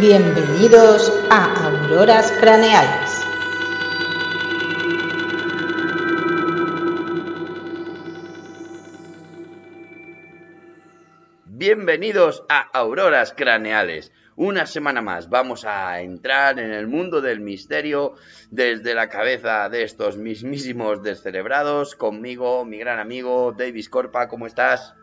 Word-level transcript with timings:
Bienvenidos 0.00 1.12
a 1.28 1.66
Auroras 1.66 2.32
Craneales. 2.40 3.22
Bienvenidos 11.44 12.44
a 12.48 12.60
Auroras 12.72 13.34
Craneales. 13.36 14.10
Una 14.36 14.64
semana 14.64 15.02
más 15.02 15.28
vamos 15.28 15.66
a 15.66 16.00
entrar 16.00 16.58
en 16.58 16.72
el 16.72 16.86
mundo 16.86 17.20
del 17.20 17.40
misterio 17.40 18.14
desde 18.50 18.94
la 18.94 19.10
cabeza 19.10 19.68
de 19.68 19.82
estos 19.82 20.16
mismísimos 20.16 21.02
descerebrados. 21.02 21.94
Conmigo, 21.94 22.64
mi 22.64 22.78
gran 22.78 23.00
amigo 23.00 23.52
Davis 23.52 23.90
Corpa, 23.90 24.28
¿cómo 24.28 24.46
estás? 24.46 24.94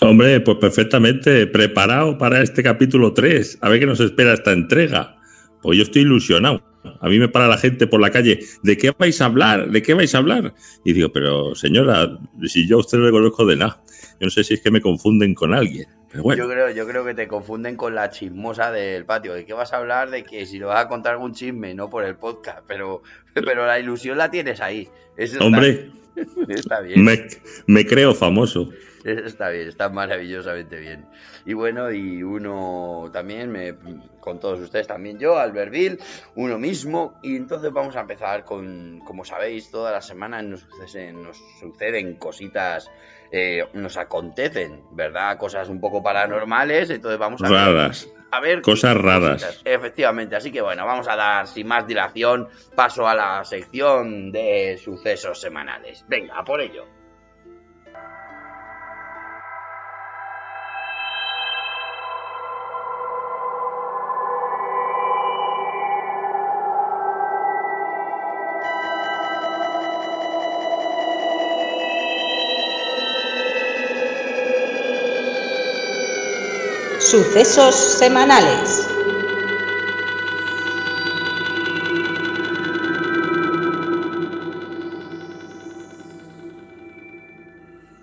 Hombre, 0.00 0.40
pues 0.40 0.58
perfectamente 0.58 1.46
preparado 1.46 2.18
para 2.18 2.42
este 2.42 2.62
capítulo 2.62 3.14
3. 3.14 3.58
A 3.62 3.68
ver 3.70 3.80
qué 3.80 3.86
nos 3.86 4.00
espera 4.00 4.34
esta 4.34 4.52
entrega. 4.52 5.16
Pues 5.62 5.78
yo 5.78 5.84
estoy 5.84 6.02
ilusionado. 6.02 6.62
A 7.00 7.08
mí 7.08 7.18
me 7.18 7.28
para 7.28 7.48
la 7.48 7.58
gente 7.58 7.86
por 7.86 8.00
la 8.00 8.10
calle, 8.10 8.40
¿de 8.62 8.76
qué 8.76 8.92
vais 8.96 9.20
a 9.20 9.24
hablar? 9.24 9.70
¿De 9.70 9.82
qué 9.82 9.94
vais 9.94 10.14
a 10.14 10.18
hablar? 10.18 10.54
Y 10.84 10.92
digo, 10.92 11.10
pero 11.12 11.54
señora, 11.54 12.18
si 12.44 12.68
yo 12.68 12.76
a 12.76 12.80
usted 12.80 12.98
no 12.98 13.06
le 13.06 13.10
conozco 13.10 13.44
de 13.44 13.56
nada. 13.56 13.82
Yo 14.20 14.26
no 14.26 14.30
sé 14.30 14.44
si 14.44 14.54
es 14.54 14.60
que 14.60 14.70
me 14.70 14.80
confunden 14.80 15.34
con 15.34 15.52
alguien. 15.52 15.86
Pero 16.10 16.22
bueno. 16.22 16.44
Yo 16.44 16.50
creo, 16.50 16.70
yo 16.70 16.86
creo 16.86 17.04
que 17.04 17.14
te 17.14 17.26
confunden 17.26 17.76
con 17.76 17.94
la 17.94 18.10
chismosa 18.10 18.70
del 18.70 19.04
patio. 19.04 19.34
¿De 19.34 19.44
qué 19.44 19.52
vas 19.52 19.72
a 19.72 19.78
hablar? 19.78 20.10
De 20.10 20.24
que 20.24 20.46
si 20.46 20.58
lo 20.58 20.68
vas 20.68 20.84
a 20.84 20.88
contar 20.88 21.14
algún 21.14 21.32
chisme, 21.32 21.74
no 21.74 21.90
por 21.90 22.04
el 22.04 22.16
podcast, 22.16 22.60
pero, 22.68 23.02
pero 23.34 23.66
la 23.66 23.80
ilusión 23.80 24.16
la 24.16 24.30
tienes 24.30 24.60
ahí. 24.60 24.88
Eso 25.16 25.44
Hombre, 25.44 25.90
está, 26.14 26.52
está 26.52 26.80
bien. 26.80 27.02
me, 27.02 27.26
me 27.66 27.86
creo 27.86 28.14
famoso. 28.14 28.70
Está 29.26 29.50
bien, 29.50 29.68
está 29.68 29.88
maravillosamente 29.88 30.76
bien. 30.78 31.06
Y 31.44 31.52
bueno, 31.54 31.92
y 31.92 32.22
uno 32.22 33.08
también, 33.12 33.50
me, 33.50 33.74
con 34.20 34.40
todos 34.40 34.58
ustedes 34.60 34.88
también 34.88 35.18
yo, 35.18 35.38
Albertville, 35.38 35.98
uno 36.34 36.58
mismo. 36.58 37.18
Y 37.22 37.36
entonces 37.36 37.72
vamos 37.72 37.94
a 37.94 38.00
empezar 38.00 38.44
con, 38.44 39.00
como 39.06 39.24
sabéis, 39.24 39.70
todas 39.70 39.92
las 39.92 40.06
semanas 40.06 40.44
nos 40.44 40.60
suceden, 40.62 41.22
nos 41.22 41.38
suceden 41.60 42.16
cositas, 42.16 42.90
eh, 43.30 43.64
nos 43.74 43.96
acontecen, 43.96 44.82
¿verdad? 44.90 45.38
Cosas 45.38 45.68
un 45.68 45.80
poco 45.80 46.02
paranormales. 46.02 46.90
Entonces 46.90 47.18
vamos 47.18 47.40
a 47.42 47.48
Raras. 47.48 48.08
a 48.32 48.40
ver 48.40 48.60
Cosas 48.60 48.96
raras. 48.96 49.44
cositas. 49.44 49.62
Efectivamente, 49.64 50.34
así 50.34 50.50
que 50.50 50.62
bueno, 50.62 50.84
vamos 50.84 51.06
a 51.06 51.14
dar 51.14 51.46
sin 51.46 51.68
más 51.68 51.86
dilación 51.86 52.48
paso 52.74 53.06
a 53.06 53.14
la 53.14 53.44
sección 53.44 54.32
de 54.32 54.80
sucesos 54.82 55.40
semanales. 55.40 56.04
Venga, 56.08 56.36
a 56.36 56.44
por 56.44 56.60
ello. 56.60 56.95
Sucesos 77.10 77.76
semanales. 77.76 78.84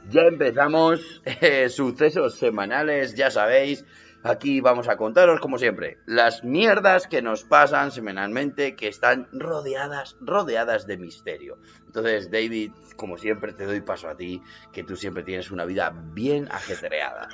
Ya 0.09 0.22
empezamos, 0.22 1.22
eh, 1.41 1.67
sucesos 1.67 2.35
semanales, 2.35 3.13
ya 3.16 3.29
sabéis, 3.29 3.83
aquí 4.23 4.61
vamos 4.61 4.88
a 4.88 4.95
contaros 4.95 5.41
como 5.41 5.57
siempre, 5.57 5.97
las 6.05 6.45
mierdas 6.45 7.05
que 7.07 7.22
nos 7.22 7.44
pasan 7.44 7.91
semanalmente 7.91 8.78
que 8.78 8.88
están 8.88 9.28
rodeadas, 9.33 10.16
rodeadas 10.22 10.88
de 10.88 10.97
misterio. 10.97 11.57
Entonces, 11.88 12.31
David, 12.31 12.72
como 12.95 13.17
siempre 13.17 13.51
te 13.51 13.66
doy 13.66 13.81
paso 13.81 14.07
a 14.07 14.16
ti, 14.16 14.41
que 14.72 14.85
tú 14.85 14.95
siempre 14.95 15.23
tienes 15.23 15.51
una 15.51 15.66
vida 15.66 15.94
bien 16.13 16.47
ajetreada. 16.49 17.28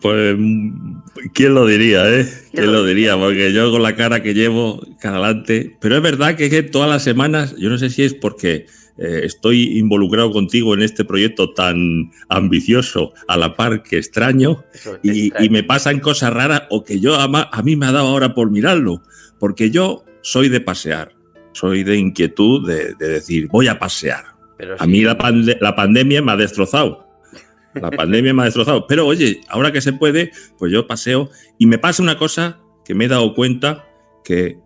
Pues, 0.00 0.36
¿quién 1.34 1.54
lo 1.54 1.66
diría, 1.66 2.08
eh? 2.08 2.26
¿Quién 2.52 2.66
lo 2.66 2.72
lo 2.72 2.84
diría? 2.84 3.16
Porque 3.16 3.52
yo 3.52 3.70
con 3.70 3.82
la 3.82 3.94
cara 3.96 4.22
que 4.22 4.32
llevo, 4.34 4.80
cara 5.00 5.16
adelante. 5.18 5.76
Pero 5.80 5.96
es 5.96 6.02
verdad 6.02 6.36
que, 6.36 6.62
todas 6.62 6.88
las 6.88 7.02
semanas, 7.02 7.54
yo 7.58 7.68
no 7.68 7.78
sé 7.78 7.90
si 7.90 8.02
es 8.04 8.14
porque 8.14 8.66
eh, 8.98 9.20
estoy 9.24 9.78
involucrado 9.78 10.30
contigo 10.30 10.74
en 10.74 10.82
este 10.82 11.04
proyecto 11.04 11.52
tan 11.52 12.10
ambicioso, 12.28 13.12
a 13.26 13.36
la 13.36 13.54
par 13.56 13.82
que 13.82 13.98
extraño, 13.98 14.64
es 14.72 14.86
y, 15.02 15.26
extraño. 15.26 15.46
y 15.46 15.48
me 15.50 15.62
pasan 15.64 15.98
cosas 16.00 16.32
raras 16.32 16.62
o 16.70 16.84
que 16.84 17.00
yo 17.00 17.16
ama- 17.16 17.48
a 17.52 17.62
mí 17.62 17.74
me 17.76 17.86
ha 17.86 17.92
dado 17.92 18.06
ahora 18.08 18.34
por 18.34 18.50
mirarlo. 18.50 19.02
Porque 19.38 19.70
yo 19.70 20.04
soy 20.22 20.48
de 20.48 20.60
pasear, 20.60 21.12
soy 21.52 21.82
de 21.82 21.96
inquietud 21.96 22.66
de, 22.68 22.94
de 22.94 23.08
decir, 23.08 23.48
voy 23.48 23.66
a 23.68 23.78
pasear. 23.78 24.24
Pero 24.56 24.76
A 24.78 24.84
sí, 24.84 24.90
mí 24.90 25.02
la, 25.02 25.18
pande- 25.18 25.58
la 25.60 25.74
pandemia 25.74 26.22
me 26.22 26.32
ha 26.32 26.36
destrozado. 26.36 27.08
La 27.74 27.90
pandemia 27.90 28.34
me 28.34 28.42
ha 28.42 28.44
destrozado. 28.46 28.86
Pero 28.86 29.06
oye, 29.06 29.40
ahora 29.48 29.72
que 29.72 29.80
se 29.80 29.92
puede, 29.92 30.32
pues 30.58 30.70
yo 30.72 30.86
paseo 30.86 31.30
y 31.58 31.66
me 31.66 31.78
pasa 31.78 32.02
una 32.02 32.18
cosa 32.18 32.60
que 32.84 32.94
me 32.94 33.06
he 33.06 33.08
dado 33.08 33.34
cuenta 33.34 33.88
que 34.24 34.58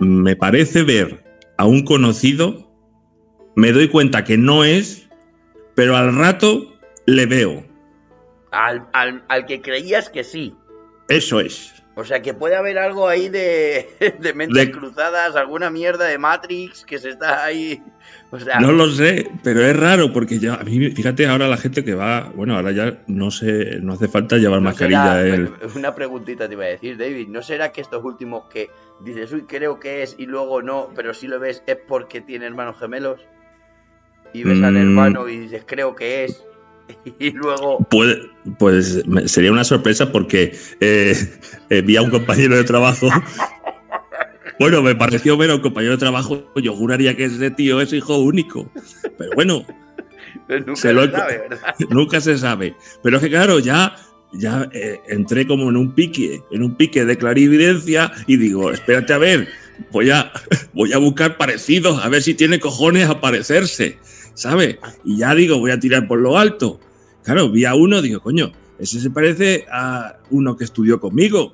me 0.00 0.36
parece 0.36 0.82
ver 0.82 1.24
a 1.58 1.66
un 1.66 1.84
conocido, 1.84 2.70
me 3.56 3.72
doy 3.72 3.88
cuenta 3.88 4.24
que 4.24 4.38
no 4.38 4.64
es, 4.64 5.08
pero 5.74 5.96
al 5.96 6.14
rato 6.16 6.74
le 7.06 7.26
veo. 7.26 7.66
al, 8.50 8.86
al- 8.92 9.24
al 9.28 9.46
que 9.46 9.60
creías 9.62 10.08
que 10.10 10.24
sí. 10.24 10.54
Eso 11.08 11.40
es. 11.40 11.81
O 11.94 12.04
sea, 12.04 12.22
que 12.22 12.32
puede 12.32 12.56
haber 12.56 12.78
algo 12.78 13.06
ahí 13.06 13.28
de, 13.28 13.86
de 14.20 14.32
mentes 14.32 14.66
De- 14.66 14.72
cruzadas, 14.72 15.36
alguna 15.36 15.68
mierda 15.70 16.06
de 16.06 16.16
Matrix 16.16 16.84
que 16.86 16.98
se 16.98 17.10
está 17.10 17.44
ahí. 17.44 17.82
O 18.30 18.40
sea, 18.40 18.60
No 18.60 18.72
lo 18.72 18.88
sé, 18.88 19.30
pero 19.44 19.60
es 19.62 19.76
raro 19.76 20.10
porque 20.10 20.38
ya, 20.38 20.54
a 20.54 20.64
mí, 20.64 20.90
fíjate 20.90 21.26
ahora 21.26 21.48
la 21.48 21.58
gente 21.58 21.84
que 21.84 21.94
va, 21.94 22.32
bueno, 22.34 22.56
ahora 22.56 22.72
ya 22.72 22.98
no 23.06 23.30
sé, 23.30 23.78
no 23.82 23.92
hace 23.92 24.08
falta 24.08 24.38
llevar 24.38 24.60
¿no 24.62 24.70
mascarilla. 24.70 25.20
será- 25.20 25.20
el- 25.34 25.50
Una 25.76 25.94
preguntita 25.94 26.48
te 26.48 26.54
iba 26.54 26.64
a 26.64 26.68
decir, 26.68 26.96
David. 26.96 27.28
¿No 27.28 27.42
será 27.42 27.72
que 27.72 27.82
estos 27.82 28.02
últimos 28.02 28.44
que 28.48 28.70
dices, 29.04 29.30
uy, 29.32 29.42
creo 29.42 29.78
que 29.78 30.02
es 30.02 30.14
y 30.18 30.24
luego 30.24 30.62
no, 30.62 30.88
pero 30.96 31.12
si 31.12 31.26
lo 31.28 31.38
ves 31.40 31.62
es 31.66 31.76
porque 31.76 32.22
tiene 32.22 32.46
hermanos 32.46 32.76
gemelos? 32.78 33.20
Y 34.32 34.44
ves 34.44 34.62
al 34.62 34.72
Mm. 34.72 34.76
hermano 34.78 35.28
y 35.28 35.36
dices, 35.36 35.62
creo 35.66 35.94
que 35.94 36.24
es. 36.24 36.42
Y 37.18 37.30
luego. 37.30 37.78
Pues 38.58 39.06
me- 39.06 39.26
sería 39.28 39.52
una 39.52 39.64
sorpresa 39.64 40.10
porque 40.12 40.54
eh, 40.80 41.16
eh, 41.70 41.82
vi 41.82 41.96
a 41.96 42.02
un 42.02 42.10
compañero 42.10 42.56
de 42.56 42.64
trabajo. 42.64 43.08
Bueno, 44.58 44.80
me 44.82 44.94
pareció 44.94 45.36
ver 45.36 45.50
a 45.50 45.56
un 45.56 45.60
compañero 45.60 45.92
de 45.92 45.98
trabajo. 45.98 46.44
Yo 46.56 46.74
juraría 46.76 47.16
que 47.16 47.24
ese 47.24 47.50
tío 47.50 47.80
es 47.80 47.92
hijo 47.92 48.18
único. 48.18 48.70
Pero 49.18 49.30
bueno, 49.34 49.66
pues 50.46 50.64
nunca 50.64 50.80
Se 50.80 50.92
lo 50.92 51.04
lo 51.04 51.08
he- 51.08 51.18
sabe, 51.18 51.38
¿verdad? 51.38 51.74
nunca 51.90 52.20
se 52.20 52.38
sabe. 52.38 52.76
Pero 53.02 53.16
es 53.16 53.22
que 53.22 53.30
claro, 53.30 53.58
ya, 53.58 53.96
ya 54.34 54.68
eh, 54.72 55.00
entré 55.08 55.46
como 55.48 55.68
en 55.70 55.76
un 55.76 55.94
pique, 55.94 56.42
en 56.52 56.62
un 56.62 56.76
pique 56.76 57.04
de 57.04 57.16
clarividencia 57.18 58.12
y 58.28 58.36
digo, 58.36 58.70
espérate 58.70 59.12
a 59.14 59.18
ver, 59.18 59.48
voy 59.90 60.10
a, 60.10 60.30
voy 60.74 60.92
a 60.92 60.98
buscar 60.98 61.38
parecidos, 61.38 62.04
a 62.04 62.08
ver 62.08 62.22
si 62.22 62.34
tiene 62.34 62.60
cojones 62.60 63.08
a 63.08 63.20
parecerse, 63.20 63.98
¿sabes? 64.34 64.78
Y 65.04 65.18
ya 65.18 65.34
digo, 65.34 65.58
voy 65.58 65.70
a 65.70 65.80
tirar 65.80 66.06
por 66.08 66.18
lo 66.18 66.38
alto. 66.38 66.80
Claro, 67.22 67.50
vi 67.50 67.64
a 67.64 67.74
uno, 67.74 68.02
digo, 68.02 68.20
coño, 68.20 68.52
ese 68.78 69.00
se 69.00 69.10
parece 69.10 69.66
a 69.70 70.16
uno 70.30 70.56
que 70.56 70.64
estudió 70.64 71.00
conmigo, 71.00 71.52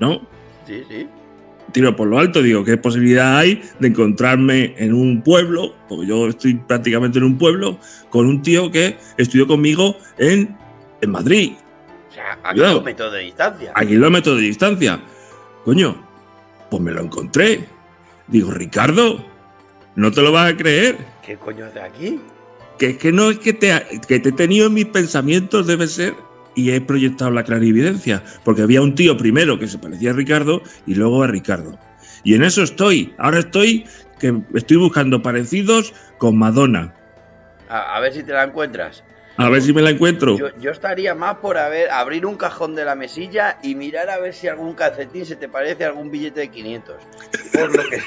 ¿no? 0.00 0.26
Sí, 0.66 0.82
sí. 0.88 1.06
tiro 1.72 1.94
por 1.94 2.08
lo 2.08 2.18
alto, 2.18 2.42
digo, 2.42 2.64
¿qué 2.64 2.76
posibilidad 2.76 3.36
hay 3.38 3.62
de 3.78 3.88
encontrarme 3.88 4.74
en 4.78 4.92
un 4.94 5.22
pueblo? 5.22 5.74
Porque 5.88 6.06
yo 6.06 6.28
estoy 6.28 6.54
prácticamente 6.54 7.18
en 7.18 7.24
un 7.24 7.38
pueblo 7.38 7.78
con 8.10 8.26
un 8.26 8.42
tío 8.42 8.70
que 8.70 8.96
estudió 9.18 9.46
conmigo 9.46 9.96
en, 10.18 10.56
en 11.00 11.10
Madrid, 11.10 11.52
O 12.10 12.14
sea, 12.14 12.38
a 12.42 12.52
Cuidado. 12.52 12.74
kilómetros 12.74 13.12
de 13.12 13.18
distancia. 13.20 13.72
a 13.74 13.84
kilómetros 13.84 14.36
de 14.36 14.42
distancia. 14.42 15.00
Coño, 15.64 15.96
pues 16.70 16.82
me 16.82 16.90
lo 16.92 17.02
encontré. 17.02 17.64
Digo, 18.28 18.50
Ricardo, 18.50 19.24
no 19.96 20.10
te 20.12 20.22
lo 20.22 20.32
vas 20.32 20.52
a 20.52 20.56
creer. 20.56 20.96
¿Qué 21.24 21.36
coño 21.36 21.66
hace 21.66 21.80
aquí? 21.80 22.20
Que 22.78 22.90
es 22.90 22.98
que 22.98 23.12
no 23.12 23.30
es 23.30 23.38
que 23.38 23.52
te, 23.52 23.72
que 24.06 24.20
te 24.20 24.28
he 24.28 24.32
tenido 24.32 24.66
en 24.66 24.74
mis 24.74 24.86
pensamientos, 24.86 25.66
debe 25.66 25.86
ser. 25.86 26.14
Y 26.56 26.70
he 26.70 26.80
proyectado 26.80 27.30
la 27.30 27.42
clarividencia. 27.42 28.22
Porque 28.44 28.62
había 28.62 28.80
un 28.80 28.94
tío 28.94 29.16
primero 29.16 29.58
que 29.58 29.66
se 29.66 29.78
parecía 29.78 30.10
a 30.10 30.14
Ricardo 30.14 30.62
y 30.86 30.94
luego 30.94 31.22
a 31.22 31.26
Ricardo. 31.26 31.78
Y 32.22 32.34
en 32.34 32.44
eso 32.44 32.62
estoy. 32.62 33.12
Ahora 33.18 33.40
estoy 33.40 33.86
que 34.20 34.40
estoy 34.54 34.76
buscando 34.76 35.20
parecidos 35.22 35.92
con 36.18 36.38
Madonna. 36.38 36.94
A, 37.68 37.96
a 37.96 38.00
ver 38.00 38.12
si 38.12 38.22
te 38.22 38.32
la 38.32 38.44
encuentras. 38.44 39.02
A 39.36 39.48
ver 39.48 39.62
si 39.62 39.72
me 39.72 39.82
la 39.82 39.90
encuentro. 39.90 40.38
Yo, 40.38 40.56
yo 40.58 40.70
estaría 40.70 41.14
más 41.16 41.38
por 41.38 41.58
haber, 41.58 41.90
abrir 41.90 42.24
un 42.24 42.36
cajón 42.36 42.76
de 42.76 42.84
la 42.84 42.94
mesilla 42.94 43.58
y 43.62 43.74
mirar 43.74 44.08
a 44.10 44.18
ver 44.18 44.32
si 44.32 44.46
algún 44.46 44.74
calcetín 44.74 45.26
se 45.26 45.34
te 45.34 45.48
parece 45.48 45.84
a 45.84 45.88
algún 45.88 46.10
billete 46.10 46.40
de 46.40 46.48
500. 46.48 46.96
Por 47.52 47.76
lo 47.76 47.82
que. 47.88 48.00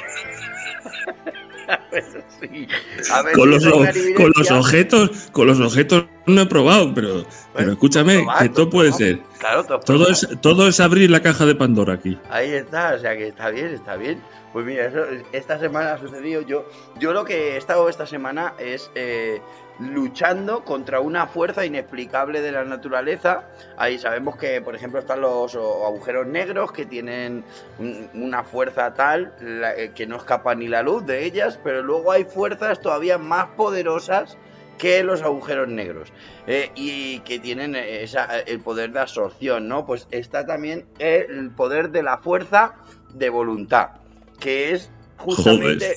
a 1.69 1.79
ver, 1.91 2.03
sí. 2.39 2.67
A 3.11 3.21
ver 3.21 3.33
Con 3.33 3.59
si 3.59 3.65
los, 3.65 3.95
con 4.15 4.31
los 4.35 4.51
objetos, 4.51 5.29
con 5.31 5.47
los 5.47 5.59
objetos 5.59 6.05
no 6.25 6.41
he 6.41 6.45
probado, 6.45 6.93
pero, 6.93 7.25
pero 7.57 7.71
escúchame, 7.73 8.15
probar, 8.19 8.37
que 8.39 8.45
esto 8.45 8.69
puede 8.69 8.91
ser. 8.93 9.19
Claro, 9.39 9.63
todo, 9.65 9.79
Todo 9.79 10.09
es, 10.09 10.27
todo 10.41 10.67
es 10.67 10.79
abrir 10.79 11.09
la 11.11 11.21
caja 11.21 11.45
de 11.45 11.55
Pandora 11.55 11.93
aquí. 11.93 12.17
Ahí 12.29 12.51
está, 12.53 12.93
o 12.95 12.99
sea 12.99 13.15
que 13.17 13.27
está 13.27 13.49
bien, 13.49 13.67
está 13.73 13.95
bien. 13.95 14.21
Pues 14.53 14.65
mira, 14.65 14.85
eso, 14.85 14.99
esta 15.33 15.59
semana 15.59 15.93
ha 15.93 15.97
sucedido. 15.97 16.41
Yo, 16.41 16.65
yo 16.99 17.11
lo 17.13 17.25
que 17.25 17.53
he 17.53 17.57
estado 17.57 17.89
esta 17.89 18.07
semana 18.07 18.53
es 18.57 18.89
eh, 18.95 19.41
luchando 19.79 20.63
contra 20.63 20.99
una 20.99 21.27
fuerza 21.27 21.65
inexplicable 21.65 22.41
de 22.41 22.51
la 22.51 22.63
naturaleza. 22.63 23.43
Ahí 23.77 23.99
sabemos 23.99 24.35
que, 24.37 24.61
por 24.61 24.75
ejemplo, 24.75 24.99
están 24.99 25.21
los 25.21 25.53
o, 25.55 25.85
agujeros 25.85 26.25
negros 26.27 26.71
que 26.71 26.85
tienen 26.85 27.43
un- 27.77 28.09
una 28.15 28.43
fuerza 28.43 28.93
tal 28.93 29.33
la- 29.41 29.75
eh, 29.75 29.91
que 29.93 30.07
no 30.07 30.15
escapa 30.17 30.55
ni 30.55 30.67
la 30.67 30.81
luz 30.81 31.05
de 31.05 31.25
ellas, 31.25 31.59
pero 31.63 31.83
luego 31.83 32.11
hay 32.11 32.23
fuerzas 32.23 32.79
todavía 32.81 33.17
más 33.17 33.47
poderosas 33.55 34.37
que 34.77 35.03
los 35.03 35.21
agujeros 35.21 35.67
negros 35.67 36.11
eh, 36.45 36.71
y 36.75 37.19
que 37.21 37.39
tienen 37.39 37.75
eh, 37.75 38.03
esa- 38.03 38.39
el 38.39 38.59
poder 38.59 38.91
de 38.91 38.99
absorción, 38.99 39.67
¿no? 39.67 39.85
Pues 39.85 40.07
está 40.11 40.45
también 40.45 40.85
el 40.99 41.51
poder 41.51 41.89
de 41.91 42.03
la 42.03 42.17
fuerza 42.19 42.75
de 43.13 43.29
voluntad, 43.29 43.89
que 44.39 44.71
es 44.73 44.89
justamente 45.17 45.95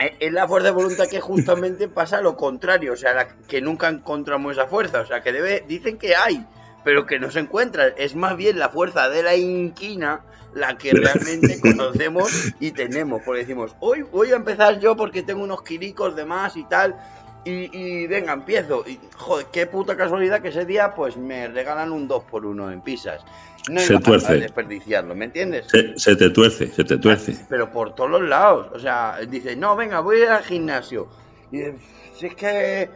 eh, 0.00 0.16
es 0.18 0.32
la 0.32 0.48
fuerza 0.48 0.68
de 0.68 0.74
voluntad 0.74 1.06
que 1.08 1.20
justamente 1.20 1.88
pasa 1.88 2.20
lo 2.20 2.36
contrario, 2.36 2.94
o 2.94 2.96
sea, 2.96 3.14
la- 3.14 3.28
que 3.28 3.60
nunca 3.60 3.88
encontramos 3.88 4.52
esa 4.52 4.66
fuerza, 4.66 5.00
o 5.00 5.06
sea, 5.06 5.22
que 5.22 5.32
debe 5.32 5.64
dicen 5.68 5.98
que 5.98 6.16
hay, 6.16 6.44
pero 6.84 7.06
que 7.06 7.18
no 7.18 7.30
se 7.30 7.40
encuentra, 7.40 7.88
es 7.88 8.14
más 8.16 8.36
bien 8.36 8.58
la 8.58 8.70
fuerza 8.70 9.08
de 9.08 9.22
la 9.22 9.36
inquina 9.36 10.22
la 10.54 10.76
que 10.78 10.92
realmente 10.92 11.60
conocemos 11.60 12.52
y 12.60 12.72
tenemos, 12.72 13.22
porque 13.24 13.40
decimos, 13.42 13.74
hoy 13.80 14.02
voy 14.02 14.32
a 14.32 14.36
empezar 14.36 14.78
yo 14.80 14.96
porque 14.96 15.22
tengo 15.22 15.42
unos 15.44 15.62
quiricos 15.62 16.14
de 16.16 16.24
más 16.24 16.56
y 16.56 16.64
tal, 16.64 16.96
y, 17.44 17.70
y 17.76 18.06
venga, 18.06 18.32
empiezo. 18.32 18.84
Y 18.86 18.98
joder, 19.16 19.46
qué 19.52 19.66
puta 19.66 19.96
casualidad 19.96 20.40
que 20.40 20.48
ese 20.48 20.64
día 20.64 20.94
pues 20.94 21.16
me 21.16 21.48
regalan 21.48 21.92
un 21.92 22.06
2 22.08 22.24
por 22.24 22.44
1 22.46 22.70
en 22.72 22.80
pizzas. 22.82 23.22
No 23.70 23.80
Se 23.80 23.94
a- 23.96 23.98
tuerce. 24.00 24.34
desperdiciarlo, 24.38 25.14
¿me 25.14 25.24
entiendes? 25.26 25.66
Se, 25.70 25.98
se 25.98 26.16
te 26.16 26.30
tuerce, 26.30 26.70
se 26.72 26.84
te 26.84 26.98
tuerce. 26.98 27.34
Pero 27.48 27.70
por 27.72 27.94
todos 27.94 28.10
los 28.10 28.22
lados. 28.22 28.68
O 28.74 28.78
sea, 28.78 29.18
dice, 29.28 29.56
no, 29.56 29.74
venga, 29.74 30.00
voy 30.00 30.22
al 30.22 30.42
gimnasio. 30.42 31.08
Y 31.50 31.58
dice, 31.58 31.74
si 32.18 32.26
es 32.26 32.34
que 32.34 32.90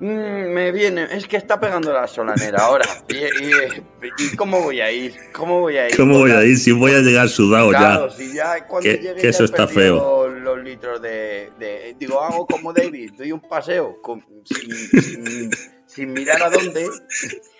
mm, 0.00 0.04
me 0.06 0.70
viene, 0.72 1.06
es 1.10 1.26
que 1.26 1.38
está 1.38 1.58
pegando 1.58 1.92
la 1.94 2.06
solanera 2.06 2.58
ahora. 2.62 2.84
Y, 3.08 4.36
¿cómo 4.36 4.60
voy 4.62 4.80
a 4.80 4.90
ir? 4.92 5.14
¿Cómo 5.32 5.60
voy 5.60 5.76
a 5.78 5.88
ir? 5.88 5.96
¿Cómo 5.96 6.18
voy 6.18 6.30
a 6.32 6.44
ir 6.44 6.58
si 6.58 6.72
voy 6.72 6.92
a 6.92 6.98
llegar 7.00 7.28
sudado 7.28 7.70
Claro, 7.70 8.08
ya? 8.08 8.14
si 8.16 8.34
ya 8.34 8.66
Que- 8.80 9.14
que 9.20 9.28
eso 9.28 9.44
está 9.44 9.66
perdido 9.66 10.29
Los 10.42 10.62
litros 10.62 11.00
de, 11.02 11.50
de- 11.58 11.94
Digo, 11.98 12.20
hago 12.22 12.46
como 12.46 12.72
David, 12.72 13.12
doy 13.16 13.32
un 13.32 13.40
paseo 13.40 14.00
con- 14.02 14.24
sin, 14.44 14.72
sin- 15.02 15.50
sin 15.86 16.12
mirar 16.12 16.42
a 16.42 16.50
dónde, 16.50 16.86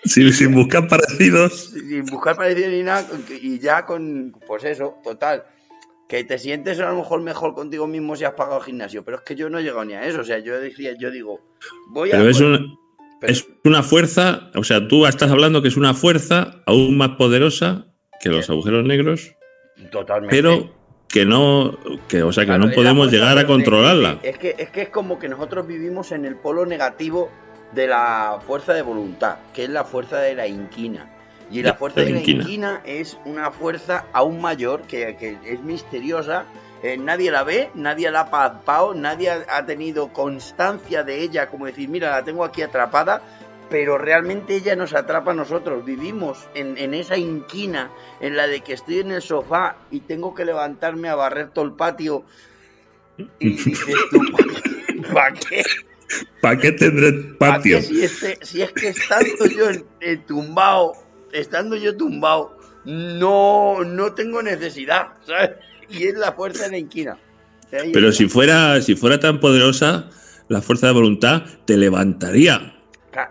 Sin, 0.05 0.31
sin 0.33 0.53
buscar 0.53 0.87
parecidos. 0.87 1.69
sin 1.71 2.05
buscar 2.05 2.35
parecido 2.35 2.69
ni 2.69 2.83
nada, 2.83 3.05
y 3.41 3.59
ya 3.59 3.85
con, 3.85 4.33
pues 4.47 4.63
eso, 4.63 4.95
total. 5.03 5.43
Que 6.07 6.23
te 6.25 6.37
sientes 6.37 6.77
a 6.79 6.89
lo 6.89 6.97
mejor 6.97 7.21
mejor 7.21 7.53
contigo 7.53 7.87
mismo 7.87 8.15
si 8.17 8.25
has 8.25 8.33
pagado 8.33 8.57
el 8.59 8.65
gimnasio, 8.65 9.03
pero 9.05 9.17
es 9.17 9.23
que 9.23 9.35
yo 9.35 9.49
no 9.49 9.59
he 9.59 9.63
llegado 9.63 9.85
ni 9.85 9.93
a 9.93 10.05
eso. 10.05 10.19
O 10.21 10.23
sea, 10.25 10.39
yo 10.39 10.59
decía, 10.59 10.93
yo 10.99 11.09
digo, 11.09 11.39
voy 11.89 12.09
a. 12.11 12.17
Pero 12.17 12.29
es 12.29 12.39
una, 12.41 12.59
pero- 13.21 13.31
es 13.31 13.47
una 13.63 13.81
fuerza, 13.83 14.51
o 14.55 14.63
sea, 14.65 14.87
tú 14.87 15.05
estás 15.05 15.31
hablando 15.31 15.61
que 15.61 15.69
es 15.69 15.77
una 15.77 15.93
fuerza 15.93 16.61
aún 16.65 16.97
más 16.97 17.11
poderosa 17.11 17.87
que 18.19 18.27
los 18.29 18.49
agujeros 18.49 18.83
negros, 18.85 19.31
totalmente. 19.91 20.35
pero 20.35 20.80
que 21.11 21.25
no, 21.25 21.77
que, 22.07 22.23
o 22.23 22.31
sea, 22.31 22.43
que 22.43 22.47
Claro, 22.49 22.65
no 22.65 22.73
podemos 22.73 23.11
llegar 23.11 23.37
a 23.37 23.45
controlarla. 23.45 24.19
Es 24.23 24.37
que, 24.37 24.55
es 24.57 24.69
que 24.69 24.83
es 24.83 24.89
como 24.89 25.19
que 25.19 25.27
nosotros 25.29 25.67
vivimos 25.67 26.11
en 26.11 26.25
el 26.25 26.35
polo 26.35 26.65
negativo 26.65 27.29
de 27.73 27.87
la 27.87 28.39
fuerza 28.45 28.73
de 28.73 28.81
voluntad, 28.81 29.37
que 29.53 29.63
es 29.63 29.69
la 29.69 29.83
fuerza 29.83 30.19
de 30.19 30.35
la 30.35 30.47
inquina. 30.47 31.09
Y 31.49 31.63
la 31.63 31.73
fuerza 31.73 31.99
de 32.01 32.07
la 32.07 32.13
la 32.13 32.19
inquina. 32.19 32.43
inquina 32.43 32.81
es 32.85 33.17
una 33.25 33.51
fuerza 33.51 34.05
aún 34.13 34.41
mayor, 34.41 34.83
que, 34.83 35.17
que 35.17 35.37
es 35.45 35.61
misteriosa. 35.61 36.45
eh, 36.83 36.97
nadie 36.97 37.29
la 37.29 37.43
ve, 37.43 37.69
nadie 37.75 38.09
la 38.09 38.21
ha 38.21 38.29
palpado, 38.31 38.93
nadie 38.95 39.29
ha, 39.29 39.45
ha 39.49 39.65
tenido 39.65 40.11
constancia 40.13 41.03
de 41.03 41.21
ella, 41.21 41.47
como 41.47 41.65
decir, 41.65 41.89
mira, 41.89 42.09
la 42.11 42.23
tengo 42.23 42.43
aquí 42.43 42.61
atrapada, 42.61 43.21
pero 43.71 43.97
realmente 43.97 44.57
ella 44.57 44.75
nos 44.75 44.93
atrapa 44.93 45.31
a 45.31 45.33
nosotros. 45.33 45.83
Vivimos 45.85 46.37
en, 46.53 46.77
en 46.77 46.93
esa 46.93 47.17
inquina 47.17 47.89
en 48.19 48.35
la 48.35 48.45
de 48.45 48.59
que 48.59 48.73
estoy 48.73 48.99
en 48.99 49.11
el 49.11 49.21
sofá 49.21 49.77
y 49.89 50.01
tengo 50.01 50.35
que 50.35 50.43
levantarme 50.45 51.07
a 51.07 51.15
barrer 51.15 51.51
todo 51.51 51.65
el 51.65 51.71
patio. 51.71 52.25
Y 53.39 53.49
dices 53.63 53.95
tú, 54.11 54.21
¿para 55.13 55.33
qué? 55.33 55.63
¿Para 56.41 56.57
qué 56.57 56.73
tendré 56.73 57.13
¿Para 57.39 57.55
patio? 57.55 57.77
qué 57.77 57.83
si, 57.83 58.03
este- 58.03 58.37
si 58.41 58.61
es 58.61 58.73
que 58.73 58.89
estando 58.89 59.45
yo 59.47 59.69
en 60.01 60.25
tumbado, 60.25 60.91
estando 61.31 61.77
yo 61.77 61.95
tumbado, 61.95 62.57
no, 62.83 63.85
no 63.85 64.13
tengo 64.13 64.43
necesidad, 64.43 65.13
¿sabes? 65.25 65.51
Y 65.89 66.07
es 66.07 66.15
la 66.15 66.33
fuerza 66.33 66.65
de 66.65 66.71
la 66.71 66.77
inquina. 66.77 67.17
Pero 67.69 68.11
si 68.11 68.27
fuera, 68.27 68.81
si 68.81 68.95
fuera 68.95 69.17
tan 69.21 69.39
poderosa, 69.39 70.09
la 70.49 70.61
fuerza 70.61 70.87
de 70.87 70.93
voluntad 70.93 71.43
te 71.63 71.77
levantaría. 71.77 72.80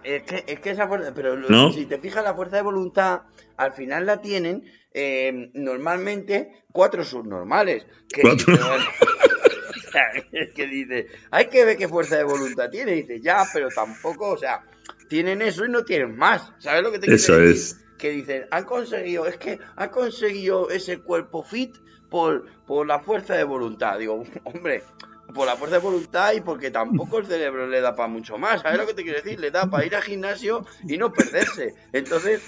Es 0.02 0.22
que, 0.24 0.44
es 0.46 0.60
que 0.60 0.70
esa 0.70 0.86
fuerza, 0.86 1.12
pero 1.14 1.72
si 1.72 1.86
te 1.86 1.98
fijas, 1.98 2.22
la 2.22 2.34
fuerza 2.34 2.56
de 2.56 2.62
voluntad, 2.62 3.22
al 3.56 3.72
final 3.72 4.06
la 4.06 4.20
tienen 4.20 4.64
eh, 4.92 5.50
normalmente 5.54 6.64
cuatro 6.72 7.04
subnormales. 7.04 7.86
Que 8.08 8.22
Cuatro. 8.22 8.56
que 10.54 10.66
dice, 10.66 11.06
hay 11.30 11.46
que 11.46 11.64
ver 11.64 11.76
qué 11.76 11.88
fuerza 11.88 12.16
de 12.16 12.24
voluntad 12.24 12.70
tiene. 12.70 12.92
Y 12.92 13.02
dice, 13.02 13.20
ya, 13.20 13.44
pero 13.52 13.68
tampoco, 13.68 14.30
o 14.30 14.36
sea, 14.36 14.62
tienen 15.08 15.42
eso 15.42 15.64
y 15.64 15.68
no 15.68 15.84
tienen 15.84 16.16
más. 16.16 16.52
¿Sabes 16.58 16.82
lo 16.82 16.92
que 16.92 16.98
te 16.98 17.06
quiero 17.06 17.36
decir? 17.38 17.42
es. 17.42 17.84
Que 17.98 18.10
dicen, 18.10 18.46
han 18.50 18.64
conseguido, 18.64 19.26
es 19.26 19.36
que 19.36 19.58
han 19.76 19.90
conseguido 19.90 20.70
ese 20.70 21.00
cuerpo 21.00 21.42
fit 21.42 21.76
por, 22.08 22.46
por 22.66 22.86
la 22.86 23.00
fuerza 23.00 23.34
de 23.34 23.44
voluntad. 23.44 23.98
Digo, 23.98 24.22
hombre, 24.44 24.82
por 25.32 25.46
la 25.46 25.56
fuerza 25.56 25.76
de 25.76 25.82
voluntad 25.82 26.32
y 26.32 26.40
porque 26.40 26.70
tampoco 26.70 27.18
el 27.18 27.26
cerebro 27.26 27.66
le 27.66 27.80
da 27.80 27.94
para 27.94 28.08
mucho 28.08 28.38
más. 28.38 28.62
¿Sabes 28.62 28.78
lo 28.78 28.86
que 28.86 28.94
te 28.94 29.02
quiero 29.02 29.20
decir? 29.22 29.38
Le 29.40 29.50
da 29.50 29.66
para 29.68 29.84
ir 29.84 29.94
al 29.94 30.02
gimnasio 30.02 30.64
y 30.86 30.96
no 30.96 31.12
perderse. 31.12 31.74
Entonces, 31.92 32.42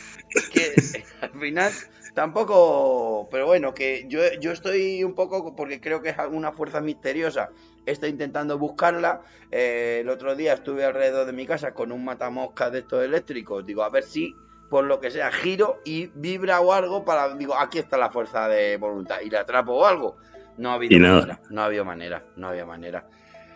que 0.53 0.75
al 1.21 1.31
final 1.39 1.73
tampoco. 2.15 3.29
Pero 3.31 3.47
bueno, 3.47 3.75
que 3.75 4.07
yo, 4.09 4.21
yo 4.41 4.53
estoy 4.53 5.05
un 5.05 5.15
poco, 5.15 5.55
porque 5.57 5.81
creo 5.81 6.03
que 6.03 6.11
es 6.11 6.19
alguna 6.19 6.53
fuerza 6.53 6.81
misteriosa. 6.81 7.51
Estoy 7.87 8.11
intentando 8.11 8.59
buscarla. 8.59 9.23
Eh, 9.51 9.99
el 10.03 10.09
otro 10.09 10.35
día 10.37 10.55
estuve 10.55 10.85
alrededor 10.85 11.27
de 11.27 11.33
mi 11.33 11.47
casa 11.47 11.75
con 11.75 11.93
un 11.93 12.05
matamoscas 12.05 12.73
de 12.73 12.81
estos 12.81 13.05
eléctricos. 13.05 13.67
Digo, 13.67 13.83
a 13.83 13.91
ver 13.91 14.05
si 14.05 14.35
por 14.73 14.85
lo 14.85 15.01
que 15.01 15.11
sea, 15.11 15.31
giro 15.31 15.83
y 15.85 16.07
vibra 16.15 16.63
o 16.63 16.73
algo 16.73 17.05
para, 17.05 17.35
digo, 17.35 17.55
aquí 17.55 17.79
está 17.79 17.99
la 17.99 18.09
fuerza 18.09 18.49
de 18.49 18.79
voluntad 18.79 19.21
y 19.21 19.29
la 19.29 19.41
atrapo 19.41 19.75
o 19.75 19.85
algo. 19.85 20.17
No 20.59 20.71
ha 20.71 20.75
habido 20.75 20.95
Y 20.97 20.99
nada. 21.01 21.21
manera, 21.21 21.41
no 21.51 21.63
había 21.63 21.85
manera, 21.85 22.25
no 22.37 22.49
había 22.49 22.67
manera. 22.67 23.07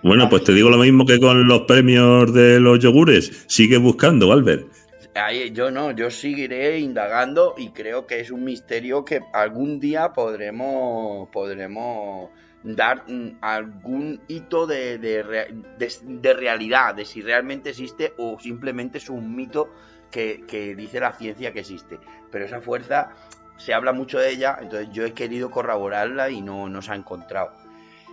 Bueno, 0.02 0.28
pues 0.28 0.44
te 0.44 0.52
digo 0.52 0.70
lo 0.70 0.78
mismo 0.78 1.04
que 1.06 1.18
con 1.18 1.46
los 1.48 1.62
premios 1.62 2.32
de 2.32 2.60
los 2.60 2.78
yogures. 2.78 3.44
Sigue 3.48 3.78
buscando, 3.78 4.32
Albert. 4.32 4.66
Ahí, 5.14 5.50
yo 5.52 5.70
no, 5.70 5.92
yo 5.92 6.10
seguiré 6.10 6.78
indagando 6.78 7.54
y 7.56 7.70
creo 7.70 8.06
que 8.06 8.20
es 8.20 8.30
un 8.30 8.44
misterio 8.44 9.04
que 9.04 9.20
algún 9.32 9.80
día 9.80 10.12
podremos, 10.12 11.28
podremos 11.30 12.28
dar 12.62 13.04
mm, 13.08 13.38
algún 13.40 14.20
hito 14.28 14.66
de, 14.66 14.98
de- 14.98 15.54
de 16.02 16.34
realidad, 16.34 16.94
de 16.94 17.04
si 17.06 17.22
realmente 17.22 17.70
existe 17.70 18.12
o 18.18 18.38
simplemente 18.38 18.98
es 18.98 19.08
un 19.08 19.34
mito 19.34 19.70
que, 20.10 20.44
que 20.46 20.74
dice 20.76 21.00
la 21.00 21.12
ciencia 21.14 21.52
que 21.52 21.60
existe. 21.60 21.98
Pero 22.30 22.44
esa 22.44 22.60
fuerza, 22.60 23.10
se 23.58 23.74
habla 23.74 23.92
mucho 23.92 24.18
de 24.18 24.30
ella, 24.30 24.58
entonces 24.60 24.88
yo 24.92 25.04
he 25.04 25.12
querido 25.12 25.50
corroborarla 25.50 26.30
y 26.30 26.40
no, 26.42 26.68
no 26.68 26.82
se 26.82 26.92
ha 26.92 26.94
encontrado. 26.94 27.52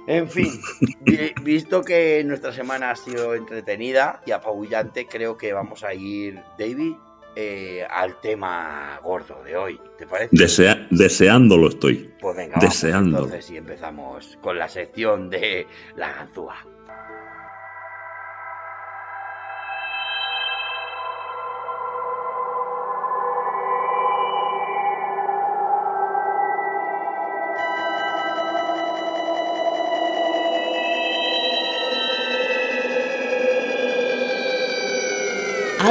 En 0.07 0.29
fin, 0.29 0.51
vi- 1.01 1.33
visto 1.43 1.81
que 1.81 2.23
nuestra 2.25 2.51
semana 2.51 2.91
ha 2.91 2.95
sido 2.95 3.35
entretenida 3.35 4.21
y 4.25 4.31
apabullante, 4.31 5.07
creo 5.07 5.37
que 5.37 5.53
vamos 5.53 5.83
a 5.83 5.93
ir, 5.93 6.41
David, 6.59 6.93
eh, 7.35 7.85
al 7.89 8.19
tema 8.21 8.99
gordo 9.03 9.41
de 9.43 9.55
hoy. 9.57 9.79
¿Te 9.97 10.05
parece? 10.05 10.35
Desea- 10.35 10.87
deseándolo 10.91 11.69
estoy. 11.69 12.13
Pues 12.19 12.35
venga, 12.35 12.57
vamos, 12.57 12.69
deseándolo. 12.73 13.23
entonces 13.25 13.49
y 13.51 13.57
empezamos 13.57 14.37
con 14.41 14.59
la 14.59 14.67
sección 14.69 15.29
de 15.29 15.65
la 15.95 16.11
ganzúa. 16.13 16.55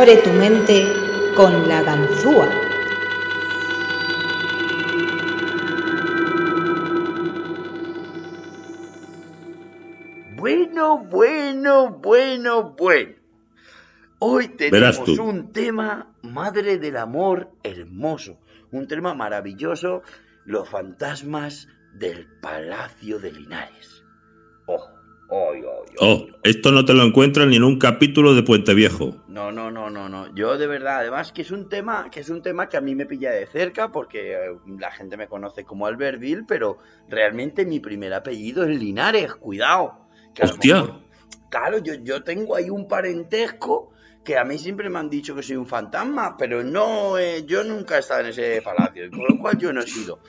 Abre 0.03 0.17
tu 0.17 0.31
mente 0.31 0.85
con 1.37 1.69
la 1.69 1.81
ganzúa. 1.85 2.49
Bueno, 10.35 10.99
bueno, 11.09 12.01
bueno, 12.03 12.75
bueno. 12.77 13.13
Hoy 14.19 14.49
tenemos 14.49 15.09
un 15.21 15.53
tema, 15.53 16.13
madre 16.23 16.79
del 16.79 16.97
amor 16.97 17.53
hermoso, 17.63 18.41
un 18.73 18.89
tema 18.89 19.15
maravilloso, 19.15 20.03
los 20.45 20.69
fantasmas 20.69 21.69
del 21.95 22.27
Palacio 22.41 23.21
de 23.21 23.31
Linares. 23.31 24.03
Oh, 24.67 24.85
oh, 25.29 25.53
oh, 25.53 25.85
oh, 26.01 26.05
Oh, 26.05 26.27
esto 26.43 26.73
no 26.73 26.85
te 26.85 26.93
lo 26.93 27.05
encuentras 27.05 27.47
ni 27.47 27.55
en 27.55 27.63
un 27.63 27.79
capítulo 27.79 28.35
de 28.35 28.43
Puente 28.43 28.75
Viejo. 28.75 29.22
No, 29.33 29.51
no, 29.51 29.71
no, 29.71 29.89
no, 29.89 30.09
no. 30.11 30.35
Yo 30.35 30.59
de 30.59 30.67
verdad, 30.67 30.99
además 30.99 31.33
que 31.33 31.41
es 31.43 31.51
un 31.51 31.69
tema, 31.71 32.11
que 32.11 32.21
es 32.21 32.29
un 32.29 32.43
tema 32.43 32.69
que 32.69 32.77
a 32.77 32.81
mí 32.83 32.95
me 32.95 33.07
pilla 33.07 33.31
de 33.31 33.47
cerca 33.47 33.91
porque 33.91 34.35
eh, 34.35 34.39
la 34.79 34.91
gente 34.91 35.17
me 35.17 35.27
conoce 35.27 35.65
como 35.65 35.87
Albertville, 35.87 36.45
pero 36.47 36.79
realmente 37.09 37.65
mi 37.65 37.81
primer 37.81 38.13
apellido 38.13 38.65
es 38.65 38.79
Linares, 38.79 39.35
cuidado. 39.35 40.07
Que 40.35 40.43
Hostia. 40.45 40.75
mejor- 40.83 41.01
claro, 41.49 41.79
yo, 41.79 41.95
yo 41.95 42.23
tengo 42.23 42.57
ahí 42.57 42.69
un 42.69 42.87
parentesco 42.89 43.93
que 44.23 44.37
a 44.39 44.45
mí 44.45 44.59
siempre 44.59 44.89
me 44.91 44.99
han 44.99 45.09
dicho 45.11 45.35
que 45.35 45.43
soy 45.43 45.57
un 45.57 45.67
fantasma, 45.67 46.37
pero 46.37 46.63
no, 46.63 47.17
eh, 47.19 47.45
yo 47.47 47.65
nunca 47.65 47.97
he 47.97 48.01
estado 48.01 48.21
en 48.21 48.27
ese 48.29 48.61
palacio, 48.63 49.11
con 49.11 49.25
lo 49.29 49.39
cual 49.41 49.57
yo 49.59 49.73
no 49.73 49.81
he 49.81 49.87
sido. 49.87 50.21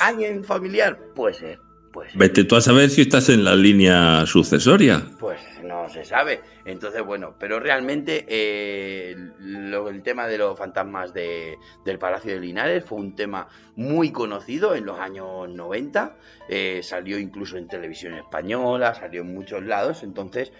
¿Alguien 0.00 0.44
familiar? 0.44 0.98
Puede 1.14 1.34
ser, 1.34 1.58
puede 1.92 2.10
ser. 2.10 2.18
Vete 2.18 2.44
tú 2.44 2.56
a 2.56 2.60
saber 2.60 2.90
si 2.90 3.02
estás 3.02 3.28
en 3.28 3.44
la 3.44 3.54
línea 3.56 4.24
sucesoria. 4.26 5.02
Pues 5.18 5.40
no 5.64 5.88
se 5.88 6.04
sabe. 6.04 6.40
Entonces, 6.64 7.02
bueno, 7.04 7.34
pero 7.38 7.60
realmente 7.60 8.24
eh, 8.28 9.14
lo- 9.38 9.88
el 9.88 10.02
tema 10.02 10.26
de 10.26 10.38
los 10.38 10.58
fantasmas 10.58 11.12
de- 11.14 11.56
del 11.84 11.98
Palacio 11.98 12.32
de 12.32 12.40
Linares 12.40 12.84
fue 12.84 12.98
un 12.98 13.14
tema 13.14 13.48
muy 13.76 14.10
conocido 14.12 14.74
en 14.74 14.86
los 14.86 14.98
años 14.98 15.48
90. 15.48 16.16
eh, 16.52 16.80
salió 16.82 17.18
incluso 17.18 17.56
en 17.58 17.68
televisión 17.68 18.14
española, 18.14 18.92
salió 18.94 19.20
en 19.20 19.32
muchos 19.32 19.62
lados. 19.62 20.02
Entonces, 20.02 20.52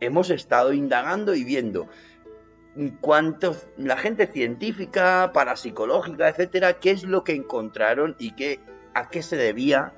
hemos 0.00 0.28
estado 0.30 0.74
indagando 0.74 1.34
y 1.34 1.42
viendo 1.44 1.88
cuántos 3.00 3.66
la 3.76 3.96
gente 3.96 4.26
científica, 4.26 5.30
parapsicológica, 5.32 6.28
etcétera, 6.28 6.74
qué 6.74 6.90
es 6.90 7.02
lo 7.04 7.24
que 7.24 7.32
encontraron 7.34 8.14
y 8.18 8.32
qué 8.32 8.60
a 8.94 9.08
qué 9.08 9.22
se 9.22 9.36
debía 9.36 9.92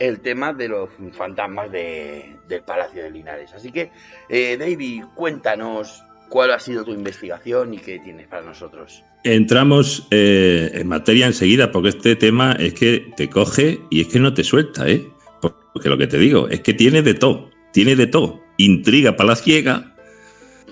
el 0.00 0.20
tema 0.20 0.52
de 0.52 0.68
los 0.68 0.88
fantasmas 1.12 1.70
de- 1.70 2.34
del 2.48 2.62
Palacio 2.62 3.02
de 3.04 3.10
Linares. 3.12 3.52
Así 3.54 3.70
que, 3.70 3.92
eh, 4.28 4.56
David, 4.58 5.04
cuéntanos 5.14 6.02
cuál 6.28 6.50
ha 6.52 6.58
sido 6.58 6.84
tu 6.84 6.92
investigación 6.92 7.74
y 7.74 7.78
qué 7.78 8.00
tienes 8.00 8.26
para 8.26 8.42
nosotros. 8.42 9.04
Entramos 9.22 10.08
eh, 10.10 10.70
en 10.74 10.88
materia 10.88 11.26
enseguida, 11.26 11.70
porque 11.70 11.90
este 11.90 12.16
tema 12.16 12.56
es 12.58 12.72
que 12.74 13.12
te 13.16 13.28
coge 13.28 13.80
y 13.90 14.00
es 14.00 14.08
que 14.08 14.18
no 14.18 14.32
te 14.32 14.42
suelta, 14.42 14.88
¿eh? 14.88 15.06
Porque 15.40 15.88
lo 15.88 15.98
que 15.98 16.06
te 16.06 16.18
digo 16.18 16.48
es 16.48 16.60
que 16.60 16.72
tiene 16.72 17.02
de 17.02 17.14
todo, 17.14 17.50
tiene 17.72 17.94
de 17.94 18.06
todo. 18.06 18.42
Intriga 18.56 19.16
palaciega, 19.16 19.94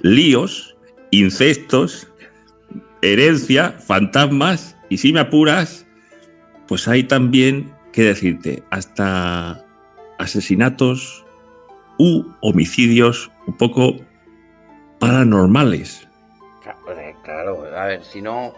líos, 0.03 0.77
incestos, 1.11 2.09
herencia, 3.03 3.73
fantasmas, 3.73 4.77
y 4.89 4.99
si 4.99 5.13
me 5.13 5.21
apuras, 5.21 5.87
pues 6.67 6.89
hay 6.89 7.05
también, 7.05 7.71
que 7.99 8.05
decirte, 8.05 8.63
hasta 8.71 9.61
asesinatos 10.21 11.27
u 11.99 12.23
homicidios 12.43 13.29
un 13.49 13.57
poco 13.57 13.97
paranormales. 15.01 16.07
Claro, 17.25 17.65
a 17.77 17.87
ver, 17.87 18.05
si 18.05 18.23
no, 18.23 18.55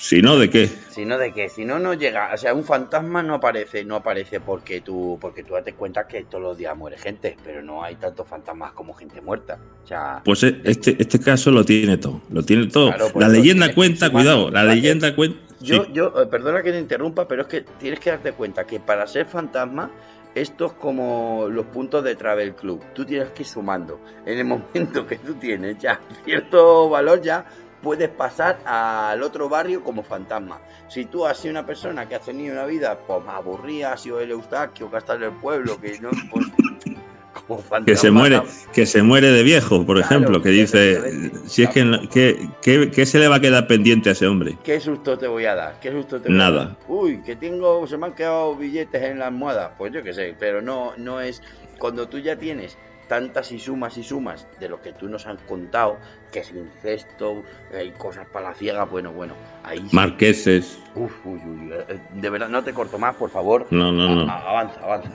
Si 0.00 0.22
no, 0.22 0.38
¿de 0.38 0.48
qué? 0.48 0.70
si 0.98 1.04
no 1.04 1.18
de 1.18 1.32
qué, 1.32 1.48
si 1.48 1.64
no 1.64 1.80
no 1.80 1.92
llega, 1.94 2.32
o 2.32 2.36
sea, 2.36 2.54
un 2.54 2.62
fantasma 2.64 3.20
no 3.20 3.34
aparece, 3.34 3.84
no 3.84 3.96
aparece 3.96 4.40
porque 4.40 4.80
tú, 4.80 5.18
porque 5.20 5.42
tú 5.42 5.54
date 5.54 5.74
cuenta 5.74 6.06
que 6.06 6.22
todos 6.22 6.42
los 6.42 6.56
días 6.56 6.76
muere 6.76 6.96
gente, 6.98 7.36
pero 7.44 7.62
no 7.62 7.82
hay 7.82 7.96
tantos 7.96 8.26
fantasmas 8.28 8.72
como 8.72 8.94
gente 8.94 9.20
muerta. 9.20 9.58
O 9.82 9.86
sea, 9.86 10.22
Pues 10.24 10.44
eh, 10.44 10.60
este, 10.62 10.96
este 10.98 11.18
caso 11.18 11.50
lo 11.50 11.64
tiene 11.64 11.98
todo, 11.98 12.20
lo 12.30 12.44
tiene 12.44 12.66
todo. 12.66 12.88
Claro, 12.90 13.10
pues 13.12 13.26
la 13.26 13.32
leyenda 13.32 13.74
cuenta, 13.74 14.10
cuidado, 14.10 14.50
la 14.50 14.62
leyenda 14.62 15.16
cuenta. 15.16 15.38
Yo, 15.60 15.84
sí. 15.84 15.90
yo, 15.92 16.12
eh, 16.20 16.26
perdona 16.26 16.62
que 16.62 16.70
te 16.70 16.78
interrumpa, 16.78 17.26
pero 17.26 17.42
es 17.42 17.48
que 17.48 17.62
tienes 17.80 17.98
que 17.98 18.10
darte 18.10 18.32
cuenta 18.32 18.64
que 18.64 18.78
para 18.78 19.04
ser 19.08 19.26
fantasma, 19.26 19.90
esto 20.34 20.66
es 20.66 20.72
como 20.74 21.48
los 21.50 21.66
puntos 21.66 22.04
de 22.04 22.14
Travel 22.14 22.54
Club. 22.54 22.80
Tú 22.94 23.04
tienes 23.04 23.30
que 23.30 23.42
ir 23.42 23.48
sumando. 23.48 24.00
En 24.24 24.38
el 24.38 24.44
momento 24.44 25.06
que 25.06 25.16
tú 25.16 25.34
tienes 25.34 25.78
ya 25.78 26.00
cierto 26.24 26.88
valor, 26.88 27.20
ya 27.20 27.46
puedes 27.82 28.08
pasar 28.08 28.58
al 28.64 29.22
otro 29.22 29.48
barrio 29.48 29.82
como 29.82 30.02
fantasma. 30.02 30.60
Si 30.88 31.04
tú 31.04 31.26
has 31.26 31.38
sido 31.38 31.52
una 31.52 31.66
persona 31.66 32.08
que 32.08 32.14
has 32.14 32.24
tenido 32.24 32.54
una 32.54 32.64
vida 32.66 32.98
pues, 33.06 33.20
aburrida, 33.28 33.92
has 33.92 34.02
sido 34.02 34.20
el 34.20 34.30
Eustaquio, 34.30 34.90
que 34.90 34.96
ha 34.96 34.98
estado 35.00 35.18
en 35.18 35.24
el 35.32 35.38
pueblo, 35.40 35.80
que 35.80 35.98
no, 36.00 36.10
pues, 36.30 36.46
como 37.46 37.58
fantasma. 37.60 37.84
que 37.86 37.96
se 37.96 38.10
muere, 38.10 38.42
que 38.72 38.86
se 38.86 39.02
muere 39.02 39.30
de 39.30 39.42
viejo, 39.42 39.84
por 39.86 39.96
Claro, 39.96 40.00
ejemplo, 40.16 40.42
que 40.42 40.48
dice, 40.50 41.30
si 41.46 41.62
es 41.62 41.70
que, 41.70 42.08
¿qué, 42.10 42.48
qué, 42.62 42.90
qué 42.90 43.06
se 43.06 43.18
le 43.18 43.28
va 43.28 43.36
a 43.36 43.40
quedar 43.40 43.66
pendiente 43.66 44.08
a 44.08 44.12
ese 44.12 44.26
hombre? 44.26 44.58
¿Qué 44.64 44.80
susto 44.80 45.16
te 45.18 45.28
voy 45.28 45.44
a 45.44 45.54
dar? 45.54 45.78
¿Qué 45.80 45.92
susto 45.92 46.20
te 46.20 46.28
voy 46.28 46.36
a 46.36 46.38
Nada. 46.38 46.64
dar? 46.64 46.76
Uy, 46.88 47.22
que 47.22 47.36
tengo, 47.36 47.86
se 47.86 47.96
me 47.96 48.06
han 48.06 48.14
quedado 48.14 48.56
billetes 48.56 49.02
en 49.02 49.18
la 49.20 49.26
almohada. 49.28 49.74
Pues 49.78 49.92
yo 49.92 50.02
qué 50.02 50.12
sé, 50.12 50.34
pero 50.38 50.60
no, 50.62 50.92
no 50.96 51.20
es. 51.20 51.42
Cuando 51.78 52.08
tú 52.08 52.18
ya 52.18 52.34
tienes 52.36 52.76
tantas 53.08 53.50
y 53.52 53.58
sumas 53.58 53.96
y 53.98 54.04
sumas 54.04 54.46
de 54.60 54.68
lo 54.68 54.80
que 54.82 54.92
tú 54.92 55.08
nos 55.08 55.26
has 55.26 55.38
contado, 55.48 55.98
que 56.30 56.40
es 56.40 56.52
incesto, 56.52 57.42
hay 57.76 57.90
cosas 57.92 58.26
palaciegas, 58.32 58.88
bueno, 58.90 59.12
bueno, 59.12 59.34
ahí. 59.64 59.82
Marqueses. 59.92 60.78
Uf, 60.94 61.12
uy, 61.24 61.40
uy, 61.46 61.70
eh, 61.72 61.98
de 62.14 62.30
verdad, 62.30 62.48
no 62.48 62.62
te 62.62 62.72
corto 62.72 62.98
más, 62.98 63.16
por 63.16 63.30
favor. 63.30 63.66
No, 63.70 63.90
no, 63.92 64.14
no. 64.14 64.30
A- 64.30 64.50
avanza, 64.50 64.80
avanza. 64.82 65.10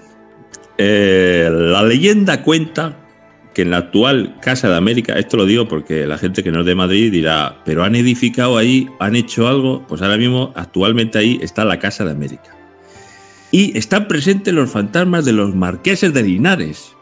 Eh, 0.78 1.48
la 1.52 1.84
leyenda 1.84 2.42
cuenta 2.44 2.98
que 3.54 3.62
en 3.62 3.70
la 3.70 3.78
actual 3.78 4.38
Casa 4.42 4.68
de 4.70 4.76
América, 4.76 5.14
esto 5.20 5.38
lo 5.38 5.46
digo 5.46 5.68
porque 5.68 6.08
la 6.08 6.18
gente 6.18 6.44
que 6.44 6.52
no 6.52 6.62
es 6.62 6.66
de 6.66 6.74
Madrid 6.74 7.12
dirá, 7.12 7.62
pero 7.64 7.84
han 7.84 7.96
edificado 7.96 8.58
ahí, 8.58 8.90
han 9.00 9.16
hecho 9.16 9.48
algo, 9.48 9.86
pues 9.88 10.02
ahora 10.02 10.18
mismo 10.18 10.52
actualmente 10.56 11.20
ahí 11.20 11.38
está 11.42 11.64
la 11.64 11.78
Casa 11.78 12.04
de 12.04 12.12
América. 12.12 12.56
Y 13.52 13.78
están 13.78 14.08
presentes 14.08 14.52
los 14.52 14.72
fantasmas 14.72 15.26
de 15.26 15.34
los 15.34 15.54
marqueses 15.54 16.12
de 16.16 16.24
Linares, 16.24 16.96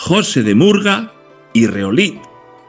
José 0.00 0.42
de 0.42 0.54
Murga 0.54 1.12
y 1.52 1.66
Reolit, 1.66 2.18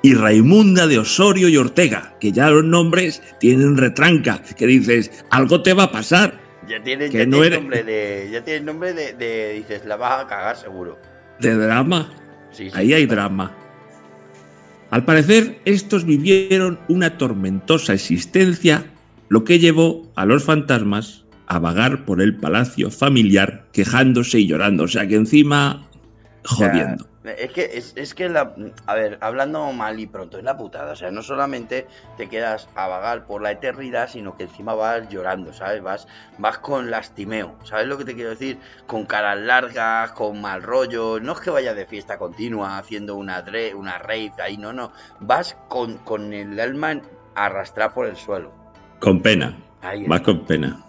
y 0.01 0.13
Raimunda 0.15 0.88
de 0.88 0.98
Osorio 1.00 1.48
y 1.50 1.57
Ortega, 1.57 2.15
que 2.19 2.31
ya 2.31 2.50
los 2.50 2.63
nombres 2.63 3.21
tienen 3.39 3.77
retranca, 3.77 4.41
que 4.41 4.65
dices, 4.65 5.12
algo 5.29 5.62
te 5.62 5.74
va 5.74 5.83
a 5.83 5.91
pasar. 5.91 6.39
Ya 6.67 6.81
tienes, 6.81 7.12
Que 7.12 7.19
ya 7.19 7.25
no 7.25 7.31
tienes 7.41 7.48
eres- 7.48 7.59
nombre 7.62 7.83
de. 7.83 8.29
Ya 8.31 8.43
tienes 8.43 8.63
nombre 8.63 8.93
de, 8.93 9.13
de- 9.13 9.53
Dices, 9.53 9.86
la 9.86 9.95
vas 9.98 10.24
a 10.24 10.27
cagar 10.27 10.55
seguro. 10.57 10.98
De 11.39 11.55
drama. 11.55 12.12
Sí, 12.51 12.69
sí, 12.69 12.71
Ahí 12.75 12.93
hay 12.93 13.05
drama. 13.05 13.55
Al 14.89 15.05
parecer, 15.05 15.59
estos 15.65 16.05
vivieron 16.05 16.79
una 16.88 17.17
tormentosa 17.17 17.93
existencia, 17.93 18.86
lo 19.29 19.43
que 19.43 19.59
llevó 19.59 20.12
a 20.15 20.25
los 20.25 20.43
fantasmas 20.43 21.25
a 21.48 21.59
vagar 21.59 22.05
por 22.05 22.21
el 22.21 22.36
palacio 22.38 22.89
familiar 22.91 23.67
quejándose 23.71 24.39
y 24.39 24.48
llorando. 24.48 24.83
O 24.86 24.88
sea 24.88 25.07
que 25.07 25.15
encima, 25.15 25.88
jodiendo. 26.45 27.03
O 27.03 27.07
sea, 27.07 27.09
es 27.38 27.51
que, 27.51 27.69
es, 27.74 27.93
es 27.95 28.13
que 28.13 28.29
la, 28.29 28.53
a 28.86 28.95
ver, 28.95 29.17
hablando 29.21 29.71
mal 29.74 30.00
y 30.00 30.07
pronto, 30.07 30.38
es 30.38 30.43
la 30.43 30.57
putada. 30.57 30.93
O 30.93 30.95
sea, 30.95 31.12
no 31.12 31.21
solamente 31.21 31.88
te 32.17 32.27
quedas 32.29 32.67
a 32.75 32.88
vagar 32.88 33.25
por 33.25 33.41
la 33.41 33.51
eternidad, 33.51 34.09
sino 34.09 34.36
que 34.36 34.43
encima 34.43 34.74
vas 34.74 35.09
llorando, 35.09 35.53
¿sabes? 35.53 35.81
Vas, 35.81 36.07
vas 36.38 36.57
con 36.59 36.89
lastimeo, 36.91 37.55
¿sabes 37.63 37.88
lo 37.88 37.98
que 37.98 38.05
te 38.05 38.15
quiero 38.15 38.29
decir? 38.31 38.57
Con 38.88 39.05
caras 39.05 39.39
largas, 39.39 40.12
con 40.12 40.41
mal 40.41 40.63
rollo. 40.63 41.19
No 41.19 41.33
es 41.33 41.39
que 41.39 41.50
vayas 41.50 41.75
de 41.75 41.86
fiesta 41.86 42.17
continua 42.17 42.77
haciendo 42.77 43.15
una, 43.15 43.45
dre- 43.45 43.74
una 43.74 43.98
rave 43.98 44.31
ahí, 44.43 44.57
no, 44.57 44.74
no. 44.74 44.91
Vas 45.19 45.57
con, 45.67 45.98
con 46.00 46.33
el 46.33 46.59
alma 46.59 47.01
arrastrada 47.36 47.93
por 47.93 48.07
el 48.07 48.15
suelo. 48.15 48.51
Con 49.00 49.21
pena, 49.21 49.55
vas 50.07 50.21
con 50.21 50.45
pena. 50.45 50.83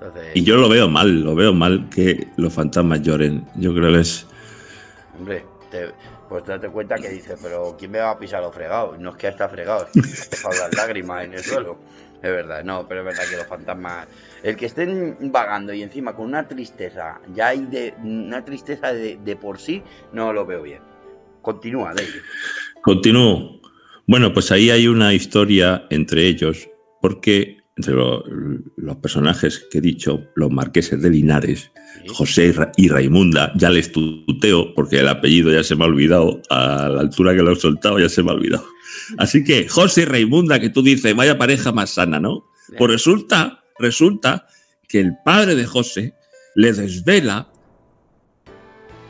Entonces, 0.00 0.30
Y 0.34 0.44
yo 0.44 0.56
lo 0.56 0.68
veo 0.68 0.88
mal, 0.88 1.22
lo 1.22 1.34
veo 1.34 1.52
mal 1.52 1.88
que 1.90 2.28
los 2.36 2.52
fantasmas 2.54 3.02
lloren. 3.02 3.46
Yo 3.56 3.74
creo 3.74 3.92
que 3.92 4.00
es... 4.00 4.26
Hombre, 5.18 5.44
pues 6.28 6.44
date 6.44 6.68
cuenta 6.68 6.96
que 6.96 7.08
dices, 7.08 7.38
pero 7.42 7.76
¿quién 7.78 7.90
me 7.90 7.98
va 7.98 8.10
a 8.10 8.18
pisar 8.18 8.42
los 8.42 8.54
fregados? 8.54 8.98
No 8.98 9.10
es 9.10 9.16
que 9.16 9.28
está 9.28 9.48
fregado, 9.48 9.86
es 9.94 10.28
que 10.28 10.36
las 10.48 10.74
lágrimas 10.76 11.24
en 11.24 11.34
el 11.34 11.42
suelo. 11.42 11.78
Es 12.22 12.30
verdad, 12.30 12.64
no, 12.64 12.86
pero 12.88 13.00
es 13.00 13.06
verdad 13.06 13.30
que 13.30 13.36
los 13.36 13.46
fantasmas. 13.46 14.08
El 14.42 14.56
que 14.56 14.66
estén 14.66 15.16
vagando 15.30 15.72
y 15.72 15.82
encima 15.82 16.16
con 16.16 16.26
una 16.26 16.48
tristeza, 16.48 17.20
ya 17.32 17.48
hay 17.48 17.66
de 17.66 17.94
una 18.02 18.44
tristeza 18.44 18.92
de, 18.92 19.18
de 19.24 19.36
por 19.36 19.58
sí, 19.58 19.82
no 20.12 20.32
lo 20.32 20.44
veo 20.44 20.62
bien. 20.62 20.80
Continúa, 21.42 21.94
David. 21.94 22.22
Continúo. 22.82 23.60
Bueno, 24.06 24.32
pues 24.32 24.50
ahí 24.50 24.70
hay 24.70 24.88
una 24.88 25.14
historia 25.14 25.86
entre 25.90 26.26
ellos, 26.26 26.68
porque 27.00 27.57
entre 27.78 27.94
lo- 27.94 28.22
los 28.76 28.96
personajes 28.96 29.66
que 29.70 29.78
he 29.78 29.80
dicho, 29.80 30.24
los 30.34 30.50
marqueses 30.50 31.00
de 31.00 31.08
Linares. 31.10 31.70
José 32.08 32.46
y 32.46 32.52
Ra- 32.52 32.72
y 32.76 32.88
Raimunda, 32.88 33.52
ya 33.56 33.70
les 33.70 33.90
tuteo, 33.92 34.74
porque 34.74 35.00
el 35.00 35.08
apellido 35.08 35.50
ya 35.52 35.62
se 35.64 35.74
me 35.76 35.84
ha 35.84 35.86
olvidado, 35.86 36.42
a 36.50 36.88
la 36.88 37.00
altura 37.00 37.34
que 37.34 37.42
lo 37.42 37.52
he 37.52 37.56
soltado 37.56 37.98
ya 37.98 38.08
se 38.08 38.22
me 38.22 38.30
ha 38.30 38.34
olvidado. 38.34 38.64
Así 39.16 39.42
que 39.44 39.68
José 39.68 40.02
y 40.02 40.04
Raimunda, 40.04 40.60
que 40.60 40.68
tú 40.70 40.82
dices, 40.82 41.14
vaya 41.16 41.38
pareja 41.38 41.72
más 41.72 41.90
sana, 41.90 42.20
¿no? 42.20 42.44
Pues 42.76 42.90
resulta, 42.90 43.62
resulta 43.78 44.46
que 44.88 45.00
el 45.00 45.14
padre 45.24 45.54
de 45.54 45.64
José 45.66 46.14
le 46.54 46.72
desvela 46.72 47.48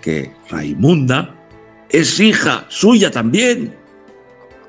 que 0.03 0.33
Raimunda 0.51 1.35
es 1.91 2.21
hija 2.21 2.67
suya 2.69 3.11
también. 3.11 3.75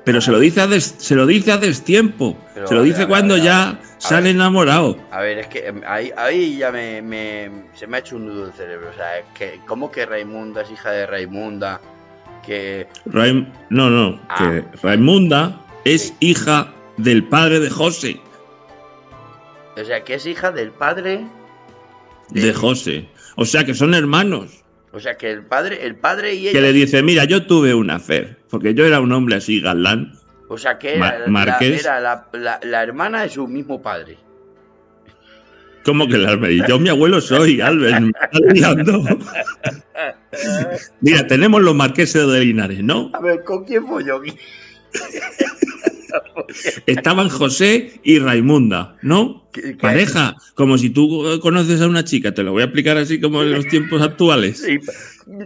Pero 0.04 0.20
se 0.20 0.30
lo 0.30 0.38
dice 0.40 0.60
a, 0.62 0.66
des- 0.66 0.94
se 0.98 1.14
lo 1.14 1.26
dice 1.26 1.52
a 1.52 1.58
destiempo. 1.58 2.36
Pero, 2.54 2.66
se 2.66 2.74
lo 2.74 2.82
dice 2.82 3.06
cuando 3.06 3.36
ya 3.36 3.80
sale 4.08 4.24
ver. 4.28 4.34
enamorado. 4.36 4.96
A 5.10 5.20
ver, 5.20 5.38
es 5.38 5.46
que 5.48 5.66
em, 5.66 5.80
ahí, 5.86 6.10
ahí 6.16 6.56
ya 6.58 6.70
me, 6.72 7.00
me- 7.02 7.50
se 7.74 7.86
me 7.86 7.96
ha 7.96 8.00
hecho 8.00 8.16
un 8.16 8.26
nudo 8.26 8.46
el 8.46 8.52
cerebro. 8.52 8.90
O 8.90 8.94
sea, 8.94 9.18
es 9.18 9.24
que, 9.34 9.60
¿cómo 9.66 9.90
que 9.90 10.06
Raimunda 10.06 10.62
es 10.62 10.70
hija 10.70 10.90
de 10.90 11.06
Raimunda? 11.06 11.80
Que. 12.44 12.88
Raim- 13.06 13.46
no, 13.68 13.90
no, 13.90 14.20
Ah. 14.28 14.36
que 14.38 14.64
Raimunda 14.82 15.60
es 15.84 16.08
Sí. 16.08 16.14
hija 16.20 16.72
del 16.96 17.24
padre 17.24 17.60
de 17.60 17.70
José. 17.70 18.20
O 19.80 19.84
sea, 19.84 20.02
que 20.04 20.14
es 20.14 20.26
hija 20.26 20.50
del 20.52 20.70
padre. 20.72 21.24
De 22.30 22.52
José. 22.52 23.08
O 23.36 23.44
sea 23.44 23.64
que 23.64 23.74
son 23.74 23.94
hermanos. 23.94 24.62
O 24.92 25.00
sea, 25.00 25.16
que 25.16 25.30
el 25.30 25.44
padre, 25.44 25.86
el 25.86 25.94
padre 25.96 26.34
y 26.34 26.42
Que 26.44 26.50
ella. 26.50 26.60
le 26.62 26.72
dice, 26.72 27.02
mira, 27.02 27.24
yo 27.24 27.46
tuve 27.46 27.74
una 27.74 28.00
fe. 28.00 28.36
Porque 28.50 28.74
yo 28.74 28.84
era 28.84 29.00
un 29.00 29.12
hombre 29.12 29.36
así 29.36 29.60
galán. 29.60 30.12
O 30.52 30.58
sea, 30.58 30.78
que 30.80 30.96
era, 30.96 31.16
la, 31.20 31.26
Marqués. 31.28 31.80
era 31.84 32.00
la, 32.00 32.26
la- 32.32 32.58
la 32.64 32.82
hermana 32.82 33.22
de 33.22 33.28
su 33.28 33.46
mismo 33.46 33.80
padre. 33.80 34.18
¿Cómo 35.84 36.08
que 36.08 36.18
la 36.18 36.32
y 36.50 36.60
Yo 36.68 36.80
mi 36.80 36.88
abuelo 36.88 37.20
soy, 37.20 37.60
Albert. 37.60 38.00
me 38.00 38.08
estás 38.08 38.40
liando. 38.52 39.02
Mira, 41.00 41.24
tenemos 41.28 41.62
los 41.62 41.74
marqueses 41.76 42.26
de 42.26 42.40
Linares, 42.40 42.82
¿no? 42.82 43.10
A 43.14 43.20
ver, 43.20 43.44
¿con 43.44 43.64
quién 43.64 43.86
fue 43.86 44.04
yo? 44.04 44.20
Estaban 46.86 47.28
José 47.28 48.00
y 48.02 48.18
Raimunda, 48.18 48.96
¿no? 49.02 49.48
¿Qué- 49.52 49.62
qué- 49.62 49.74
Pareja, 49.74 50.36
como 50.54 50.78
si 50.78 50.90
tú 50.90 51.38
conoces 51.42 51.80
a 51.80 51.88
una 51.88 52.04
chica, 52.04 52.32
te 52.32 52.42
lo 52.42 52.52
voy 52.52 52.62
a 52.62 52.66
explicar 52.66 52.96
así 52.98 53.20
como 53.20 53.42
en 53.42 53.52
los 53.52 53.66
tiempos 53.66 54.00
actuales. 54.02 54.62
Sí, 54.62 54.78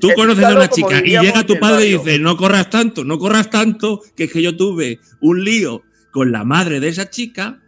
Tú 0.00 0.08
conoces 0.16 0.44
a 0.44 0.54
una 0.54 0.68
chica 0.68 1.00
y 1.04 1.10
llega 1.10 1.44
tu 1.44 1.58
padre 1.58 1.86
y 1.86 1.92
dice, 1.98 2.18
no 2.18 2.36
corras 2.36 2.70
tanto, 2.70 3.04
no 3.04 3.18
corras 3.18 3.50
tanto, 3.50 4.00
que 4.16 4.24
es 4.24 4.32
que 4.32 4.40
yo 4.42 4.56
tuve 4.56 5.00
un 5.20 5.44
lío 5.44 5.82
con 6.10 6.32
la 6.32 6.44
madre 6.44 6.80
de 6.80 6.88
esa 6.88 7.10
chica 7.10 7.60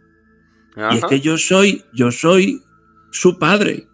y 0.75 0.97
es 0.97 1.05
que 1.05 1.19
yo 1.19 1.37
soy, 1.37 1.83
yo 1.93 2.11
soy 2.11 2.61
su 3.11 3.37
padre, 3.39 3.87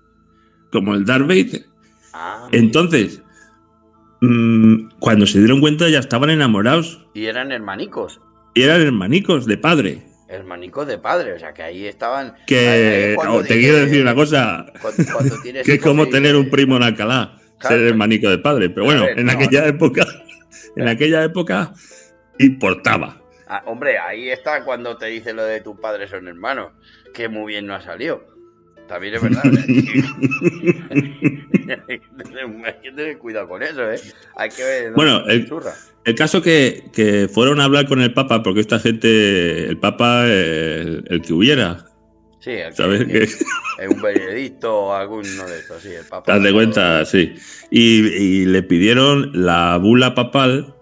como 0.72 0.94
el 0.96 1.06
Darth 1.06 1.28
Vader. 1.28 1.66
Ah, 2.14 2.48
Entonces, 2.52 3.22
mm, 4.22 4.90
cuando 5.00 5.26
se 5.26 5.40
dieron 5.40 5.60
cuenta 5.60 5.90
ya 5.90 6.00
estaban 6.00 6.30
enamorados 6.30 7.06
y 7.14 7.26
eran 7.26 7.52
hermanicos. 7.52 8.20
Y 8.54 8.64
eran 8.64 8.82
hermanicos 8.82 9.46
de 9.46 9.58
padre. 9.58 10.02
Hermanicos 10.28 10.88
de 10.88 10.98
padre, 10.98 11.34
o 11.34 11.40
sea, 11.40 11.54
que 11.54 11.64
ahí 11.64 11.86
estaban. 11.86 12.34
Que 12.48 13.16
oh, 13.28 13.42
te 13.44 13.60
quiero 13.60 13.78
decir 13.78 14.02
una 14.02 14.16
cosa, 14.16 14.66
Cuando, 14.82 15.04
cuando 15.14 15.42
tienes 15.42 15.64
que 15.66 15.74
es 15.74 15.82
como 15.82 16.08
tener 16.08 16.36
un 16.36 16.50
primo 16.50 16.78
en 16.78 16.84
Alcalá, 16.84 17.40
Claro. 17.60 17.78
ser 17.78 17.88
hermanico 17.88 18.30
de 18.30 18.40
padre. 18.40 18.70
Pero 18.70 18.86
bueno, 18.86 19.04
ver, 19.06 19.20
en 19.20 19.28
no, 19.28 19.32
aquella 19.32 19.66
época, 19.68 20.06
en 20.76 20.88
aquella 20.88 21.24
época 21.24 21.74
importaba. 22.40 23.22
Ah, 23.48 23.64
hombre, 23.68 23.98
ahí 24.00 24.30
está 24.30 24.64
cuando 24.64 24.98
te 24.98 25.06
dice 25.08 25.34
lo 25.34 25.44
de 25.44 25.62
tus 25.62 25.80
padres 25.80 26.10
son 26.10 26.28
hermanos, 26.28 26.72
que 27.14 27.30
muy 27.30 27.54
bien 27.54 27.68
no 27.68 27.76
ha 27.76 27.82
salido. 27.82 28.33
También 28.88 29.16
es 29.16 29.22
verdad. 29.22 29.42
hay, 29.46 29.54
que 32.00 32.24
tener, 32.24 32.46
hay 32.66 32.74
que 32.82 32.92
tener 32.92 33.18
cuidado 33.18 33.48
con 33.48 33.64
eso, 33.64 33.90
¿eh? 33.92 34.00
Hay 34.36 34.50
que 34.50 34.64
ver. 34.64 34.90
¿no? 34.90 34.96
Bueno, 34.96 35.26
el-. 35.28 35.48
El 36.06 36.16
caso 36.16 36.42
que, 36.42 36.84
que 36.94 37.30
fueron 37.34 37.60
a 37.62 37.66
hablar 37.66 37.88
con 37.88 38.02
el 38.02 38.14
Papa, 38.14 38.44
porque 38.44 38.60
esta 38.60 38.80
gente, 38.80 39.66
el 39.68 39.78
Papa, 39.78 40.26
el, 40.28 41.06
el 41.10 41.22
que 41.22 41.34
hubiera, 41.34 41.86
Sí, 42.40 42.52
el 42.52 42.70
que- 42.72 42.76
¿sabes? 42.76 43.06
que- 43.06 43.24
es 43.24 43.46
un 43.90 44.02
veredicto 44.02 44.76
o 44.78 44.94
alguno 44.94 45.46
de 45.48 45.60
estos, 45.60 45.82
sí, 45.82 45.90
el 45.94 46.06
papa. 46.06 46.38
de 46.40 46.52
cuenta, 46.54 47.06
sí. 47.06 47.34
Y, 47.72 48.06
y 48.08 48.46
le 48.46 48.64
pidieron 48.64 49.32
la 49.34 49.78
bula 49.78 50.14
papal, 50.14 50.76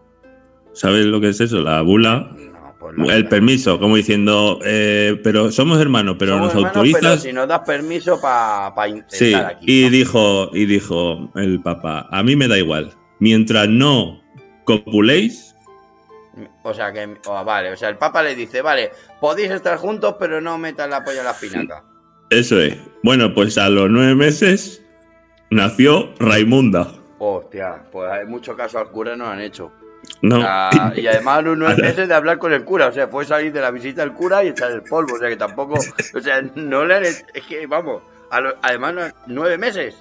¿sabes 0.74 1.06
lo 1.06 1.22
que 1.22 1.30
es 1.30 1.40
eso? 1.40 1.62
La 1.62 1.82
bula, 1.84 2.36
El 3.10 3.28
permiso, 3.28 3.80
como 3.80 3.96
diciendo, 3.96 4.60
eh, 4.64 5.20
pero 5.24 5.52
somos 5.52 5.80
hermanos, 5.80 6.16
pero 6.18 6.34
Somos 6.34 6.46
nos 6.48 6.56
hermanos, 6.56 6.76
autorizas. 6.78 7.02
pero 7.02 7.18
si 7.18 7.34
nos 7.34 7.48
das 7.48 7.60
permiso 7.62 8.20
para 8.20 8.88
intentar 8.88 9.10
Sí, 9.18 9.34
aquí. 9.34 9.82
y 9.82 9.84
¿no? 9.86 9.90
dijo, 9.92 10.50
y 10.54 10.66
dijo 10.66 11.32
el 11.36 11.62
Papa, 11.62 12.08
a 12.10 12.24
mí 12.24 12.36
me 12.36 12.48
da 12.48 12.58
igual, 12.58 12.94
mientras 13.20 13.68
no 13.70 14.22
copuléis, 14.64 15.56
O 16.64 16.74
sea, 16.74 16.92
que. 16.94 17.18
oh, 17.28 17.44
vale, 17.44 17.72
o 17.72 17.76
sea, 17.78 17.90
el 17.90 17.98
papa 17.98 18.24
le 18.24 18.36
dice, 18.36 18.62
vale, 18.62 18.92
podéis 19.20 19.52
estar 19.52 19.78
juntos, 19.78 20.16
pero 20.20 20.40
no 20.42 20.58
metan 20.58 20.90
la 20.90 21.04
polla 21.04 21.20
en 21.20 21.26
la 21.26 21.32
espinaca. 21.32 21.84
eso 22.30 22.60
es. 22.62 22.78
Bueno, 23.04 23.34
pues 23.34 23.58
a 23.58 23.70
los 23.70 23.90
nueve 23.90 24.16
meses 24.16 24.82
nació 25.50 26.14
Raimunda. 26.20 26.88
Hostia, 27.20 27.84
pues 27.92 28.10
hay 28.12 28.26
mucho 28.26 28.56
caso 28.56 28.80
al 28.80 28.90
cura 28.90 29.16
no 29.16 29.28
han 29.28 29.42
hecho. 29.42 29.72
No, 30.22 30.40
Ah, 30.44 30.94
y 30.96 31.06
además 31.08 31.40
a 31.40 31.42
los 31.42 31.58
nueve 31.58 31.82
meses 31.82 32.08
de 32.08 32.14
hablar 32.14 32.38
con 32.38 32.54
el 32.54 32.64
cura, 32.64 32.88
o 32.88 32.92
sea, 32.94 33.08
fue 33.08 33.26
salir 33.26 33.52
de 33.54 33.62
la 33.62 33.72
visita 33.72 34.02
del 34.02 34.14
cura 34.14 34.44
y 34.44 34.50
echar 34.50 34.72
el 34.72 34.82
polvo, 34.84 35.16
o 35.16 35.20
sea 35.20 35.30
que 35.30 35.36
tampoco, 35.38 35.76
o 36.14 36.20
sea, 36.22 36.42
no 36.56 36.86
le 36.86 36.96
han, 36.96 37.04
es 37.04 37.24
que 37.48 37.66
vamos, 37.68 38.02
a 38.30 38.40
lo- 38.42 38.56
además 38.62 38.94
no- 38.94 39.02
nueve 39.28 39.58
meses. 39.58 39.96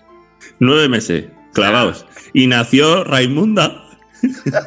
nueve 0.58 0.88
meses, 0.88 1.26
clavados. 1.54 2.06
Y 2.32 2.46
nació 2.46 3.04
Raimunda. 3.04 3.84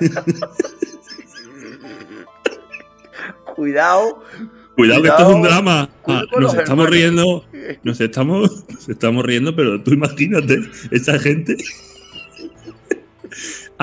Cuidado, 3.56 4.24
Cuidado, 4.76 5.02
que 5.04 5.08
esto 5.10 5.22
es 5.30 5.36
un 5.36 5.42
drama. 5.44 5.90
Ah, 6.08 6.24
nos 6.40 6.54
estamos 6.56 6.86
hermanos. 6.86 6.90
riendo, 6.90 7.46
nos 7.84 8.02
estamos, 8.02 8.66
nos 8.70 8.90
estamos 8.90 9.24
riendo, 9.26 9.56
pero 9.56 9.82
tú 9.84 9.92
imagínate, 9.94 10.60
esa 10.92 11.20
gente 11.20 11.56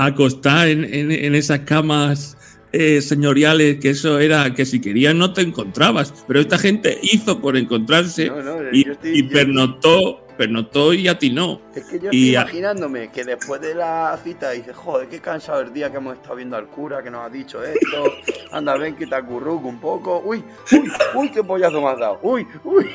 acostada 0.07 0.69
en, 0.69 0.85
en- 0.85 1.11
en 1.13 1.35
esas 1.35 1.61
camas 1.61 2.37
eh, 2.73 3.01
señoriales, 3.01 3.79
que 3.81 3.91
eso 3.91 4.19
era 4.21 4.55
que 4.55 4.65
si 4.65 4.81
querías 4.81 5.15
no 5.15 5.33
te 5.33 5.41
encontrabas, 5.43 6.13
pero 6.29 6.39
esta 6.41 6.57
gente 6.59 6.99
hizo 7.03 7.41
por 7.41 7.57
encontrarse 7.57 8.29
No, 8.29 8.43
no, 8.43 8.57
y, 8.73 8.85
yo 8.85 8.93
estoy- 8.93 9.19
y 9.19 11.09
atinó. 11.09 11.61
Es 11.75 11.85
que 11.85 11.99
yo 11.99 12.11
Y 12.13 12.29
estoy 12.29 12.37
a- 12.37 12.41
imaginándome 12.43 13.11
que 13.11 13.25
después 13.25 13.61
de 13.61 13.75
la 13.75 14.19
cita 14.23 14.53
dice, 14.53 14.73
joder, 14.73 15.09
qué 15.09 15.19
cansado 15.21 15.61
el 15.63 15.73
día 15.73 15.91
que 15.91 15.97
hemos 15.97 16.15
estado 16.15 16.37
viendo 16.37 16.57
al 16.57 16.67
cura, 16.69 17.03
que 17.03 17.11
nos 17.11 17.27
ha 17.27 17.29
dicho 17.29 17.61
esto, 17.63 18.05
anda, 18.53 18.77
ven 18.77 18.95
que 18.95 19.07
te 19.07 19.15
acurruco 19.17 19.67
un 19.69 19.81
poco, 19.81 20.23
uy, 20.25 20.43
uy, 20.73 20.91
uy, 21.17 21.31
qué 21.33 21.43
pollazo 21.43 21.81
me 21.83 21.89
has 21.89 21.99
dado, 21.99 22.21
uy, 22.23 22.47
uy. 22.65 22.87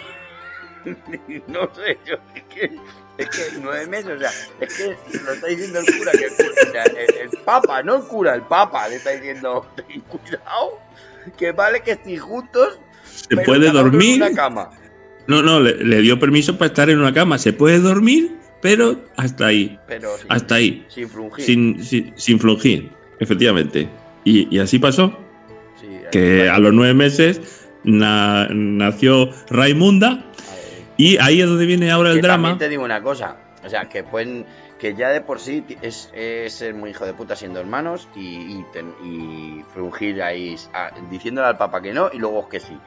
No 1.48 1.62
sé, 1.76 1.98
yo, 2.08 2.16
es 2.36 2.44
que, 2.44 2.72
es 3.18 3.30
que 3.30 3.58
nueve 3.62 3.88
meses, 3.88 4.12
o 4.16 4.20
sea, 4.20 4.30
es 4.60 4.74
que 4.78 4.96
lo 5.24 5.32
está 5.34 5.48
diciendo 5.48 5.80
el 5.80 5.98
cura, 5.98 6.12
que 6.12 6.26
el, 6.26 6.32
cura- 6.34 6.50
o 6.68 6.72
sea, 6.72 6.84
el- 6.84 7.16
el 7.16 7.30
papa, 7.46 7.84
no 7.84 7.96
el 7.98 8.04
cura, 8.04 8.36
el 8.36 8.42
papa 8.44 8.88
le 8.90 8.96
está 8.98 9.12
diciendo, 9.12 9.66
ten 9.76 10.02
cuidado, 10.02 10.80
que 11.38 11.52
vale 11.52 11.82
que 11.82 11.92
estéis 11.92 12.22
juntos, 12.22 12.80
Se 13.30 13.38
puede 13.38 13.70
uno 13.70 13.80
en 13.80 13.86
dormir. 13.86 14.16
una 14.22 14.34
cama. 14.34 14.70
No, 15.28 15.42
no, 15.42 15.60
le, 15.60 15.76
le 15.84 16.02
dio 16.02 16.20
permiso 16.20 16.58
para 16.58 16.68
estar 16.68 16.90
en 16.90 17.00
una 17.00 17.12
cama. 17.14 17.40
Se 17.40 17.52
puede 17.54 17.80
dormir, 17.80 18.36
pero 18.62 19.04
hasta 19.16 19.48
ahí, 19.48 19.80
Pero 19.88 20.16
sin, 20.18 20.32
hasta 20.32 20.56
ahí. 20.56 20.86
sin 20.90 21.10
frungir. 21.10 21.44
sin, 21.46 21.84
sin, 21.84 22.14
sin 22.16 22.40
flungir, 22.40 22.92
efectivamente. 23.20 23.90
Y, 24.24 24.54
y 24.56 24.60
así 24.60 24.78
pasó, 24.78 25.18
Sí, 25.82 25.88
que 26.12 26.48
a 26.50 26.60
los 26.60 26.74
nueve 26.74 26.94
meses 26.94 27.42
na- 27.84 28.48
nació 28.52 29.30
Raimunda. 29.50 30.26
Y 30.98 31.18
ahí 31.18 31.42
es 31.42 31.48
donde 31.48 31.66
viene 31.66 31.92
ahora 31.92 32.10
el 32.12 32.16
que 32.18 32.22
drama. 32.22 32.50
También 32.50 32.58
te 32.60 32.70
digo 32.70 32.84
una 32.84 33.02
cosa, 33.02 33.38
o 33.66 33.70
sea, 33.70 33.86
que 33.90 34.04
pueden, 34.04 34.46
que 34.80 34.94
ya 34.96 35.10
de 35.10 35.22
por 35.22 35.40
sí 35.40 35.64
es, 35.82 36.12
es 36.14 36.54
ser 36.54 36.74
muy 36.74 36.92
hijo 36.92 37.06
de 37.06 37.14
puta 37.14 37.36
siendo 37.36 37.60
hermanos 37.60 38.08
y, 38.16 38.20
y, 38.60 38.66
ten- 38.74 38.94
y 39.04 39.64
frungir 39.74 40.22
ahí 40.22 40.56
a- 40.74 40.92
diciéndole 41.10 41.48
al 41.48 41.58
papá 41.58 41.82
que 41.82 41.94
no 41.94 42.10
y 42.14 42.18
luego 42.18 42.48
que 42.50 42.60
sí. 42.60 42.78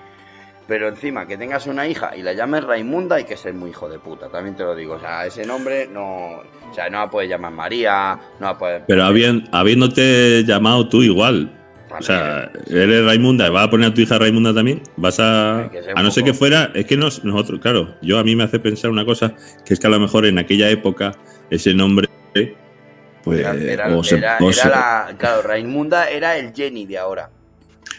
Pero 0.66 0.88
encima 0.88 1.26
que 1.26 1.38
tengas 1.38 1.66
una 1.66 1.86
hija 1.88 2.14
y 2.14 2.20
la 2.20 2.34
llames 2.34 2.62
Raimunda 2.62 3.16
hay 3.16 3.24
que 3.24 3.38
ser 3.38 3.54
muy 3.54 3.70
hijo 3.70 3.88
de 3.88 3.98
puta, 3.98 4.28
también 4.28 4.54
te 4.54 4.64
lo 4.64 4.74
digo. 4.76 4.96
O 4.96 5.00
sea, 5.00 5.24
ese 5.24 5.46
nombre 5.46 5.88
no, 5.90 6.40
o 6.40 6.74
sea, 6.74 6.90
no 6.90 6.98
la 6.98 7.08
puedes 7.10 7.30
llamar 7.30 7.52
María, 7.52 8.18
no 8.38 8.46
la 8.48 8.58
puedes. 8.58 8.82
Pero 8.86 9.02
habien- 9.04 9.48
habiéndote 9.50 10.44
llamado 10.44 10.86
tú 10.88 11.02
igual. 11.02 11.54
O 11.98 12.02
sea, 12.02 12.50
eres 12.68 13.04
Raimunda, 13.04 13.48
¿vas 13.50 13.66
a 13.66 13.70
poner 13.70 13.90
a 13.90 13.94
tu 13.94 14.00
hija 14.00 14.18
Raimunda 14.18 14.52
también? 14.54 14.82
Vas 14.96 15.20
a. 15.20 15.70
A 15.94 16.02
no 16.02 16.10
ser 16.10 16.24
que 16.24 16.34
fuera. 16.34 16.70
Es 16.74 16.86
que 16.86 16.96
nos- 16.96 17.24
nosotros, 17.24 17.60
claro, 17.60 17.94
yo 18.02 18.18
a 18.18 18.24
mí 18.24 18.34
me 18.36 18.44
hace 18.44 18.58
pensar 18.58 18.90
una 18.90 19.04
cosa, 19.04 19.34
que 19.64 19.74
es 19.74 19.80
que 19.80 19.86
a 19.86 19.90
lo 19.90 19.98
mejor 20.00 20.26
en 20.26 20.38
aquella 20.38 20.68
época 20.70 21.12
ese 21.50 21.74
nombre. 21.74 22.08
Pues. 23.24 23.40
era, 23.40 23.54
era- 23.54 23.96
o 23.96 24.02
se- 24.04 24.16
era- 24.16 24.38
o 24.40 24.50
era 24.50 24.62
se- 24.62 24.68
la, 24.68 25.14
claro, 25.18 25.42
Raimunda 25.42 26.08
era 26.08 26.36
el 26.38 26.52
Jenny 26.54 26.86
de 26.86 26.98
ahora. 26.98 27.30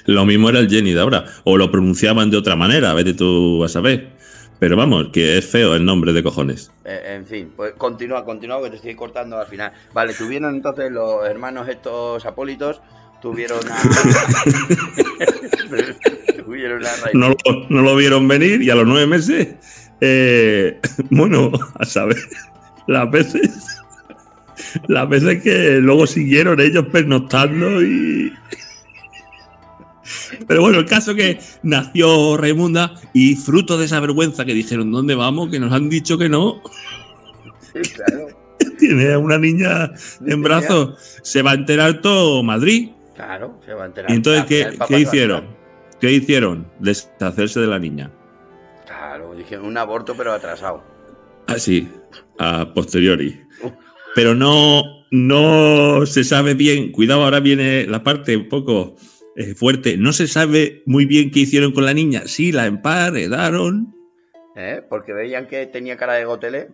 Lo 0.06 0.26
mismo 0.26 0.50
era 0.50 0.60
el 0.60 0.70
Jenny 0.70 0.94
de 0.94 1.02
ahora. 1.02 1.26
O 1.44 1.58
lo 1.58 1.70
pronunciaban 1.70 2.32
de 2.32 2.38
otra 2.38 2.56
manera, 2.56 2.94
vete 2.94 3.14
tú 3.14 3.64
a 3.64 3.68
saber. 3.70 4.18
Pero 4.60 4.76
vamos, 4.76 5.08
que 5.14 5.38
es 5.38 5.46
feo 5.46 5.76
el 5.76 5.86
nombre 5.86 6.12
de 6.14 6.22
cojones. 6.24 6.72
Eh, 6.84 7.16
en 7.16 7.26
fin, 7.26 7.52
pues 7.56 7.74
continúa, 7.78 8.26
continúa, 8.26 8.62
que 8.64 8.70
te 8.72 8.76
estoy 8.78 8.96
cortando 8.96 9.38
al 9.40 9.48
final. 9.48 9.72
Vale, 9.94 10.14
tuvieron 10.14 10.54
entonces 10.56 10.92
los 10.92 11.26
hermanos 11.26 11.70
estos 11.70 12.26
apólitos, 12.26 12.82
tuvieron 13.22 13.60
a... 13.70 13.78
tuvieron 16.46 16.86
a 16.86 16.90
Raimunda. 17.04 17.12
No, 17.14 17.30
lo- 17.30 17.68
no 17.70 17.82
lo 17.82 17.96
vieron 17.96 18.28
venir 18.28 18.62
y 18.62 18.70
a 18.70 18.76
los 18.76 18.88
nueve 18.88 19.08
meses. 19.08 19.48
eh, 20.02 20.80
bueno, 21.10 21.52
a 21.76 21.86
saber. 21.86 22.18
Las 22.88 23.10
veces. 23.12 23.50
Las 24.88 25.08
veces 25.10 25.42
que 25.42 25.80
luego 25.82 26.06
siguieron 26.08 26.60
ellos 26.60 26.86
pernoctando 26.92 27.82
y. 27.82 28.34
Pero 30.48 30.62
bueno, 30.62 30.80
el 30.80 30.86
caso 30.86 31.14
que 31.16 31.40
nació 31.64 32.38
Raimunda 32.38 32.94
y 33.14 33.36
fruto 33.36 33.78
de 33.78 33.86
esa 33.86 34.00
vergüenza 34.00 34.46
que 34.46 34.54
dijeron, 34.54 34.92
¿dónde 34.92 35.16
vamos? 35.16 35.50
Que 35.50 35.60
nos 35.60 35.72
han 35.72 35.90
dicho 35.90 36.18
que 36.18 36.30
no. 36.30 36.62
Claro. 37.94 38.28
Tiene 38.80 39.14
a 39.14 39.20
una 39.20 39.38
niña 39.38 39.92
en 40.26 40.42
brazos. 40.42 40.96
Se 41.22 41.42
va 41.42 41.52
a 41.52 41.56
enterar 41.56 42.02
todo 42.02 42.42
Madrid. 42.44 42.90
Claro, 43.20 43.60
se 43.66 43.74
va 43.74 43.84
a 43.84 43.88
enterar. 43.88 44.10
Y 44.10 44.14
entonces, 44.14 44.46
¿qué, 44.46 44.72
final 44.72 44.88
qué 44.88 45.00
hicieron? 45.00 45.48
¿Qué 46.00 46.12
hicieron? 46.14 46.72
Deshacerse 46.80 47.60
de 47.60 47.68
la 47.68 47.78
niña. 47.78 48.10
Claro, 48.86 49.36
dije 49.36 49.58
un 49.58 49.78
aborto 49.78 50.16
pero 50.16 50.32
atrasado. 50.32 50.82
Así, 51.46 51.90
a 52.38 52.74
posteriori. 52.74 53.42
Pero 54.16 54.36
no, 54.36 54.84
no 55.12 56.06
se 56.06 56.24
sabe 56.24 56.54
bien, 56.54 56.94
cuidado, 56.94 57.26
ahora 57.26 57.42
viene 57.42 57.86
la 57.88 58.06
parte 58.06 58.38
un 58.38 58.48
poco 58.48 58.96
eh, 59.36 59.54
fuerte, 59.54 59.98
no 59.98 60.14
se 60.14 60.26
sabe 60.26 60.82
muy 60.86 61.06
bien 61.06 61.30
qué 61.30 61.42
hicieron 61.42 61.74
con 61.74 61.86
la 61.86 61.94
niña. 61.94 62.22
Sí, 62.26 62.54
la 62.54 62.68
emparedaron. 62.68 63.94
¿eh? 64.56 64.82
Porque 64.90 65.12
veían 65.12 65.46
que 65.46 65.66
tenía 65.66 65.98
cara 65.98 66.14
de 66.14 66.24
gotele. 66.24 66.70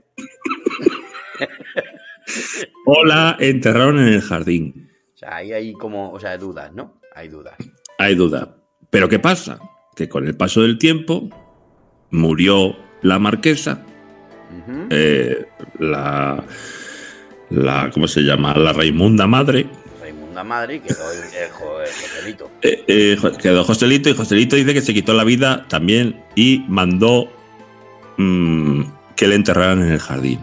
O 2.86 3.04
la 3.04 3.36
enterraron 3.40 3.98
en 3.98 4.10
el 4.10 4.22
jardín. 4.22 4.86
O 5.16 5.18
sea, 5.18 5.38
ahí 5.38 5.54
hay 5.54 5.74
como, 5.74 6.12
o 6.12 6.20
sea, 6.20 6.38
dudas, 6.38 6.74
¿no? 6.74 7.00
Hay 7.16 7.30
dudas. 7.30 7.56
Hay 7.98 8.16
duda. 8.16 8.58
Pero 8.90 9.08
¿qué 9.08 9.18
pasa? 9.18 9.60
Que 9.96 10.10
con 10.10 10.28
el 10.28 10.36
paso 10.36 10.62
del 10.62 10.78
tiempo 10.78 11.30
murió 12.12 12.76
la 13.02 13.18
marquesa, 13.18 13.82
eh, 14.90 15.46
la, 15.80 16.44
la, 17.50 17.90
¿cómo 17.94 18.10
se 18.10 18.22
llama? 18.22 18.56
La 18.56 18.74
Raimunda 18.74 19.26
madre. 19.26 19.68
Raimunda 20.02 20.44
Madre 20.44 20.82
quedó 20.82 21.12
el, 21.12 21.20
el, 21.20 21.44
el 21.44 21.52
Joselito. 21.52 22.52
Eh, 22.62 22.84
eh, 22.88 23.18
quedó 23.42 23.64
Joselito 23.64 24.10
y 24.10 24.16
Joselito 24.16 24.58
dice 24.58 24.74
que 24.74 24.82
se 24.82 24.94
quitó 24.94 25.14
la 25.14 25.24
vida 25.24 25.66
también 25.70 26.22
y 26.36 26.66
mandó 26.68 27.30
mm, 28.18 28.84
que 29.16 29.28
le 29.28 29.36
enterraran 29.36 29.82
en 29.82 29.94
el 29.94 30.00
jardín. 30.00 30.40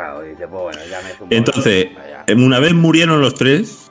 Pa' 0.00 0.12
acá, 0.12 0.26
y 0.26 0.28
dice, 0.30 0.48
pues 0.48 0.62
bueno, 0.62 0.78
ya 0.90 1.00
me 1.02 1.10
zumbo. 1.10 1.34
Entonces, 1.34 1.88
una 2.36 2.58
vez 2.58 2.74
murieron 2.74 3.20
los 3.20 3.34
tres, 3.34 3.90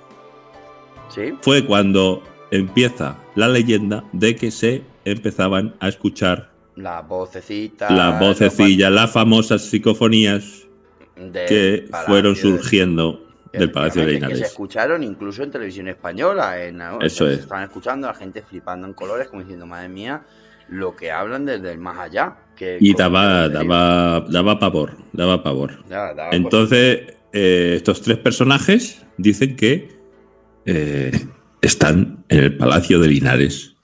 ¿Sí? 1.09 1.33
fue 1.41 1.65
cuando 1.65 2.23
empieza 2.51 3.17
la 3.35 3.47
leyenda 3.47 4.03
de 4.11 4.35
que 4.35 4.51
se 4.51 4.83
empezaban 5.05 5.75
a 5.79 5.87
escuchar 5.87 6.49
Las 6.75 7.07
vocecitas. 7.07 7.91
las 7.91 8.19
vocecillas, 8.19 8.91
las 8.91 9.11
famosas 9.11 9.63
psicofonías 9.63 10.67
que 11.47 11.89
fueron 12.05 12.35
surgiendo 12.35 13.25
del 13.51 13.71
Palacio 13.71 14.01
de 14.01 14.11
Efectivamente, 14.11 14.19
Que 14.19 14.19
se 14.19 14.35
Linares. 14.35 14.51
escucharon 14.51 15.03
incluso 15.03 15.43
en 15.43 15.51
televisión 15.51 15.87
española. 15.87 16.63
En, 16.63 16.81
Eso 17.01 17.27
es. 17.27 17.39
Estaban 17.39 17.63
escuchando 17.63 18.07
a 18.07 18.11
la 18.11 18.17
gente 18.17 18.41
flipando 18.43 18.87
en 18.87 18.93
colores, 18.93 19.27
como 19.27 19.41
diciendo, 19.41 19.65
madre 19.65 19.89
mía, 19.89 20.21
lo 20.69 20.95
que 20.95 21.11
hablan 21.11 21.45
desde 21.45 21.71
el 21.71 21.79
más 21.79 21.97
allá. 21.97 22.35
Que, 22.59 22.77
Y 22.81 22.93
daba, 22.93 23.47
daba, 23.47 24.25
daba 24.29 24.59
pavor, 24.59 24.97
daba 25.13 25.41
pavor. 25.41 25.81
daba 25.87 26.29
Entonces, 26.33 27.13
eh, 27.31 27.73
estos 27.77 28.01
tres 28.01 28.17
personajes 28.17 29.01
dicen 29.17 29.55
que 29.55 29.97
eh, 30.65 31.11
están 31.61 32.25
en 32.27 32.39
el 32.39 32.57
Palacio 32.57 32.99
de 32.99 33.07
Linares, 33.07 33.77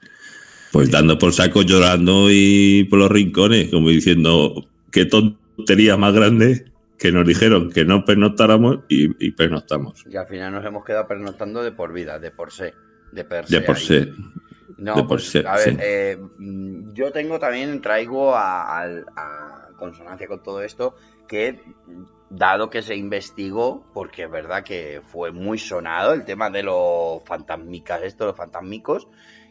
pues 0.73 0.91
dando 0.91 1.17
por 1.17 1.31
saco, 1.31 1.61
llorando 1.61 2.27
y 2.29 2.83
por 2.89 2.99
los 2.99 3.09
rincones, 3.09 3.69
como 3.69 3.87
diciendo, 3.87 4.67
qué 4.91 5.05
tontería 5.05 5.95
más 5.95 6.13
grande 6.13 6.65
que 6.99 7.13
nos 7.13 7.25
dijeron 7.25 7.71
que 7.71 7.85
no 7.85 8.03
pernoctáramos 8.03 8.79
y, 8.89 9.25
y 9.25 9.31
pernoctamos. 9.31 10.03
Y 10.09 10.17
al 10.17 10.27
final 10.27 10.51
nos 10.51 10.65
hemos 10.65 10.83
quedado 10.83 11.07
pernoctando 11.07 11.63
de 11.63 11.71
por 11.71 11.93
vida, 11.93 12.19
de 12.19 12.31
por 12.31 12.51
se. 12.51 12.73
De 13.13 13.23
per 13.23 13.47
se. 13.47 13.55
De 13.55 13.61
por 13.61 13.77
ahí. 13.77 13.81
sí. 13.81 14.11
No, 14.77 14.95
de 14.95 15.01
por 15.01 15.07
pues, 15.09 15.29
sí, 15.29 15.43
a 15.45 15.55
ver, 15.55 15.69
sí. 15.69 15.77
eh, 15.81 16.17
mm, 16.37 16.93
yo 16.93 17.11
tengo 17.11 17.39
también, 17.39 17.81
traigo 17.81 18.35
a, 18.35 18.85
consonancia 19.77 20.27
con 20.27 20.41
todo 20.41 20.61
esto, 20.61 20.95
que 21.27 21.61
dado 22.29 22.69
que 22.69 22.81
se 22.81 22.95
investigó, 22.95 23.85
porque 23.93 24.23
es 24.23 24.31
verdad 24.31 24.63
que 24.63 25.01
fue 25.05 25.31
muy 25.31 25.57
sonado 25.57 26.13
el 26.13 26.23
tema 26.23 26.49
de 26.49 26.63
los 26.63 27.23
fantasmicas, 27.25 28.01
estos, 28.03 28.27
los 28.27 28.37
fantasmicos, 28.37 29.07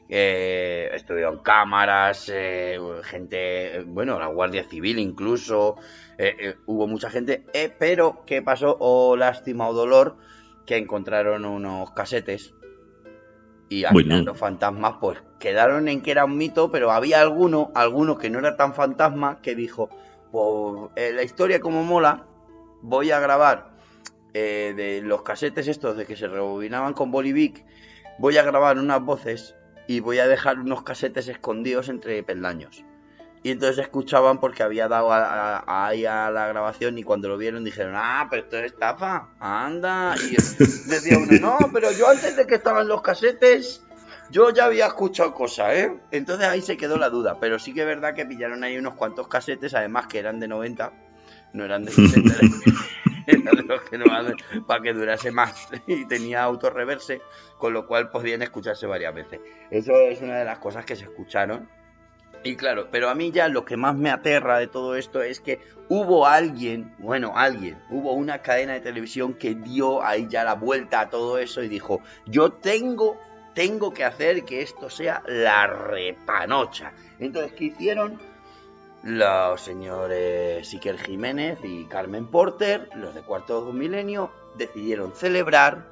eh, 0.09 0.91
estuvieron 0.93 1.43
cámaras, 1.43 2.31
eh, 2.33 2.79
gente, 3.03 3.83
bueno, 3.87 4.19
la 4.19 4.27
Guardia 4.27 4.65
Civil 4.65 4.99
incluso, 4.99 5.77
eh, 6.19 6.37
eh, 6.39 6.55
hubo 6.67 6.87
mucha 6.87 7.11
gente, 7.11 7.45
eh, 7.53 7.73
pero 7.77 8.23
¿qué 8.27 8.43
pasó? 8.43 8.77
Oh, 8.81 9.17
lástima 9.17 9.69
o 9.69 9.75
dolor, 9.75 10.17
que 10.67 10.77
encontraron 10.77 11.45
unos 11.45 11.91
casetes 11.93 12.55
y 13.69 13.85
al 13.85 13.93
Bueno. 13.93 14.09
final 14.11 14.25
los 14.25 14.39
fantasmas 14.39 14.95
pues 15.01 15.19
quedaron 15.39 15.89
en 15.89 16.01
que 16.03 16.11
era 16.11 16.25
un 16.25 16.37
mito, 16.37 16.71
pero 16.71 16.91
había 16.93 17.21
alguno, 17.21 17.71
alguno 17.75 18.19
que 18.19 18.31
no 18.31 18.39
era 18.39 18.57
tan 18.57 18.75
fantasma 18.75 19.41
que 19.43 19.55
dijo, 19.55 19.91
pues 20.31 20.91
eh, 20.97 21.13
la 21.15 21.23
historia 21.23 21.61
como 21.61 21.83
mola, 21.85 22.27
voy 22.83 23.11
a 23.11 23.21
grabar 23.21 23.73
eh, 24.33 24.75
de 24.77 25.01
los 25.03 25.23
casetes 25.23 25.69
estos 25.69 25.97
de 25.97 26.07
que 26.07 26.17
se 26.17 26.29
rebobinaban 26.29 26.93
con 26.95 27.11
Bolivic, 27.11 27.65
voy 28.19 28.37
a 28.37 28.43
grabar 28.43 28.79
unas 28.79 29.03
voces 29.03 29.55
y 29.87 30.01
voy 30.01 30.19
a 30.19 30.27
dejar 30.27 30.59
unos 30.59 30.83
casetes 30.83 31.29
escondidos 31.29 31.89
entre 31.89 32.23
peldaños. 32.23 32.85
Y 33.45 33.51
entonces 33.51 33.79
escuchaban 33.85 34.41
porque 34.41 34.63
había 34.63 34.89
dado 34.89 35.13
a, 35.13 35.59
a- 35.59 35.87
ahí 35.87 36.05
a 36.07 36.31
la 36.31 36.49
grabación 36.49 36.97
y 36.99 37.03
cuando 37.05 37.29
lo 37.29 37.37
vieron 37.37 37.63
dijeron, 37.63 37.93
ah, 37.95 38.27
pero 38.31 38.43
esto 38.43 38.57
es 38.59 38.73
estafa, 38.73 39.29
anda. 39.39 40.15
Y 40.29 40.35
decía 40.89 41.19
uno, 41.19 41.39
no, 41.41 41.71
pero 41.73 41.93
yo 41.93 42.09
antes 42.09 42.37
de 42.37 42.47
que 42.47 42.55
estaban 42.57 42.89
los 42.89 43.03
casetes, 43.03 43.85
yo 44.31 44.49
ya 44.49 44.65
había 44.65 44.87
escuchado 44.87 45.35
cosas, 45.35 45.75
¿eh? 45.75 45.95
Entonces 46.11 46.49
ahí 46.49 46.63
se 46.63 46.79
quedó 46.79 46.97
la 46.97 47.11
duda, 47.11 47.39
pero 47.39 47.59
sí 47.59 47.75
que 47.75 47.83
es 47.83 47.87
verdad 47.87 48.15
que 48.15 48.25
pillaron 48.25 48.65
ahí 48.65 48.79
unos 48.79 48.95
cuantos 48.95 49.29
casetes, 49.29 49.75
además 49.75 50.07
que 50.07 50.19
eran 50.21 50.41
de 50.41 50.49
90, 50.49 50.93
no 51.53 51.65
eran 51.67 51.85
de 51.85 51.93
60, 51.93 52.35
eran 53.27 53.45
de 53.57 53.63
los 53.63 53.83
que 53.83 53.99
no 53.99 54.07
para 54.67 54.83
que 54.83 54.95
durase 54.95 55.31
más 55.31 55.69
y 55.87 56.07
tenía 56.07 56.43
autorreverse, 56.45 57.21
con 57.59 57.75
lo 57.75 57.87
cual 57.87 58.09
podían 58.09 58.41
escucharse 58.41 58.87
varias 58.87 59.15
veces. 59.15 59.41
Eso 59.71 59.93
es 60.01 60.23
una 60.23 60.39
de 60.39 60.47
las 60.47 60.59
cosas 60.61 60.87
que 60.87 60.97
se 60.97 61.05
escucharon. 61.05 61.69
Y 62.45 62.57
claro, 62.57 62.89
pero 62.91 63.09
a 63.09 63.15
mí 63.15 63.33
ya 63.33 63.49
lo 63.49 63.65
que 63.65 63.79
más 63.79 63.97
me 63.97 64.11
aterra 64.11 64.59
de 64.59 64.67
todo 64.67 64.97
esto 64.97 65.23
es 65.23 65.41
que 65.41 65.61
hubo 65.89 66.27
alguien, 66.27 66.95
bueno, 66.99 67.33
alguien, 67.35 67.79
hubo 67.89 68.13
una 68.13 68.43
cadena 68.43 68.75
de 68.75 68.81
televisión 68.81 69.33
que 69.33 69.55
dio 69.55 70.05
ahí 70.05 70.27
ya 70.29 70.45
la 70.45 70.55
vuelta 70.55 71.01
a 71.01 71.09
todo 71.09 71.39
eso 71.39 71.63
y 71.63 71.69
dijo, 71.69 72.03
yo 72.27 72.53
tengo, 72.53 73.19
tengo 73.55 73.95
que 73.95 74.05
hacer 74.05 74.45
que 74.45 74.61
esto 74.61 74.91
sea 74.91 75.23
la 75.27 75.67
repanocha. 75.67 76.93
Entonces, 77.19 77.53
¿qué 77.55 77.65
hicieron? 77.65 78.21
Los 79.03 79.63
señores 79.63 80.69
Siquel 80.69 80.99
Jiménez 80.99 81.59
y 81.63 81.87
Carmen 81.87 82.27
Porter, 82.27 82.91
los 82.95 83.15
de 83.15 83.23
Cuarto 83.23 83.73
Milenio, 83.73 84.31
decidieron 84.57 85.15
celebrar 85.15 85.87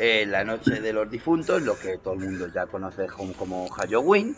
eh, 0.00 0.26
la 0.26 0.42
noche 0.42 0.80
de 0.80 0.92
los 0.92 1.08
difuntos, 1.08 1.62
lo 1.62 1.78
que 1.78 1.98
todo 1.98 2.14
el 2.14 2.20
mundo 2.20 2.48
ya 2.48 2.66
conoce 2.66 3.06
como 3.38 3.68
Halloween. 3.68 4.36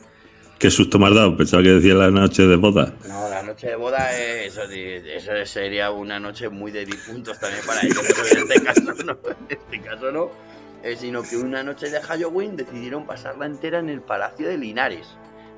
Qué 0.59 0.71
susto 0.71 0.99
me 0.99 1.07
has 1.09 1.15
dado, 1.15 1.37
pensaba 1.37 1.63
que 1.63 1.71
decía 1.71 1.95
la 1.95 2.11
noche 2.11 2.47
de 2.47 2.57
boda. 2.57 2.93
No, 3.07 3.29
la 3.29 3.43
noche 3.43 3.69
de 3.69 3.77
boda, 3.77 4.11
eso, 4.19 4.63
sería 5.45 5.91
una 5.91 6.19
noche 6.19 6.49
muy 6.49 6.71
de 6.71 6.87
difuntos 6.87 7.39
también 7.39 7.63
para 7.67 7.81
ellos, 7.83 8.01
pero 8.07 8.27
en 8.27 8.51
este 8.51 8.63
caso 8.63 9.05
no, 9.05 9.13
en 9.13 9.37
este 9.51 9.81
caso 9.81 10.13
no, 10.13 10.31
eh, 10.83 10.97
sino 10.99 11.23
que 11.23 11.37
una 11.37 11.63
noche 11.63 11.91
de 11.91 12.01
Halloween 12.01 12.57
decidieron 12.57 13.05
pasarla 13.07 13.47
entera 13.47 13.79
en 13.81 13.89
el 13.91 14.01
Palacio 14.01 14.49
de 14.49 14.57
Linares. 14.57 15.07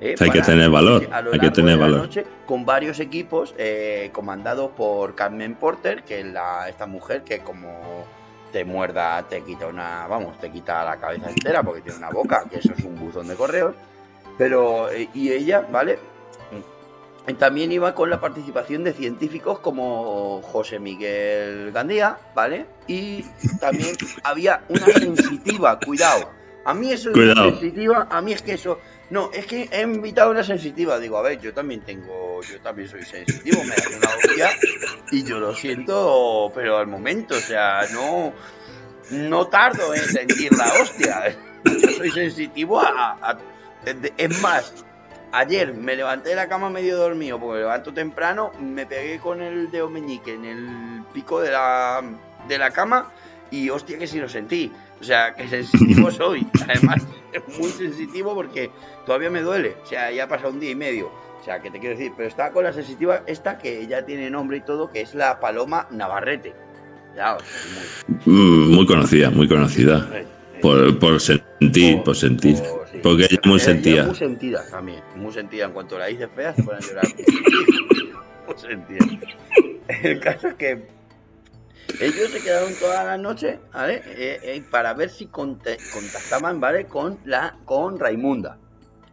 eh, 0.01 0.15
Hay 0.19 0.29
que 0.29 0.41
tener 0.41 0.69
valor, 0.69 1.07
hay 1.31 1.39
que 1.39 1.51
tener 1.51 1.77
valor. 1.77 1.99
noche, 1.99 2.25
con 2.45 2.65
varios 2.65 2.99
equipos 2.99 3.53
eh, 3.57 4.09
comandados 4.11 4.71
por 4.71 5.15
Carmen 5.15 5.55
Porter, 5.55 6.03
que 6.03 6.19
es 6.21 6.25
la, 6.25 6.67
esta 6.67 6.85
mujer 6.85 7.23
que 7.23 7.39
como 7.39 8.05
te 8.51 8.65
muerda 8.65 9.23
te 9.29 9.41
quita 9.43 9.67
una, 9.67 10.07
vamos, 10.07 10.39
te 10.39 10.49
quita 10.51 10.83
la 10.83 10.97
cabeza 10.97 11.29
entera 11.29 11.63
porque 11.63 11.81
tiene 11.81 11.97
una 11.99 12.09
boca, 12.09 12.43
que 12.49 12.57
eso 12.59 12.73
es 12.77 12.83
un 12.83 12.95
buzón 12.99 13.27
de 13.27 13.35
correos. 13.35 13.75
Pero, 14.37 14.89
eh, 14.91 15.09
y 15.13 15.31
ella, 15.31 15.67
¿vale? 15.71 15.99
También 17.39 17.73
iba 17.73 17.93
con 17.93 18.09
la 18.09 18.21
participación 18.21 18.85
de 18.85 18.93
científicos 18.93 19.59
como 19.59 20.41
José 20.43 20.79
Miguel 20.79 21.71
Gandía, 21.73 22.17
¿vale? 22.33 22.65
Y 22.87 23.23
también 23.59 23.95
había 24.23 24.63
una 24.69 24.85
sensitiva, 24.85 25.77
cuidado. 25.79 26.31
A 26.63 26.73
mí 26.73 26.91
eso 26.91 27.11
Cuidado. 27.11 27.49
sensitiva, 27.49 28.07
a 28.09 28.21
mí 28.21 28.31
es 28.33 28.41
que 28.41 28.53
eso... 28.53 28.79
No, 29.09 29.29
es 29.33 29.45
que 29.45 29.69
he 29.71 29.81
invitado 29.81 30.29
a 30.29 30.31
una 30.31 30.43
sensitiva. 30.43 30.99
Digo, 30.99 31.17
a 31.17 31.21
ver, 31.21 31.39
yo 31.41 31.53
también 31.53 31.81
tengo... 31.81 32.41
Yo 32.43 32.59
también 32.61 32.87
soy 32.89 33.03
sensitivo, 33.03 33.61
me 33.63 33.69
da 33.75 33.97
una 33.97 34.07
hostia 34.15 34.49
y 35.11 35.23
yo 35.23 35.39
lo 35.39 35.53
siento, 35.53 36.51
pero 36.55 36.77
al 36.77 36.87
momento, 36.87 37.35
o 37.35 37.39
sea, 37.39 37.81
no... 37.91 38.33
No 39.11 39.47
tardo 39.47 39.93
en 39.95 40.03
sentir 40.03 40.51
la 40.57 40.65
hostia. 40.81 41.37
Yo 41.65 41.89
soy 41.91 42.11
sensitivo 42.11 42.81
a- 42.81 43.37
Es 44.17 44.41
más, 44.41 44.85
ayer 45.31 45.73
me 45.73 45.95
levanté 45.95 46.29
de 46.29 46.35
la 46.35 46.47
cama 46.47 46.69
medio 46.69 46.97
dormido 46.97 47.39
porque 47.39 47.55
me 47.55 47.59
levanto 47.59 47.93
temprano, 47.93 48.51
me 48.59 48.85
pegué 48.85 49.19
con 49.19 49.41
el 49.41 49.69
dedo 49.71 49.89
meñique 49.89 50.33
en 50.33 50.45
el 50.45 51.03
pico 51.13 51.41
de 51.41 51.51
la, 51.51 52.01
de 52.47 52.57
la 52.57 52.71
cama 52.71 53.11
y 53.51 53.69
hostia 53.69 53.97
que 53.97 54.07
sí 54.07 54.19
lo 54.19 54.29
sentí. 54.29 54.71
O 54.99 55.03
sea, 55.03 55.33
que 55.33 55.47
sensitivo 55.49 56.11
soy. 56.11 56.47
Además, 56.67 57.05
muy 57.57 57.69
sensitivo 57.69 58.33
porque 58.33 58.71
todavía 59.05 59.29
me 59.29 59.41
duele. 59.41 59.77
O 59.83 59.85
sea, 59.85 60.11
ya 60.11 60.25
ha 60.25 60.27
pasado 60.27 60.51
un 60.51 60.59
día 60.59 60.71
y 60.71 60.75
medio. 60.75 61.07
O 61.39 61.43
sea, 61.45 61.61
que 61.61 61.69
te 61.69 61.79
quiero 61.79 61.95
decir, 61.95 62.11
pero 62.17 62.27
está 62.27 62.51
con 62.51 62.63
la 62.63 62.73
sensitiva 62.73 63.21
esta 63.25 63.57
que 63.57 63.85
ya 63.87 64.05
tiene 64.05 64.29
nombre 64.29 64.57
y 64.57 64.61
todo, 64.61 64.89
que 64.91 65.01
es 65.01 65.13
la 65.13 65.39
paloma 65.39 65.87
Navarrete. 65.91 66.53
Ya, 67.15 67.35
o 67.35 67.39
sea, 67.39 68.15
muy, 68.25 68.33
Mm, 68.33 68.75
Muy 68.75 68.85
conocida, 68.85 69.29
muy 69.29 69.47
conocida. 69.47 70.07
Por, 70.61 70.99
por 70.99 71.19
sentir, 71.19 72.03
por 72.03 72.15
sentir. 72.15 72.57
por- 72.57 72.87
sí. 72.91 72.99
Porque 73.03 73.25
ella 73.29 73.39
muy 73.45 73.59
sentida. 73.59 74.05
muy 74.05 74.15
sentida 74.15 74.61
también, 74.69 75.01
muy 75.15 75.31
sentida. 75.33 75.65
En 75.65 75.71
cuanto 75.71 75.97
la 75.99 76.05
dices 76.07 76.29
fea, 76.35 76.53
se 76.53 76.63
pone 76.63 76.77
a 76.77 76.81
llorar. 76.81 77.05
muy 78.47 78.57
sentida. 78.57 79.05
El 80.03 80.19
caso 80.19 80.47
es 80.49 80.53
que 80.55 80.87
ellos 82.01 82.29
se 82.31 82.41
quedaron 82.41 82.73
toda 82.79 83.03
la 83.03 83.17
noche, 83.17 83.59
¿vale? 83.73 84.01
Eh, 84.05 84.39
eh, 84.43 84.63
para 84.69 84.93
ver 84.93 85.09
si 85.09 85.27
contactaban, 85.27 86.59
¿vale? 86.59 86.85
Con 86.85 87.17
la 87.25 87.55
con 87.65 87.99
Raimunda. 87.99 88.57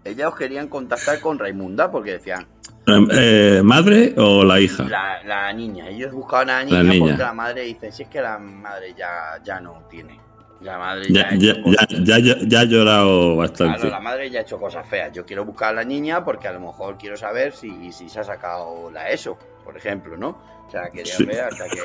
Ellos 0.05 0.35
querían 0.37 0.69
contactar 0.69 1.21
con 1.21 1.39
Raimunda 1.39 1.91
porque 1.91 2.13
decían, 2.13 2.47
Eh, 2.87 3.61
¿Madre 3.65 4.15
o 4.19 4.45
la 4.45 4.61
hija? 4.61 4.85
la, 4.85 5.23
la 5.25 5.53
niña, 5.53 5.89
ellos 5.89 6.13
buscaban 6.13 6.51
a 6.51 6.59
la 6.59 6.65
niña, 6.65 6.83
La 6.83 6.91
niña. 6.93 7.07
porque 7.13 7.23
la 7.23 7.33
madre 7.33 7.63
dice, 7.63 7.91
si 7.93 8.03
es 8.03 8.09
que 8.11 8.21
la 8.21 8.39
madre 8.39 8.95
ya, 8.97 9.41
ya 9.43 9.61
no 9.61 9.85
tiene. 9.89 10.21
La 10.65 10.79
madre 10.79 11.07
Ya, 11.11 11.29
ha 11.29 11.35
ya, 11.37 11.51
hecho 11.53 11.63
cosas". 11.63 11.87
ya, 12.05 12.19
ya, 12.19 12.37
ya 12.41 12.61
ha 12.61 12.65
llorado 12.65 13.37
bastante. 13.37 13.79
Claro, 13.81 13.91
la 13.91 14.01
madre 14.01 14.31
ya 14.31 14.39
ha 14.41 14.43
hecho 14.43 14.59
cosas 14.59 14.89
feas. 14.89 15.13
Yo 15.13 15.25
quiero 15.27 15.45
buscar 15.45 15.69
a 15.71 15.73
la 15.73 15.85
niña 15.85 16.25
porque 16.25 16.49
a 16.49 16.53
lo 16.53 16.61
mejor 16.61 16.97
quiero 16.99 17.17
saber 17.17 17.53
si, 17.53 17.93
si 17.93 18.09
se 18.09 18.21
ha 18.21 18.25
sacado 18.25 18.91
la 18.91 19.11
ESO, 19.11 19.39
por 19.63 19.77
ejemplo, 19.77 20.17
¿no? 20.17 20.39
O 20.67 20.71
sea, 20.71 20.91
quería 20.91 21.15
Sí. 21.17 21.25
ver 21.25 21.41
hasta 21.43 21.69
que... 21.69 21.81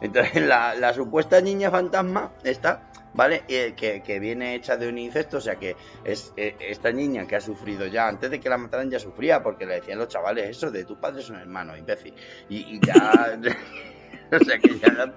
Entonces, 0.00 0.42
la, 0.46 0.74
la 0.74 0.92
supuesta 0.94 1.40
niña 1.40 1.70
fantasma, 1.70 2.32
esta, 2.44 2.82
¿vale? 3.14 3.42
Eh, 3.48 3.74
que, 3.76 4.00
que 4.02 4.18
viene 4.20 4.54
hecha 4.54 4.76
de 4.76 4.88
un 4.88 4.96
incesto, 4.98 5.38
o 5.38 5.40
sea, 5.40 5.56
que 5.56 5.76
es 6.04 6.32
eh, 6.36 6.54
esta 6.60 6.92
niña 6.92 7.26
que 7.26 7.34
ha 7.36 7.40
sufrido 7.40 7.86
ya, 7.86 8.06
antes 8.08 8.30
de 8.30 8.38
que 8.40 8.48
la 8.48 8.58
mataran 8.58 8.90
ya 8.90 8.98
sufría, 9.00 9.42
porque 9.42 9.66
le 9.66 9.74
decían 9.74 9.98
los 9.98 10.08
chavales, 10.08 10.48
eso 10.50 10.70
de 10.70 10.84
tus 10.84 10.98
padres 10.98 11.24
son 11.24 11.36
hermanos, 11.36 11.78
imbécil. 11.78 12.14
Y, 12.48 12.58
y 12.76 12.80
ya... 12.84 13.38
o 14.40 14.44
sea, 14.44 14.58
que 14.58 14.78
ya... 14.78 15.12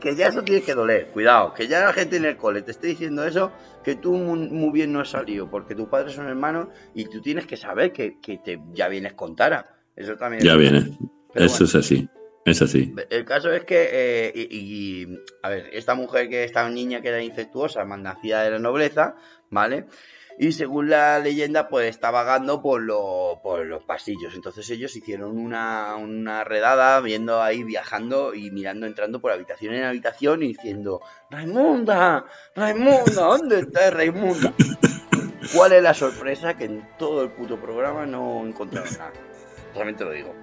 Que 0.00 0.16
ya 0.16 0.28
eso 0.28 0.42
tiene 0.42 0.62
que 0.62 0.74
doler, 0.74 1.08
cuidado, 1.08 1.52
que 1.52 1.68
ya 1.68 1.84
la 1.84 1.92
gente 1.92 2.16
en 2.16 2.24
el 2.24 2.36
cole 2.36 2.62
te 2.62 2.70
esté 2.70 2.86
diciendo 2.86 3.22
eso, 3.24 3.52
que 3.84 3.96
tú 3.96 4.14
muy, 4.14 4.48
muy 4.48 4.72
bien 4.72 4.92
no 4.92 5.00
has 5.00 5.10
salido, 5.10 5.50
porque 5.50 5.74
tus 5.74 5.88
padres 5.88 6.14
son 6.14 6.26
hermanos 6.26 6.68
y 6.94 7.04
tú 7.04 7.20
tienes 7.20 7.46
que 7.46 7.56
saber 7.56 7.92
que, 7.92 8.18
que 8.20 8.38
te, 8.38 8.60
ya 8.72 8.88
vienes 8.88 9.12
con 9.12 9.36
Tara. 9.36 9.76
Eso 9.96 10.16
también. 10.16 10.42
Ya 10.42 10.52
es- 10.52 10.58
viene. 10.58 10.98
Pero 11.32 11.44
Eso 11.44 11.54
bueno. 11.58 11.64
es 11.66 11.74
así. 11.74 12.08
Es 12.46 12.62
así. 12.62 12.94
El 13.10 13.24
caso 13.26 13.52
es 13.52 13.64
que, 13.64 13.88
eh, 13.92 14.32
y, 14.34 14.56
y, 15.02 15.18
a 15.42 15.50
ver, 15.50 15.68
esta 15.72 15.94
mujer 15.94 16.28
que 16.30 16.42
esta 16.44 16.66
niña 16.70 17.02
que 17.02 17.08
era 17.08 17.22
incestuosa, 17.22 17.84
nacida 17.84 18.42
de 18.42 18.50
la 18.52 18.58
nobleza, 18.58 19.14
¿vale? 19.50 19.84
Y 20.42 20.52
según 20.52 20.88
la 20.88 21.18
leyenda, 21.18 21.68
pues 21.68 21.90
está 21.90 22.10
vagando 22.10 22.62
por, 22.62 22.80
lo- 22.80 23.40
por 23.42 23.66
los 23.66 23.82
pasillos. 23.84 24.34
Entonces 24.34 24.70
ellos 24.70 24.96
hicieron 24.96 25.36
una, 25.36 25.96
una 25.96 26.44
redada, 26.44 26.98
viendo 27.00 27.42
ahí, 27.42 27.62
viajando 27.62 28.32
y 28.34 28.50
mirando, 28.50 28.86
entrando 28.86 29.20
por 29.20 29.32
habitación 29.32 29.74
en 29.74 29.84
habitación 29.84 30.42
y 30.42 30.48
diciendo, 30.48 31.02
Raimunda, 31.28 32.24
Raimunda, 32.56 33.22
¿dónde 33.22 33.60
está 33.60 33.90
Raimunda? 33.90 34.54
¿Cuál 35.54 35.72
es 35.74 35.82
la 35.82 35.92
sorpresa? 35.92 36.54
Que 36.56 36.64
en 36.64 36.88
todo 36.98 37.22
el 37.22 37.30
puto 37.32 37.58
programa 37.60 38.06
no 38.06 38.42
encontraron 38.46 38.90
nada. 38.94 39.12
Realmente 39.74 40.04
lo 40.04 40.12
digo. 40.12 40.34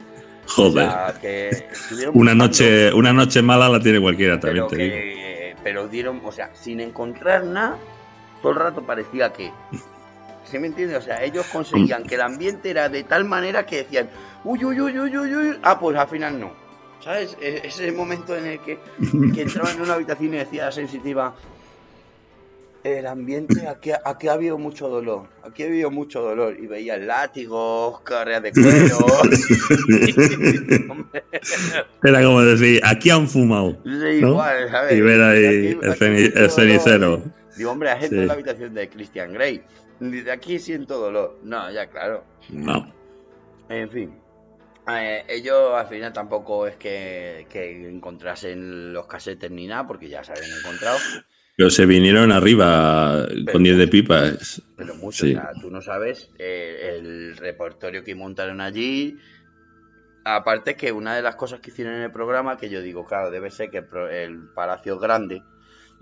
O 0.46 0.50
Joder. 0.52 0.90
sea, 0.90 1.14
que 1.20 1.50
estuvieron 1.50 2.16
Una 2.16 2.36
noche, 2.36 2.94
una 2.94 3.14
noche 3.14 3.42
mala 3.42 3.68
la 3.68 3.80
tiene 3.80 4.00
cualquiera, 4.00 4.40
también 4.40 4.66
pero, 4.70 4.78
te 4.78 4.84
digo. 4.84 4.96
que, 4.96 5.56
pero 5.64 5.88
dieron, 5.88 6.22
o 6.24 6.32
sea, 6.32 6.52
sin 6.54 6.82
encontrar 6.82 7.44
nada, 7.46 7.78
todo 8.42 8.54
el 8.54 8.60
rato 8.60 8.82
parecía 8.84 9.34
que. 9.34 9.52
¿Sí 10.50 10.58
me 10.60 10.68
entiendes? 10.68 11.00
O 11.00 11.02
sea, 11.02 11.22
ellos 11.24 11.46
conseguían 11.52 12.04
que 12.04 12.16
el 12.16 12.22
ambiente 12.22 12.70
era 12.70 12.88
de 12.88 13.04
tal 13.04 13.26
manera 13.26 13.66
que 13.66 13.78
decían, 13.84 14.10
uy, 14.46 14.64
uy, 14.64 14.80
uy, 14.80 14.98
uy, 14.98 15.18
uy, 15.18 15.36
uy. 15.36 15.60
Ah, 15.62 15.78
pues 15.80 15.98
al 15.98 16.08
final 16.08 16.40
no. 16.40 16.52
¿Sabes? 17.04 17.36
E- 17.42 17.62
Ese 17.66 17.92
momento 17.92 18.36
en 18.36 18.46
el 18.46 18.60
que, 18.60 18.80
que 19.34 19.42
entraba 19.42 19.72
en 19.72 19.82
una 19.82 19.96
habitación 19.96 20.34
y 20.34 20.38
decía 20.38 20.66
la 20.66 20.72
sensitiva, 20.72 21.36
el 22.84 23.06
ambiente, 23.08 23.68
aquí, 23.68 23.92
aquí 24.06 24.28
ha 24.30 24.34
habido 24.34 24.58
mucho 24.58 24.88
dolor, 24.88 25.24
aquí 25.44 25.64
ha 25.64 25.66
habido 25.66 25.92
mucho 25.92 26.22
dolor. 26.22 26.56
Y 26.58 26.68
veía 26.68 26.96
látigos, 26.98 28.00
carreras 28.02 28.44
de 28.44 28.52
cuero. 28.54 28.98
Era 32.04 32.24
como 32.24 32.42
decir, 32.42 32.82
aquí 32.84 33.10
han 33.10 33.28
fumado. 33.28 33.72
sí, 33.84 34.22
¿No? 34.22 34.30
igual, 34.30 34.70
¿sabes? 34.72 34.98
Y 34.98 35.02
ver 35.02 35.22
ahí 35.22 35.46
Aquí- 35.46 35.80
el, 35.82 35.92
aquí 35.92 36.00
ceni- 36.06 36.32
mucho 36.34 36.94
el 36.94 37.02
dolor. 37.02 37.22
Digo, 37.58 37.72
hombre, 37.72 37.90
hay 37.90 38.00
gente 38.02 38.16
Sí. 38.16 38.22
en 38.22 38.28
la 38.28 38.34
habitación 38.34 38.74
de 38.74 38.90
Christian 38.90 39.34
Grey. 39.34 39.62
Dice, 40.00 40.32
aquí 40.32 40.60
siento 40.60 41.00
dolor. 41.00 41.40
No, 41.44 41.72
ya 41.72 41.88
claro. 41.88 42.24
No. 42.50 42.94
En 43.70 43.90
fin. 43.90 44.14
Eh, 44.90 45.26
ellos 45.28 45.74
al 45.76 45.88
final 45.88 46.14
tampoco 46.14 46.66
es 46.68 46.78
que, 46.78 47.46
que 47.50 47.90
encontrasen 47.90 48.94
los 48.94 49.06
casetes 49.08 49.52
ni 49.52 49.68
nada, 49.68 49.86
porque 49.86 50.08
ya 50.08 50.24
se 50.24 50.32
habían 50.32 50.58
encontrado. 50.60 50.98
Pero 51.58 51.70
se 51.72 51.86
vinieron 51.88 52.32
arriba 52.32 53.26
con 53.52 53.64
10 53.64 53.78
de 53.78 53.88
pipas. 53.88 54.62
Pero 54.78 54.96
mucho, 54.96 55.26
Sí. 55.26 55.36
o 55.36 55.42
sea, 55.42 55.52
tú 55.60 55.72
no 55.72 55.82
sabes 55.82 56.30
eh, 56.38 56.94
el 56.96 57.36
repertorio 57.36 58.04
que 58.04 58.14
montaron 58.16 58.62
allí. 58.62 59.18
Aparte 60.24 60.76
que 60.76 60.92
una 60.92 61.16
de 61.16 61.22
las 61.22 61.36
cosas 61.36 61.60
que 61.62 61.72
hicieron 61.72 61.96
en 61.96 62.02
el 62.04 62.12
programa, 62.12 62.58
que 62.58 62.70
yo 62.70 62.82
digo, 62.82 63.06
claro, 63.06 63.32
debe 63.32 63.50
ser 63.50 63.70
que 63.70 63.78
el 63.80 63.88
el 64.12 64.50
palacio 64.54 64.96
es 64.96 65.00
grande 65.02 65.42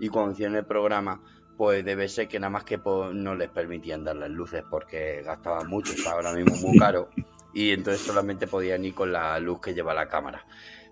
y 0.00 0.08
cuando 0.08 0.32
hicieron 0.32 0.56
el 0.56 0.66
programa, 0.66 1.22
pues 1.56 1.84
debe 1.84 2.08
ser 2.08 2.28
que 2.28 2.38
nada 2.38 2.50
más 2.50 2.64
que 2.64 2.78
no 2.78 3.34
les 3.34 3.48
permitían 3.50 4.04
dar 4.04 4.16
las 4.16 4.30
luces 4.30 4.62
porque 4.70 5.22
gastaban 5.22 5.68
mucho, 5.68 5.92
está 5.92 6.12
ahora 6.12 6.32
mismo 6.32 6.54
muy 6.56 6.78
caro 6.78 7.08
y 7.54 7.70
entonces 7.72 8.02
solamente 8.06 8.46
podían 8.46 8.84
ir 8.84 8.94
con 8.94 9.12
la 9.12 9.38
luz 9.40 9.60
que 9.60 9.74
lleva 9.74 9.94
la 9.94 10.06
cámara. 10.08 10.44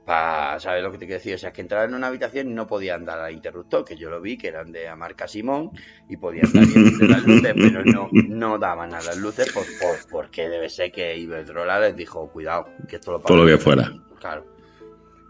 Para 0.06 0.60
saber 0.60 0.82
lo 0.82 0.92
que 0.92 0.98
te 0.98 1.06
quiero 1.06 1.18
decir, 1.18 1.34
o 1.34 1.38
sea, 1.38 1.48
es 1.48 1.54
que 1.54 1.62
entraban 1.62 1.88
en 1.88 1.94
una 1.94 2.08
habitación 2.08 2.50
y 2.50 2.52
no 2.52 2.66
podían 2.66 3.06
dar 3.06 3.20
al 3.20 3.32
interruptor, 3.32 3.86
que 3.86 3.96
yo 3.96 4.10
lo 4.10 4.20
vi, 4.20 4.36
que 4.36 4.48
eran 4.48 4.70
de 4.70 4.84
la 4.84 4.96
marca 4.96 5.26
Simón, 5.26 5.70
y 6.10 6.18
podían 6.18 6.52
dar 6.52 6.64
las 7.08 7.24
luces, 7.26 7.54
pero 7.54 7.82
no, 7.86 8.10
no 8.12 8.58
daban 8.58 8.92
a 8.92 9.00
las 9.00 9.16
luces 9.16 9.50
por, 9.50 9.64
por- 9.80 10.10
porque 10.10 10.50
debe 10.50 10.68
ser 10.68 10.92
que 10.92 11.16
Iberdrola 11.16 11.80
les 11.80 11.96
dijo, 11.96 12.28
cuidado, 12.30 12.66
que 12.86 12.96
esto 12.96 13.12
lo 13.12 13.20
Todo 13.20 13.38
lo 13.38 13.44
pagan". 13.44 13.56
que 13.58 13.64
fuera. 13.64 13.92
Claro. 14.20 14.44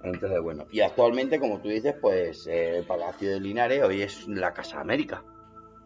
Entonces, 0.04 0.40
bueno, 0.40 0.66
y 0.70 0.80
actualmente, 0.80 1.40
como 1.40 1.60
tú 1.60 1.68
dices, 1.68 1.94
pues 2.00 2.46
eh, 2.46 2.78
el 2.78 2.84
Palacio 2.84 3.30
de 3.30 3.40
Linares 3.40 3.82
hoy 3.82 4.02
es 4.02 4.28
la 4.28 4.52
Casa 4.52 4.80
América. 4.80 5.22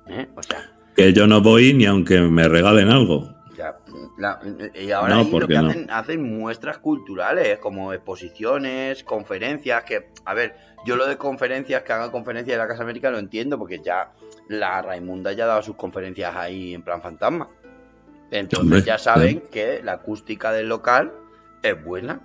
¿eh? 0.09 0.27
O 0.35 0.43
sea, 0.43 0.59
Que 0.97 1.13
yo 1.13 1.27
no 1.27 1.41
voy 1.41 1.73
ni 1.75 1.87
aunque 1.87 2.19
me 2.21 2.49
regalen 2.49 2.89
algo. 2.89 3.33
ya, 3.57 3.77
la- 4.19 4.41
y 4.75 4.91
ahora 4.91 5.15
No, 5.15 5.21
ahí 5.21 5.31
¿por 5.31 5.43
lo 5.43 5.49
qué 5.49 5.55
que 5.55 5.61
no? 5.61 5.69
hacen, 5.69 5.87
hacen 5.91 6.39
muestras 6.39 6.79
culturales, 6.79 7.59
como 7.61 7.93
exposiciones, 7.93 9.05
conferencias, 9.05 9.85
que, 9.85 10.11
a 10.25 10.35
ver, 10.35 10.57
yo 10.85 10.97
lo 10.97 11.07
de 11.07 11.17
conferencias, 11.17 11.83
que 11.83 11.93
hagan 11.93 12.11
conferencias 12.11 12.55
de 12.57 12.63
la 12.63 12.69
Casa 12.69 12.83
América 12.83 13.11
lo 13.11 13.19
entiendo, 13.19 13.59
porque 13.59 13.81
ya 13.85 14.13
la 14.49 14.81
Raimunda 14.83 15.33
ya 15.33 15.45
ha 15.45 15.49
dado 15.49 15.63
sus 15.63 15.77
conferencias 15.77 16.35
ahí 16.35 16.75
en 16.75 16.83
plan 16.83 17.03
fantasma. 17.03 17.49
Entonces 18.31 18.65
Hombre, 18.65 18.83
ya 18.83 18.99
saben 18.99 19.43
que 19.51 19.81
la 19.83 19.93
acústica 19.95 20.53
del 20.53 20.69
local 20.69 21.13
es 21.63 21.83
buena. 21.85 22.21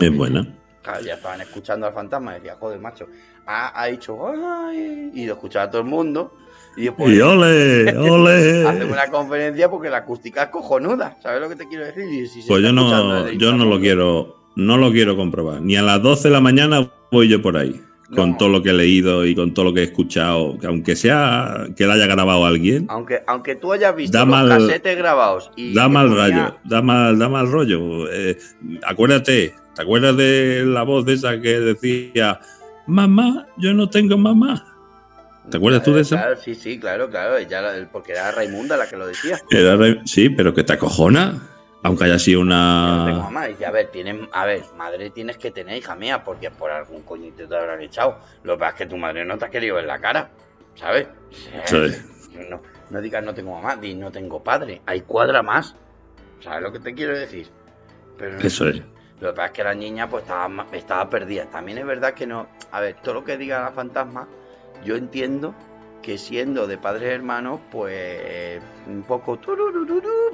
Es 0.00 0.16
buena. 0.16 0.46
Claro, 0.84 1.02
ya 1.02 1.14
estaban 1.14 1.40
escuchando 1.40 1.86
al 1.86 1.92
fantasma 1.94 2.32
y 2.32 2.34
decía, 2.36 2.56
joder, 2.60 2.78
macho, 2.78 3.08
ha, 3.46 3.80
ha 3.82 3.86
dicho, 3.86 4.18
¡ay! 4.28 5.10
Y 5.14 5.24
lo 5.26 5.32
escuchaba 5.32 5.68
todo 5.70 5.80
el 5.80 5.88
mundo. 5.88 6.34
Y 6.76 6.82
después 6.84 7.10
Y 7.16 7.20
ole, 7.20 7.96
ole. 7.96 8.64
una 8.90 9.06
conferencia 9.08 9.70
porque 9.70 9.88
la 9.88 9.98
acústica 9.98 10.42
es 10.44 10.48
cojonuda. 10.50 11.16
¿Sabes 11.22 11.40
lo 11.40 11.48
que 11.48 11.56
te 11.56 11.66
quiero 11.68 11.86
decir? 11.86 12.04
Y 12.04 12.26
si 12.26 12.42
Pues 12.46 12.62
yo 12.62 12.72
no, 12.72 13.30
yo 13.30 13.52
no 13.54 13.64
lo 13.64 13.80
quiero, 13.80 14.36
no 14.56 14.76
lo 14.76 14.92
quiero 14.92 15.16
comprobar. 15.16 15.62
Ni 15.62 15.76
a 15.76 15.82
las 15.82 16.02
12 16.02 16.28
de 16.28 16.32
la 16.34 16.40
mañana 16.40 16.90
voy 17.10 17.28
yo 17.28 17.40
por 17.40 17.56
ahí. 17.56 17.80
Con 18.14 18.32
No. 18.32 18.36
todo 18.36 18.48
lo 18.50 18.62
que 18.62 18.68
he 18.70 18.74
leído 18.74 19.24
y 19.24 19.34
con 19.34 19.54
todo 19.54 19.64
lo 19.64 19.72
que 19.72 19.80
he 19.80 19.84
escuchado, 19.84 20.58
que 20.58 20.66
aunque 20.66 20.94
sea 20.94 21.66
que 21.74 21.86
la 21.86 21.94
haya 21.94 22.06
grabado 22.06 22.44
alguien, 22.44 22.84
Aunque, 22.90 23.22
aunque 23.26 23.56
tú 23.56 23.72
hayas 23.72 23.96
visto 23.96 24.16
Da 24.18 24.26
los 24.26 24.30
mal- 24.30 24.48
casetes 24.50 24.98
grabados 24.98 25.50
y 25.56 25.72
da 25.74 25.88
mal 25.88 26.08
ponía- 26.08 26.22
rayo, 26.22 26.56
da 26.64 26.82
mal, 26.82 27.18
da 27.18 27.28
mal 27.30 27.50
rollo. 27.50 28.12
Eh, 28.12 28.36
acuérdate, 28.84 29.54
¿te 29.74 29.82
acuerdas 29.82 30.16
de 30.16 30.62
la 30.66 30.82
voz 30.82 31.04
de 31.04 31.14
esa 31.14 31.40
que 31.40 31.60
decía, 31.60 32.40
mamá, 32.86 33.46
yo 33.56 33.74
no 33.74 33.88
tengo 33.88 34.16
mamá? 34.16 34.70
¿Te 35.50 35.58
acuerdas 35.58 35.82
tú 35.82 35.92
de 35.94 36.00
eso? 36.02 36.16
Claro, 36.16 36.36
sí, 36.36 36.54
sí, 36.54 36.78
claro, 36.78 37.10
claro. 37.10 37.36
ella 37.36 37.60
la- 37.60 37.88
porque 37.90 38.12
era 38.12 38.30
Raimunda 38.32 38.76
la 38.76 38.88
que 38.88 38.96
lo 38.96 39.06
decía. 39.06 39.38
Era 39.50 39.76
sí, 40.06 40.30
pero 40.30 40.54
que 40.54 40.64
te 40.64 40.72
acojona, 40.72 41.42
aunque 41.82 42.04
haya 42.04 42.18
sido 42.18 42.40
Yo 42.40 42.44
no 42.46 43.04
tengo 43.04 43.18
una... 43.18 43.24
mamá. 43.30 43.46
Dice, 43.46 43.66
a 43.66 43.70
ver, 43.70 43.88
tienen, 43.90 44.26
a 44.32 44.46
ver, 44.46 44.62
madre 44.78 45.10
tienes 45.10 45.36
que 45.36 45.50
tener, 45.50 45.76
hija 45.76 45.94
mía, 45.96 46.24
porque 46.24 46.50
por 46.50 46.70
algún 46.70 47.02
coñito 47.02 47.46
te 47.46 47.56
habrán 47.56 47.82
echado. 47.82 48.18
Lo 48.42 48.54
que 48.54 48.60
pasa 48.60 48.72
es 48.72 48.78
que 48.78 48.86
tu 48.86 48.96
madre 48.96 49.24
no 49.26 49.36
te 49.36 49.44
ha 49.44 49.50
querido 49.50 49.76
ver 49.76 49.84
la 49.84 49.98
cara, 49.98 50.30
¿sabes? 50.76 51.08
Sí. 51.66 51.76
No, 52.48 52.62
no 52.88 53.00
digas 53.02 53.22
no 53.22 53.34
tengo 53.34 53.52
mamá, 53.52 53.76
di 53.76 53.94
no 53.94 54.10
tengo 54.10 54.42
padre. 54.42 54.80
Hay 54.86 55.02
cuadra 55.02 55.42
más. 55.42 55.76
¿Sabes 56.40 56.62
lo 56.62 56.72
que 56.72 56.78
te 56.80 56.94
quiero 56.94 57.16
decir? 57.18 57.48
Pero 58.18 58.38
Eso 58.38 58.68
es. 58.68 58.80
Lo 59.20 59.30
que 59.30 59.36
pasa 59.36 59.46
es 59.46 59.52
que 59.52 59.64
la 59.64 59.74
niña 59.74 60.08
pues 60.08 60.22
estaba, 60.24 60.66
estaba 60.72 61.08
perdida. 61.08 61.46
También 61.46 61.78
es 61.78 61.86
verdad 61.86 62.14
que 62.14 62.26
no... 62.26 62.46
A 62.72 62.80
ver, 62.80 62.96
todo 63.02 63.14
lo 63.14 63.24
que 63.24 63.36
diga 63.36 63.62
la 63.62 63.70
fantasma, 63.70 64.28
yo 64.84 64.96
entiendo 64.96 65.54
que 66.04 66.18
siendo 66.18 66.66
de 66.66 66.76
padres 66.76 67.14
hermanos, 67.14 67.60
pues 67.70 68.60
un 68.86 69.02
poco 69.04 69.38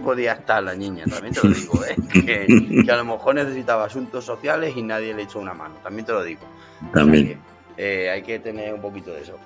podía 0.03 0.33
estar 0.33 0.63
la 0.63 0.75
niña, 0.75 1.05
también 1.05 1.33
te 1.33 1.47
lo 1.47 1.55
digo, 1.55 1.85
¿eh? 1.85 1.97
que, 2.13 2.83
que 2.85 2.91
a 2.91 2.97
lo 2.97 3.05
mejor 3.05 3.37
necesitaba 3.37 3.85
asuntos 3.85 4.25
sociales 4.25 4.77
y 4.77 4.83
nadie 4.83 5.15
le 5.15 5.23
echó 5.23 5.39
una 5.39 5.55
mano, 5.55 5.77
también 5.83 6.05
te 6.05 6.13
lo 6.13 6.25
digo. 6.25 6.41
O 6.43 6.85
sea 6.85 6.93
También. 6.93 7.41
que, 7.77 8.05
eh, 8.05 8.11
hay 8.11 8.23
que 8.23 8.41
tener 8.41 8.75
un 8.75 8.81
poquito 8.81 9.13
de 9.13 9.23
eso. 9.23 9.37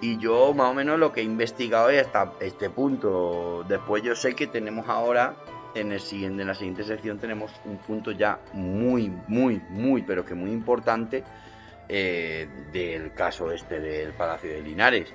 Y 0.00 0.18
yo 0.18 0.54
más 0.54 0.70
o 0.70 0.74
menos 0.74 0.98
lo 0.98 1.12
que 1.12 1.20
he 1.20 1.24
investigado 1.24 1.90
es 1.90 2.06
hasta 2.06 2.32
este 2.40 2.70
punto. 2.70 3.64
Después 3.68 4.02
yo 4.02 4.14
sé 4.14 4.34
que 4.34 4.46
tenemos 4.46 4.88
ahora, 4.88 5.34
en, 5.76 5.92
el 5.92 6.00
siguiente, 6.00 6.42
en 6.42 6.48
la 6.48 6.54
siguiente 6.54 6.84
sección 6.84 7.18
tenemos 7.18 7.52
un 7.64 7.76
punto 7.78 8.12
ya 8.12 8.40
muy, 8.52 9.12
muy, 9.28 9.60
muy, 9.70 10.02
pero 10.02 10.24
que 10.24 10.34
muy 10.34 10.50
importante 10.50 11.22
eh, 11.88 12.48
del 12.72 13.12
caso 13.12 13.50
este 13.52 13.80
del 13.80 14.12
Palacio 14.12 14.50
de 14.50 14.62
Linares. 14.62 15.12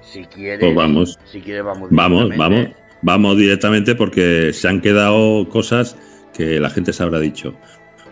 Si 0.00 0.24
quieres, 0.24 0.60
Pues 0.60 0.74
vamos. 0.74 1.18
si 1.24 1.40
quieres 1.40 1.64
vamos. 1.64 1.88
Vamos, 1.90 2.36
vamos, 2.36 2.68
vamos 3.02 3.36
directamente 3.36 3.94
porque 3.94 4.52
se 4.52 4.68
han 4.68 4.80
quedado 4.80 5.48
cosas 5.48 5.96
que 6.34 6.58
la 6.58 6.70
gente 6.70 6.92
se 6.92 7.02
habrá 7.02 7.20
dicho. 7.20 7.54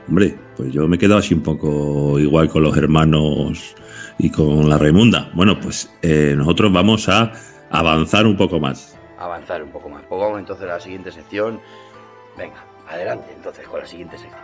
Hombre, 0.09 0.35
pues 0.57 0.73
yo 0.73 0.87
me 0.87 0.97
he 0.97 0.99
quedado 0.99 1.19
así 1.19 1.35
un 1.35 1.43
poco 1.43 2.19
igual 2.19 2.49
con 2.49 2.63
los 2.63 2.77
hermanos 2.77 3.75
y 4.19 4.31
con 4.31 4.69
la 4.69 4.79
Raimunda. 4.79 5.31
Bueno, 5.35 5.59
pues 5.59 5.93
eh, 6.03 6.35
nosotros 6.37 6.73
vamos 6.73 7.09
a 7.09 7.33
avanzar 7.71 8.27
un 8.27 8.37
poco 8.37 8.61
más. 8.61 9.00
Avanzar 9.21 9.63
un 9.63 9.71
poco 9.71 9.89
más. 9.89 10.03
Pues 10.09 10.21
vamos 10.21 10.39
entonces 10.39 10.65
a 10.65 10.75
la 10.75 10.81
siguiente 10.81 11.13
sección. 11.13 11.61
Venga, 12.37 12.65
adelante 12.89 13.33
entonces 13.33 13.69
con 13.69 13.81
la 13.81 13.87
siguiente 13.87 14.17
sección. 14.19 14.41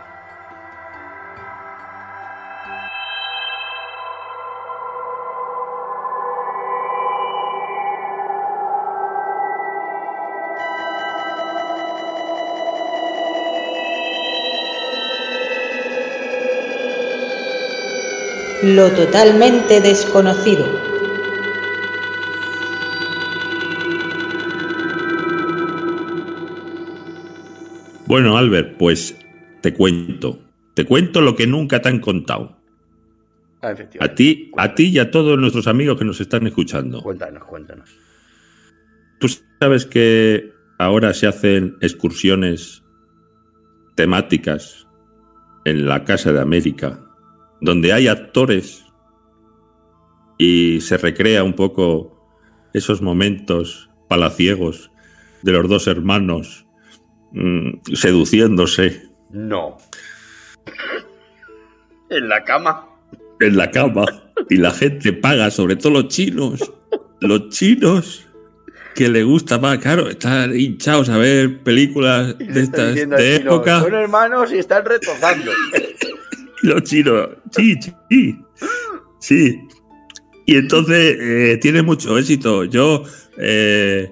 Lo 18.63 18.91
totalmente 18.91 19.81
desconocido. 19.81 20.96
Bueno, 28.07 28.37
Albert, 28.37 28.77
pues 28.77 29.17
te 29.61 29.73
cuento. 29.73 30.39
Te 30.73 30.85
cuento 30.85 31.19
lo 31.19 31.35
que 31.35 31.45
nunca 31.45 31.81
te 31.81 31.89
han 31.89 31.99
contado. 31.99 32.57
Ah, 33.61 33.75
A 33.99 34.15
ti, 34.15 34.51
a 34.55 34.75
ti 34.75 34.85
y 34.85 34.99
a 34.99 35.11
todos 35.11 35.37
nuestros 35.37 35.67
amigos 35.67 35.97
que 35.97 36.05
nos 36.05 36.21
están 36.21 36.47
escuchando. 36.47 37.01
Cuéntanos, 37.01 37.43
cuéntanos. 37.43 37.89
Tú 39.19 39.27
sabes 39.59 39.85
que 39.85 40.53
ahora 40.77 41.13
se 41.13 41.27
hacen 41.27 41.75
excursiones 41.81 42.83
temáticas 43.95 44.87
en 45.65 45.87
la 45.87 46.05
Casa 46.05 46.31
de 46.31 46.39
América, 46.39 47.03
donde 47.59 47.91
hay 47.91 48.07
actores 48.07 48.85
y 50.37 50.79
se 50.79 50.97
recrea 50.97 51.43
un 51.43 51.53
poco 51.53 52.15
esos 52.73 53.01
momentos 53.01 53.89
palaciegos 54.07 54.91
de 55.41 55.51
los 55.51 55.67
dos 55.67 55.87
hermanos 55.87 56.66
mm, 57.31 57.93
seduciéndose 57.93 59.01
No. 59.31 59.77
En 62.09 62.29
la 62.29 62.43
cama. 62.43 62.85
en 63.39 63.57
la 63.57 63.69
cama 63.69 64.05
y 64.49 64.57
la 64.57 64.71
gente 64.71 65.13
paga, 65.13 65.51
sobre 65.51 65.75
todo 65.75 65.93
los 65.93 66.07
chinos, 66.07 66.71
los 67.19 67.49
chinos 67.49 68.27
que 68.95 69.09
le 69.09 69.23
gusta 69.23 69.59
más, 69.59 69.77
claro, 69.77 70.09
están 70.09 70.59
hinchados 70.59 71.09
a 71.09 71.17
ver 71.17 71.59
películas 71.59 72.35
de 72.39 72.61
estas 72.61 72.95
de 72.95 73.35
época. 73.35 73.81
Son 73.81 73.93
hermanos 73.93 74.51
y 74.51 74.57
están 74.57 74.83
retozando. 74.85 75.51
Los 76.63 76.81
chinos, 76.81 77.29
sí, 77.55 77.75
sí, 78.09 78.35
sí. 79.19 79.59
Y 80.47 80.55
entonces 80.55 81.15
eh, 81.19 81.59
tiene 81.61 81.83
mucho 81.83 82.17
éxito. 82.17 82.63
Yo, 82.63 83.03
eh, 83.37 84.11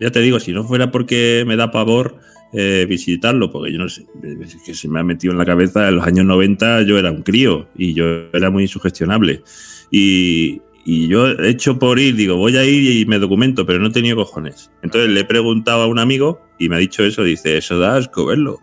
ya 0.00 0.12
te 0.12 0.20
digo, 0.20 0.38
si 0.38 0.52
no 0.52 0.62
fuera 0.62 0.92
porque 0.92 1.42
me 1.44 1.56
da 1.56 1.72
pavor 1.72 2.20
eh, 2.56 2.86
visitarlo, 2.88 3.50
porque 3.50 3.72
yo 3.72 3.78
no 3.78 3.88
sé, 3.88 4.06
es 4.42 4.56
que 4.64 4.74
se 4.74 4.88
me 4.88 5.00
ha 5.00 5.02
metido 5.02 5.32
en 5.32 5.38
la 5.38 5.44
cabeza, 5.44 5.88
en 5.88 5.96
los 5.96 6.06
años 6.06 6.24
90 6.24 6.82
yo 6.82 6.98
era 6.98 7.10
un 7.10 7.22
crío 7.22 7.66
y 7.76 7.94
yo 7.94 8.28
era 8.32 8.50
muy 8.50 8.68
sugestionable. 8.68 9.42
Y, 9.90 10.62
y 10.84 11.08
yo 11.08 11.28
he 11.28 11.48
hecho 11.48 11.78
por 11.78 11.98
ir, 11.98 12.14
digo, 12.14 12.36
voy 12.36 12.56
a 12.56 12.64
ir 12.64 13.00
y 13.00 13.06
me 13.06 13.18
documento, 13.18 13.66
pero 13.66 13.80
no 13.80 13.88
he 13.88 13.92
tenido 13.92 14.16
cojones. 14.16 14.70
Entonces 14.82 15.10
le 15.10 15.20
he 15.20 15.24
preguntado 15.24 15.82
a 15.82 15.86
un 15.88 15.98
amigo 15.98 16.40
y 16.58 16.68
me 16.68 16.76
ha 16.76 16.78
dicho 16.78 17.02
eso, 17.02 17.24
dice, 17.24 17.56
eso 17.56 17.78
da 17.78 17.96
asco 17.96 18.24
verlo. 18.26 18.60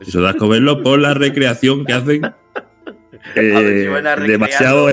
Eso 0.00 0.22
da 0.22 0.30
asco 0.30 0.48
verlo 0.48 0.82
por 0.82 0.98
la 0.98 1.12
recreación 1.12 1.84
que 1.84 1.92
hacen 1.92 2.22
eh, 3.34 3.90
Demasiado. 4.26 4.88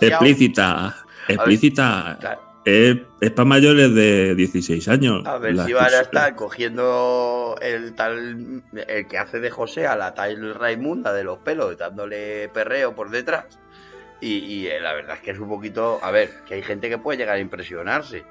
explícita. 0.00 0.96
Explícita. 1.28 2.18
Es, 2.64 2.96
para 3.34 3.44
mayores 3.44 3.94
de 3.94 4.34
16 4.34 4.86
años. 4.88 5.26
A 5.26 5.38
ver 5.38 5.58
si 5.58 5.72
van 5.72 5.92
a 5.92 6.00
estar 6.00 6.34
cogiendo 6.36 7.56
el 7.60 7.94
tal. 7.94 8.62
El 8.86 9.06
que 9.08 9.18
hace 9.18 9.40
de 9.40 9.50
José 9.50 9.86
a 9.86 9.96
la 9.96 10.14
tal 10.14 10.54
Raimunda 10.54 11.12
de 11.12 11.24
los 11.24 11.38
pelos, 11.38 11.76
dándole 11.76 12.48
perreo 12.50 12.94
por 12.94 13.10
detrás. 13.10 13.46
Y, 14.20 14.36
y, 14.36 14.66
eh, 14.68 14.80
la 14.80 14.92
verdad 14.92 15.16
es 15.16 15.22
que 15.22 15.32
es 15.32 15.38
un 15.38 15.48
poquito. 15.48 15.98
A 16.02 16.12
ver, 16.12 16.30
que 16.46 16.54
hay 16.54 16.62
gente 16.62 16.88
que 16.88 16.98
puede 16.98 17.18
llegar 17.18 17.36
a 17.36 17.40
impresionarse. 17.40 18.22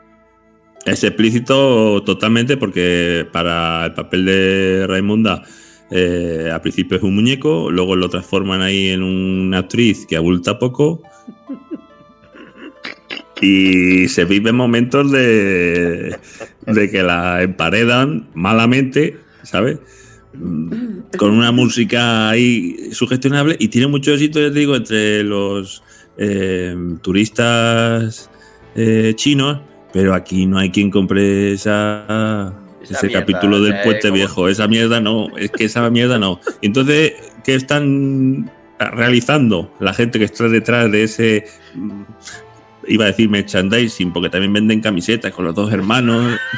Es 0.85 1.03
explícito 1.03 2.01
totalmente 2.03 2.57
porque 2.57 3.27
para 3.31 3.85
el 3.85 3.93
papel 3.93 4.25
de 4.25 4.85
Raimunda 4.87 5.43
eh, 5.91 6.49
al 6.51 6.61
principio 6.61 6.95
es 6.97 7.03
un 7.03 7.13
muñeco, 7.13 7.69
luego 7.69 7.97
lo 7.97 8.09
transforman 8.09 8.61
ahí 8.61 8.89
en 8.89 9.03
una 9.03 9.59
actriz 9.59 10.05
que 10.07 10.15
abulta 10.15 10.57
poco 10.57 11.03
y 13.41 14.07
se 14.07 14.25
viven 14.25 14.55
momentos 14.55 15.11
de, 15.11 16.15
de 16.67 16.89
que 16.91 17.03
la 17.03 17.41
emparedan 17.41 18.29
malamente, 18.33 19.17
¿sabes? 19.43 19.79
Mm, 20.33 21.17
Con 21.17 21.31
una 21.31 21.51
música 21.51 22.29
ahí 22.29 22.89
sugestionable 22.91 23.55
y 23.59 23.67
tiene 23.69 23.87
mucho 23.87 24.13
éxito, 24.13 24.39
ya 24.39 24.51
te 24.53 24.59
digo, 24.59 24.75
entre 24.75 25.23
los 25.23 25.83
eh, 26.17 26.75
turistas 27.01 28.29
eh, 28.75 29.13
chinos, 29.15 29.59
pero 29.91 30.13
aquí 30.13 30.45
no 30.45 30.57
hay 30.59 30.69
quien 30.69 30.89
compre 30.89 31.53
esa, 31.53 32.53
Esa 32.83 32.93
ese 32.93 33.07
mierda, 33.07 33.19
capítulo 33.25 33.59
del 33.61 33.73
sea, 33.73 33.83
puente 33.83 34.01
como- 34.03 34.13
viejo. 34.15 34.47
Esa 34.49 34.67
mierda 34.67 35.01
no, 35.01 35.35
es 35.37 35.51
que 35.51 35.65
esa 35.65 35.89
mierda 35.89 36.17
no. 36.19 36.39
Entonces, 36.61 37.13
¿qué 37.43 37.55
están 37.55 38.49
realizando 38.79 39.73
la 39.79 39.93
gente 39.93 40.17
que 40.19 40.25
está 40.25 40.47
detrás 40.47 40.91
de 40.91 41.03
ese... 41.03 41.45
Iba 42.87 43.05
a 43.05 43.07
decir 43.07 43.29
merchandising, 43.29 44.11
porque 44.11 44.29
también 44.29 44.53
venden 44.53 44.81
camisetas 44.81 45.31
con 45.31 45.45
los 45.45 45.55
dos 45.55 45.71
hermanos. 45.71 46.37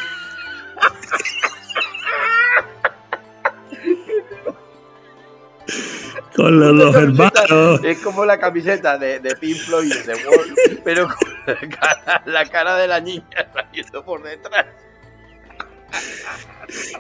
con 6.35 6.59
los 6.59 6.77
dos 6.77 6.95
hermanos. 6.95 7.81
Es 7.83 7.99
como 7.99 8.25
la 8.25 8.39
camiseta 8.39 8.97
de, 8.97 9.19
de 9.19 9.35
Pink 9.35 9.57
Floyd 9.57 9.91
y 9.91 10.07
de 10.07 10.13
Wall, 10.13 10.55
pero 10.83 11.07
con 11.07 11.29
la 11.45 11.69
cara, 11.69 12.23
la 12.25 12.45
cara 12.45 12.77
de 12.77 12.87
la 12.87 12.99
niña 12.99 13.23
saliendo 13.53 14.05
por 14.05 14.23
detrás. 14.23 14.65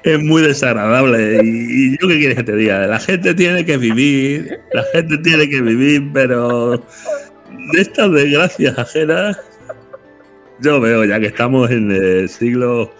Es 0.03 0.21
muy 0.21 0.41
desagradable. 0.41 1.39
Y, 1.43 1.93
y 1.93 1.97
yo 1.99 2.07
qué 2.07 2.19
quieres 2.19 2.37
que 2.37 2.43
te 2.43 2.55
diga, 2.55 2.85
la 2.85 2.99
gente 2.99 3.33
tiene 3.33 3.65
que 3.65 3.77
vivir, 3.77 4.59
la 4.73 4.83
gente 4.91 5.17
tiene 5.19 5.49
que 5.49 5.61
vivir, 5.61 6.11
pero 6.13 6.83
de 7.73 7.81
estas 7.81 8.11
desgracias 8.11 8.77
ajenas, 8.77 9.37
yo 10.59 10.79
veo 10.79 11.03
ya 11.05 11.19
que 11.19 11.27
estamos 11.27 11.69
en 11.71 11.91
el 11.91 12.29
siglo 12.29 12.93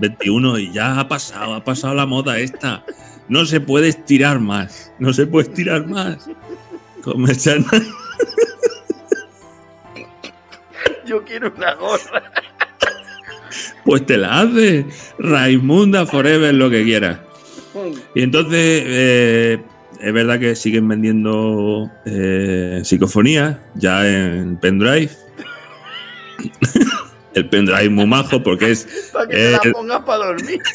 XXI 0.00 0.60
y 0.62 0.72
ya 0.72 1.00
ha 1.00 1.08
pasado, 1.08 1.54
ha 1.54 1.64
pasado 1.64 1.94
la 1.94 2.06
moda 2.06 2.38
esta. 2.38 2.84
No 3.28 3.44
se 3.44 3.60
puede 3.60 3.88
estirar 3.88 4.38
más, 4.40 4.92
no 4.98 5.12
se 5.12 5.26
puede 5.26 5.48
estirar 5.48 5.86
más. 5.86 6.28
Como 7.02 7.26
echan- 7.28 7.64
Yo 11.06 11.22
quiero 11.24 11.52
una 11.56 11.74
gorra. 11.74 12.32
Pues 13.84 14.04
te 14.06 14.16
la 14.16 14.40
hace. 14.40 14.86
Raimunda 15.18 16.04
Forever, 16.06 16.52
lo 16.54 16.68
que 16.68 16.82
quieras. 16.84 17.18
Y 18.14 18.22
entonces, 18.22 18.82
eh, 18.86 19.62
es 20.00 20.12
verdad 20.12 20.38
que 20.38 20.54
siguen 20.54 20.88
vendiendo 20.88 21.90
eh, 22.04 22.80
psicofonías 22.84 23.56
ya 23.74 24.06
en 24.08 24.56
pendrive. 24.58 25.10
El 27.34 27.48
pendrive 27.48 27.90
muy 27.90 28.06
majo 28.06 28.42
porque 28.42 28.70
es. 28.70 29.10
Para 29.12 29.26
que 29.28 29.34
te 29.34 29.48
Eh, 29.48 29.50
la 29.52 29.72
pongas 29.72 30.02
para 30.04 30.26
dormir. 30.26 30.60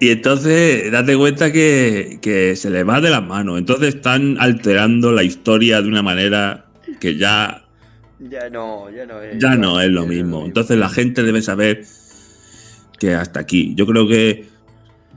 Y 0.00 0.10
entonces 0.10 0.90
date 0.92 1.16
cuenta 1.16 1.50
que, 1.52 2.18
que 2.20 2.56
se 2.56 2.68
le 2.68 2.82
va 2.84 3.00
de 3.00 3.10
las 3.10 3.22
manos. 3.22 3.58
Entonces 3.58 3.94
están 3.94 4.36
alterando 4.38 5.12
la 5.12 5.22
historia 5.22 5.80
de 5.80 5.88
una 5.88 6.02
manera 6.02 6.66
que 7.00 7.16
ya, 7.16 7.64
Ya 8.18 8.50
no, 8.50 8.90
ya 8.90 9.06
no 9.06 9.22
es. 9.22 9.38
ya 9.38 9.54
no 9.54 9.80
es 9.80 9.90
lo 9.90 10.06
mismo. 10.06 10.44
Entonces 10.44 10.76
la 10.78 10.88
gente 10.90 11.22
debe 11.22 11.40
saber 11.40 11.84
que 12.98 13.14
hasta 13.14 13.40
aquí. 13.40 13.72
Yo 13.76 13.86
creo 13.86 14.06
que 14.06 14.44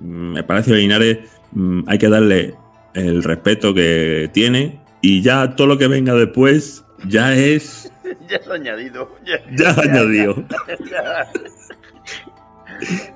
me 0.01 0.43
parece 0.43 0.71
que 0.71 0.77
Linares 0.77 1.17
mm, 1.51 1.81
hay 1.87 1.97
que 1.97 2.09
darle 2.09 2.55
el 2.93 3.23
respeto 3.23 3.73
que 3.73 4.29
tiene 4.33 4.79
y 5.01 5.21
ya 5.21 5.55
todo 5.55 5.67
lo 5.67 5.77
que 5.77 5.87
venga 5.87 6.13
después 6.13 6.83
ya 7.05 7.33
es 7.33 7.91
ya 8.29 8.37
es 8.37 8.47
añadido. 8.47 9.15
Ya, 9.25 9.39
ya 9.51 9.81
añadido. 9.81 10.35
ya. 10.89 11.27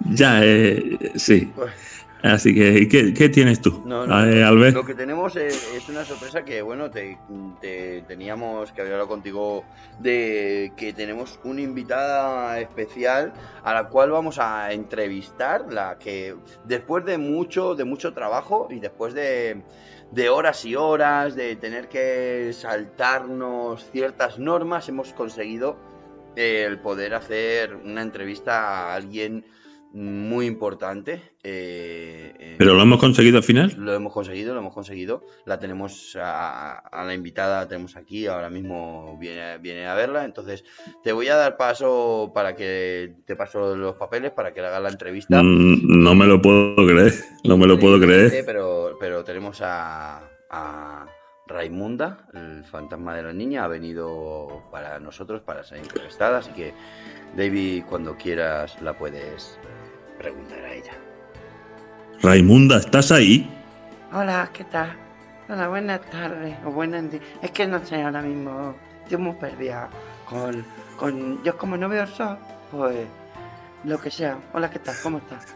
Ya 0.09 0.43
es 0.43 1.21
sí. 1.21 1.51
Así 2.23 2.53
que 2.53 2.87
¿qué, 2.87 3.13
qué 3.15 3.29
tienes 3.29 3.61
tú, 3.61 3.81
No, 3.83 4.05
no, 4.05 4.25
eh, 4.25 4.43
Albert? 4.43 4.75
Lo 4.75 4.85
que 4.85 4.93
tenemos 4.93 5.35
es, 5.35 5.73
es 5.73 5.89
una 5.89 6.05
sorpresa 6.05 6.45
que, 6.45 6.61
bueno, 6.61 6.91
te, 6.91 7.17
te- 7.59 8.03
teníamos 8.07 8.71
que 8.71 8.81
hablar 8.81 9.07
contigo 9.07 9.63
de 9.99 10.71
que 10.77 10.93
tenemos 10.93 11.39
una 11.43 11.61
invitada 11.61 12.59
especial 12.59 13.33
a 13.63 13.73
la 13.73 13.87
cual 13.89 14.11
vamos 14.11 14.37
a 14.37 14.71
entrevistar, 14.71 15.73
la 15.73 15.97
que 15.97 16.35
después 16.65 17.05
de 17.05 17.17
mucho, 17.17 17.73
de 17.73 17.85
mucho 17.85 18.13
trabajo 18.13 18.67
y 18.69 18.79
después 18.79 19.15
de, 19.15 19.63
de 20.11 20.29
horas 20.29 20.63
y 20.65 20.75
horas, 20.75 21.35
de 21.35 21.55
tener 21.55 21.87
que 21.89 22.51
saltarnos 22.53 23.89
ciertas 23.91 24.37
normas, 24.37 24.87
hemos 24.89 25.11
conseguido 25.13 25.75
eh, 26.35 26.65
el 26.67 26.79
poder 26.79 27.15
hacer 27.15 27.75
una 27.75 28.01
entrevista 28.03 28.91
a 28.91 28.95
alguien 28.95 29.43
muy 29.93 30.45
importante. 30.45 31.21
eh, 31.43 32.33
eh, 32.39 32.55
¿Pero 32.57 32.73
lo 32.75 32.81
hemos 32.81 32.99
conseguido 32.99 33.37
al 33.37 33.43
final? 33.43 33.73
lo 33.77 33.93
hemos 33.93 34.13
conseguido, 34.13 34.53
lo 34.53 34.59
hemos 34.61 34.73
conseguido. 34.73 35.23
La 35.45 35.59
tenemos 35.59 36.15
a, 36.21 36.77
a 36.79 37.03
la 37.05 37.13
invitada, 37.13 37.61
la 37.61 37.67
tenemos 37.67 37.95
aquí, 37.97 38.25
ahora 38.27 38.49
mismo 38.49 39.17
viene, 39.19 39.57
viene 39.57 39.85
a 39.87 39.93
verla. 39.95 40.23
Entonces, 40.25 40.63
te 41.03 41.11
voy 41.11 41.27
a 41.27 41.35
dar 41.35 41.57
paso 41.57 42.31
para 42.33 42.55
que 42.55 43.15
te 43.25 43.35
paso 43.35 43.75
los 43.75 43.95
papeles 43.95 44.31
para 44.31 44.53
que 44.53 44.61
le 44.61 44.67
hagas 44.67 44.81
la 44.83 44.89
entrevista. 44.89 45.41
Mm, 45.43 46.03
No 46.03 46.15
me 46.15 46.25
lo 46.25 46.41
puedo 46.41 46.75
creer, 46.87 47.13
no 47.43 47.57
me 47.57 47.67
lo 47.67 47.77
puedo 47.79 47.99
creer. 47.99 48.43
Pero, 48.45 48.97
pero 48.99 49.23
tenemos 49.23 49.61
a, 49.61 50.21
a 50.49 51.05
Raimunda, 51.47 52.27
el 52.33 52.63
fantasma 52.63 53.13
de 53.15 53.23
la 53.23 53.33
niña, 53.33 53.65
ha 53.65 53.67
venido 53.67 54.63
para 54.71 54.99
nosotros, 54.99 55.41
para 55.41 55.63
ser 55.65 55.79
entrevistada. 55.79 56.37
Así 56.37 56.51
que, 56.53 56.73
David, 57.35 57.83
cuando 57.89 58.15
quieras, 58.15 58.81
la 58.81 58.97
puedes 58.97 59.59
preguntar 60.21 60.59
a 60.59 60.73
ella. 60.73 60.93
Raimunda, 62.21 62.77
¿estás 62.77 63.11
ahí? 63.11 63.49
Hola, 64.13 64.49
¿qué 64.53 64.63
tal? 64.65 64.95
Hola, 65.49 65.67
buenas 65.67 66.01
tardes 66.11 66.55
o 66.63 66.71
buenas 66.71 67.05
Es 67.41 67.51
que 67.51 67.65
no 67.65 67.83
sé 67.83 68.03
ahora 68.03 68.21
mismo. 68.21 68.75
Estoy 69.03 69.17
muy 69.17 69.33
perdida 69.33 69.89
con, 70.25 70.63
con. 70.97 71.43
Yo, 71.43 71.57
como 71.57 71.75
no 71.75 71.89
veo 71.89 72.03
el 72.03 72.09
sol, 72.09 72.37
pues. 72.71 73.07
Lo 73.83 73.99
que 73.99 74.11
sea. 74.11 74.37
Hola, 74.53 74.69
¿qué 74.69 74.77
tal? 74.77 74.95
¿Cómo 75.01 75.17
estás? 75.17 75.55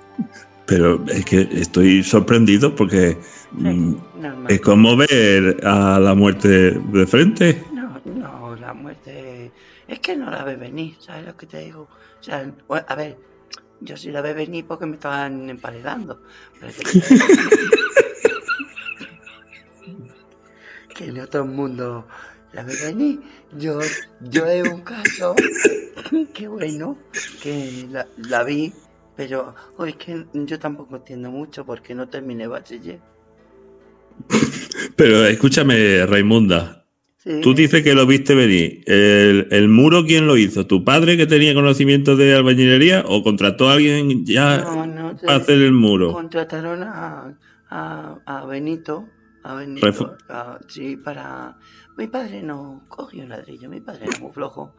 Pero 0.65 1.05
es 1.09 1.23
que 1.25 1.47
estoy 1.51 2.03
sorprendido 2.03 2.75
porque 2.75 3.19
mm, 3.51 3.93
es 4.49 4.61
como 4.61 4.97
ver 4.97 5.59
a 5.63 5.99
la 5.99 6.15
muerte 6.15 6.71
de 6.71 7.05
frente. 7.05 7.63
No, 7.71 8.01
no, 8.03 8.55
la 8.55 8.73
muerte. 8.73 9.51
Es 9.87 9.99
que 9.99 10.15
no 10.15 10.31
la 10.31 10.43
ve 10.43 10.55
venir, 10.55 10.95
¿sabes 10.99 11.27
lo 11.27 11.37
que 11.37 11.45
te 11.45 11.59
digo? 11.59 11.87
O 12.19 12.23
sea, 12.23 12.51
a 12.87 12.95
ver, 12.95 13.15
yo 13.81 13.97
sí 13.97 14.11
la 14.11 14.21
ve 14.21 14.33
venir 14.33 14.65
porque 14.65 14.85
me 14.85 14.95
estaban 14.95 15.49
emparedando. 15.49 16.21
Que, 20.95 21.05
en 21.05 21.19
otro 21.19 21.45
mundo 21.45 22.07
la 22.53 22.63
ve 22.63 22.73
venir. 22.85 23.19
Yo, 23.57 23.79
yo 24.21 24.45
es 24.45 24.67
un 24.67 24.81
caso 24.81 25.35
que 26.33 26.47
bueno, 26.47 26.97
que 27.41 27.85
la, 27.91 28.07
la 28.17 28.43
vi, 28.43 28.73
pero 29.15 29.53
hoy 29.77 29.89
es 29.89 29.95
que 29.97 30.25
yo 30.33 30.57
tampoco 30.57 30.95
entiendo 30.95 31.29
mucho 31.29 31.65
porque 31.65 31.93
no 31.93 32.07
terminé 32.07 32.47
bachiller. 32.47 32.99
Pero 34.95 35.25
escúchame, 35.25 36.05
Raimunda, 36.05 36.84
Sí. 37.25 37.41
tú 37.41 37.55
dices 37.55 37.81
que 37.83 37.95
lo 37.95 38.05
viste 38.05 38.35
venir. 38.35 38.83
¿El, 38.85 39.47
el 39.49 39.67
muro 39.67 40.05
quién 40.05 40.27
lo 40.27 40.37
hizo? 40.37 40.67
¿Tu 40.67 40.83
padre 40.83 41.17
que 41.17 41.25
tenía 41.25 41.55
conocimiento 41.55 42.15
de 42.15 42.35
albañilería 42.35 43.03
o 43.07 43.23
contrató 43.23 43.67
a 43.69 43.73
alguien 43.73 44.23
ya 44.25 44.59
No, 44.59 44.85
no, 44.85 45.15
para 45.17 45.37
hacer 45.37 45.59
el 45.61 45.71
muro? 45.71 46.13
contrataron 46.13 46.83
a, 46.83 47.35
a, 47.69 48.15
a 48.25 48.45
Benito, 48.45 49.07
a 49.43 49.55
Benito, 49.55 50.15
a- 50.29 50.59
sí, 50.67 50.97
para... 50.97 51.57
Mi 51.97 52.07
padre 52.07 52.43
no 52.43 52.83
cogió 52.89 53.23
un 53.23 53.29
ladrillo, 53.29 53.69
mi 53.69 53.79
padre 53.81 54.05
era 54.07 54.19
muy 54.19 54.31
flojo. 54.31 54.75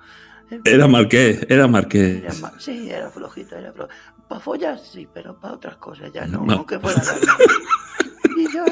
Era 0.64 0.86
marqués, 0.86 1.44
era 1.48 1.66
marqués. 1.66 2.22
era 2.22 2.32
sí, 2.60 2.88
era 2.88 3.10
flojito, 3.10 3.56
era 3.56 3.72
flojo. 3.72 3.90
Para 4.28 4.40
follar 4.40 4.78
sí, 4.78 5.08
pero 5.12 5.40
para 5.40 5.54
otras 5.54 5.76
cosas 5.78 6.12
ya 6.12 6.26
no, 6.26 6.44
No. 6.46 6.52
aunque 6.54 6.78
fuera 6.78 7.02
la 7.02 7.14
Y 8.36 8.44
yo, 8.52 8.64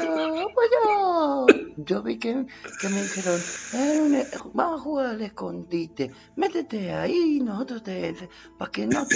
pues 0.53 0.69
yo, 0.83 1.45
yo 1.77 2.03
vi 2.03 2.17
que, 2.17 2.45
que 2.79 2.89
me 2.89 3.01
dijeron, 3.01 3.39
"Eh, 3.73 3.99
un- 4.01 4.51
vamos 4.53 4.79
a 4.79 4.83
jugar 4.83 5.05
al 5.07 5.21
escondite, 5.21 6.11
métete 6.35 6.93
ahí, 6.93 7.39
nosotros 7.41 7.83
te, 7.83 8.15
para 8.57 8.71
que 8.71 8.85
no 8.87 9.05
te... 9.07 9.15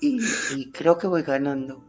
Y, 0.00 0.20
y 0.56 0.70
creo 0.70 0.96
que 0.98 1.06
voy 1.06 1.22
ganando. 1.22 1.84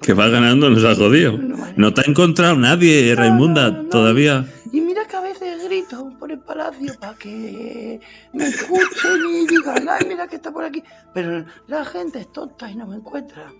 Que 0.00 0.12
va 0.12 0.28
ganando, 0.28 0.68
nos 0.70 0.84
ha 0.84 0.94
jodido. 0.94 1.38
No, 1.76 1.92
te 1.94 2.02
ha 2.02 2.04
encontrado 2.04 2.54
nadie, 2.54 3.10
No, 3.14 3.20
Raimunda, 3.20 3.70
no, 3.70 3.82
no. 3.84 3.88
todavía. 3.88 4.46
Y 4.72 4.80
mira 4.82 5.04
que 5.06 5.16
a 5.16 5.20
veces 5.22 5.64
grito 5.64 6.10
por 6.18 6.30
el 6.30 6.38
palacio 6.40 6.92
para 7.00 7.14
que 7.16 7.98
me 8.34 8.46
escuchen 8.46 9.20
y 9.32 9.46
digan, 9.46 9.88
ay, 9.88 10.06
mira 10.06 10.28
que 10.28 10.36
está 10.36 10.52
por 10.52 10.64
aquí. 10.64 10.82
Pero 11.14 11.44
la 11.66 11.84
gente 11.84 12.20
es 12.20 12.30
tonta 12.32 12.70
y 12.70 12.76
no 12.76 12.86
me 12.86 12.96
encuentra. 12.96 13.50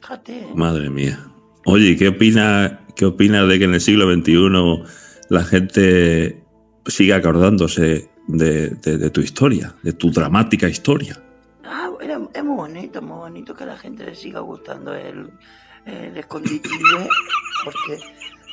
Fíjate. 0.00 0.48
Madre 0.54 0.90
mía. 0.90 1.18
Oye, 1.66 1.90
¿y 1.90 1.96
¿qué 1.96 2.08
opinas 2.08 2.72
qué 2.94 3.06
opina 3.06 3.44
de 3.44 3.58
que 3.58 3.64
en 3.64 3.74
el 3.74 3.80
siglo 3.80 4.12
XXI 4.12 4.84
la 5.30 5.44
gente 5.44 6.42
siga 6.86 7.16
acordándose 7.16 8.08
de, 8.26 9.10
tu 9.10 9.20
historia, 9.20 9.74
de 9.82 9.92
tu 9.92 10.10
dramática 10.10 10.68
historia? 10.68 11.20
Ah, 11.64 11.90
es 12.32 12.44
muy 12.44 12.56
bonito, 12.56 13.02
muy 13.02 13.16
bonito 13.16 13.54
que 13.54 13.66
la 13.66 13.76
gente 13.76 14.04
le 14.04 14.14
siga 14.14 14.40
gustando 14.40 14.94
el, 14.94 15.30
el 15.86 16.16
escondite, 16.16 16.68
porque, 17.64 18.00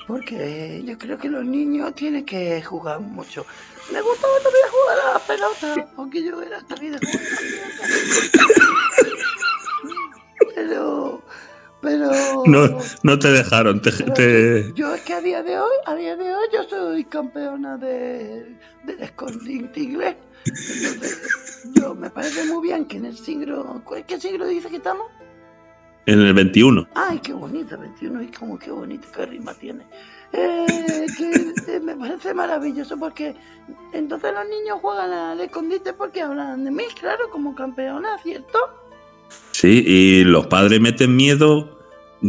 porque 0.07 0.83
yo 0.85 0.97
creo 0.97 1.17
que 1.17 1.29
los 1.29 1.45
niños 1.45 1.93
tienen 1.95 2.25
que 2.25 2.61
jugar 2.61 3.01
mucho. 3.01 3.45
Me 3.91 4.01
gustaba 4.01 4.33
también 4.41 4.65
jugar 4.71 4.97
a 4.99 5.13
la 5.13 5.19
pelota, 5.19 5.91
porque 5.95 6.23
yo 6.23 6.41
era 6.41 6.61
también 6.61 6.93
de 6.93 6.99
jugar 6.99 7.25
a 7.25 7.29
la 7.29 8.47
pelota. 8.97 9.25
Pero, 10.55 11.23
pero... 11.81 12.09
No, 12.45 12.77
no 13.03 13.19
te 13.19 13.29
dejaron, 13.31 13.81
te, 13.81 13.91
te- 13.91 14.71
Yo 14.73 14.93
es 14.93 15.01
que 15.01 15.13
a 15.13 15.21
día 15.21 15.43
de 15.43 15.59
hoy, 15.59 15.75
a 15.85 15.95
día 15.95 16.15
de 16.15 16.33
hoy 16.35 16.45
yo 16.53 16.63
soy 16.63 17.03
campeona 17.05 17.77
de, 17.77 18.55
del 18.83 18.99
escondite 19.01 19.79
inglés. 19.79 20.15
Entonces, 20.45 21.63
yo 21.73 21.93
me 21.95 22.09
parece 22.09 22.45
muy 22.45 22.61
bien 22.67 22.85
que 22.85 22.97
en 22.97 23.05
el 23.05 23.17
siglo... 23.17 23.81
¿cuál- 23.85 24.05
¿Qué 24.05 24.19
siglo 24.19 24.45
dice 24.45 24.69
que 24.69 24.77
estamos? 24.77 25.07
en 26.07 26.19
el 26.19 26.33
21. 26.33 26.87
Ay, 26.95 27.19
qué 27.19 27.31
bonito, 27.31 27.77
21, 27.77 28.23
y 28.23 28.27
como 28.31 28.57
qué 28.57 28.71
bonito, 28.71 29.07
qué 29.15 29.23
rima 29.27 29.53
tiene. 29.53 29.85
Eh, 30.33 31.05
que 31.15 31.53
eh, 31.75 31.79
me 31.79 31.95
parece 31.95 32.33
maravilloso 32.33 32.97
porque 32.97 33.35
entonces 33.93 34.33
los 34.33 34.47
niños 34.49 34.79
juegan 34.81 35.11
al 35.11 35.39
escondite 35.39 35.93
porque 35.93 36.21
hablan 36.23 36.63
de 36.65 36.71
mí, 36.71 36.83
claro, 36.99 37.29
como 37.29 37.53
campeona, 37.53 38.17
¿cierto? 38.17 38.57
Sí, 39.51 39.83
y 39.85 40.23
los 40.23 40.47
padres 40.47 40.79
meten 40.81 41.15
miedo 41.15 41.79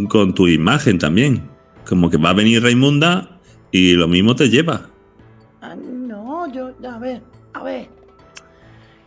con 0.09 0.35
tu 0.35 0.49
imagen 0.49 0.99
también. 0.99 1.49
Como 1.89 2.11
que 2.11 2.17
va 2.17 2.31
a 2.31 2.35
venir 2.35 2.63
Raimunda 2.63 3.41
y 3.71 3.95
lo 3.95 4.09
mismo 4.09 4.35
te 4.37 4.49
lleva. 4.49 4.89
Ah, 5.61 5.75
no, 5.77 6.51
yo, 6.53 6.73
a 6.89 6.99
ver, 6.99 7.23
a 7.55 7.63
ver. 7.63 7.89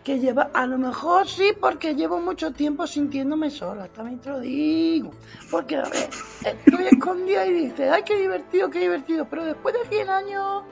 Que 0.04 0.20
lleva, 0.20 0.52
a 0.54 0.68
lo 0.68 0.78
mejor 0.78 1.28
sí, 1.28 1.52
porque 1.60 1.96
llevo 1.96 2.20
mucho 2.22 2.52
tiempo 2.52 2.86
sintiéndome 2.86 3.50
sola, 3.50 3.88
también 3.88 4.20
te 4.20 4.30
lo 4.30 4.39
digo. 4.39 5.12
Porque, 5.50 5.78
a 5.78 5.84
ver, 5.84 6.10
estoy 6.46 6.86
escondida 6.91 7.48
y 7.48 7.54
dices, 7.54 7.91
ay, 7.91 8.04
qué 8.06 8.20
divertido, 8.20 8.70
qué 8.70 8.82
divertido, 8.82 9.28
pero 9.28 9.46
después 9.46 9.74
de 9.74 9.96
100 9.96 10.10
años. 10.10 10.64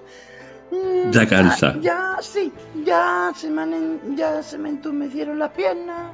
mm, 0.71 1.11
Ya 1.11 1.27
cansa. 1.27 1.79
Ya, 1.81 2.17
sí, 2.21 2.51
ya 2.85 3.31
se 3.35 3.49
me, 3.49 3.63
han 3.63 4.15
ya 4.15 4.43
se 4.43 4.59
me 4.59 4.69
entumecieron 4.69 5.39
las 5.39 5.49
piernas. 5.51 6.11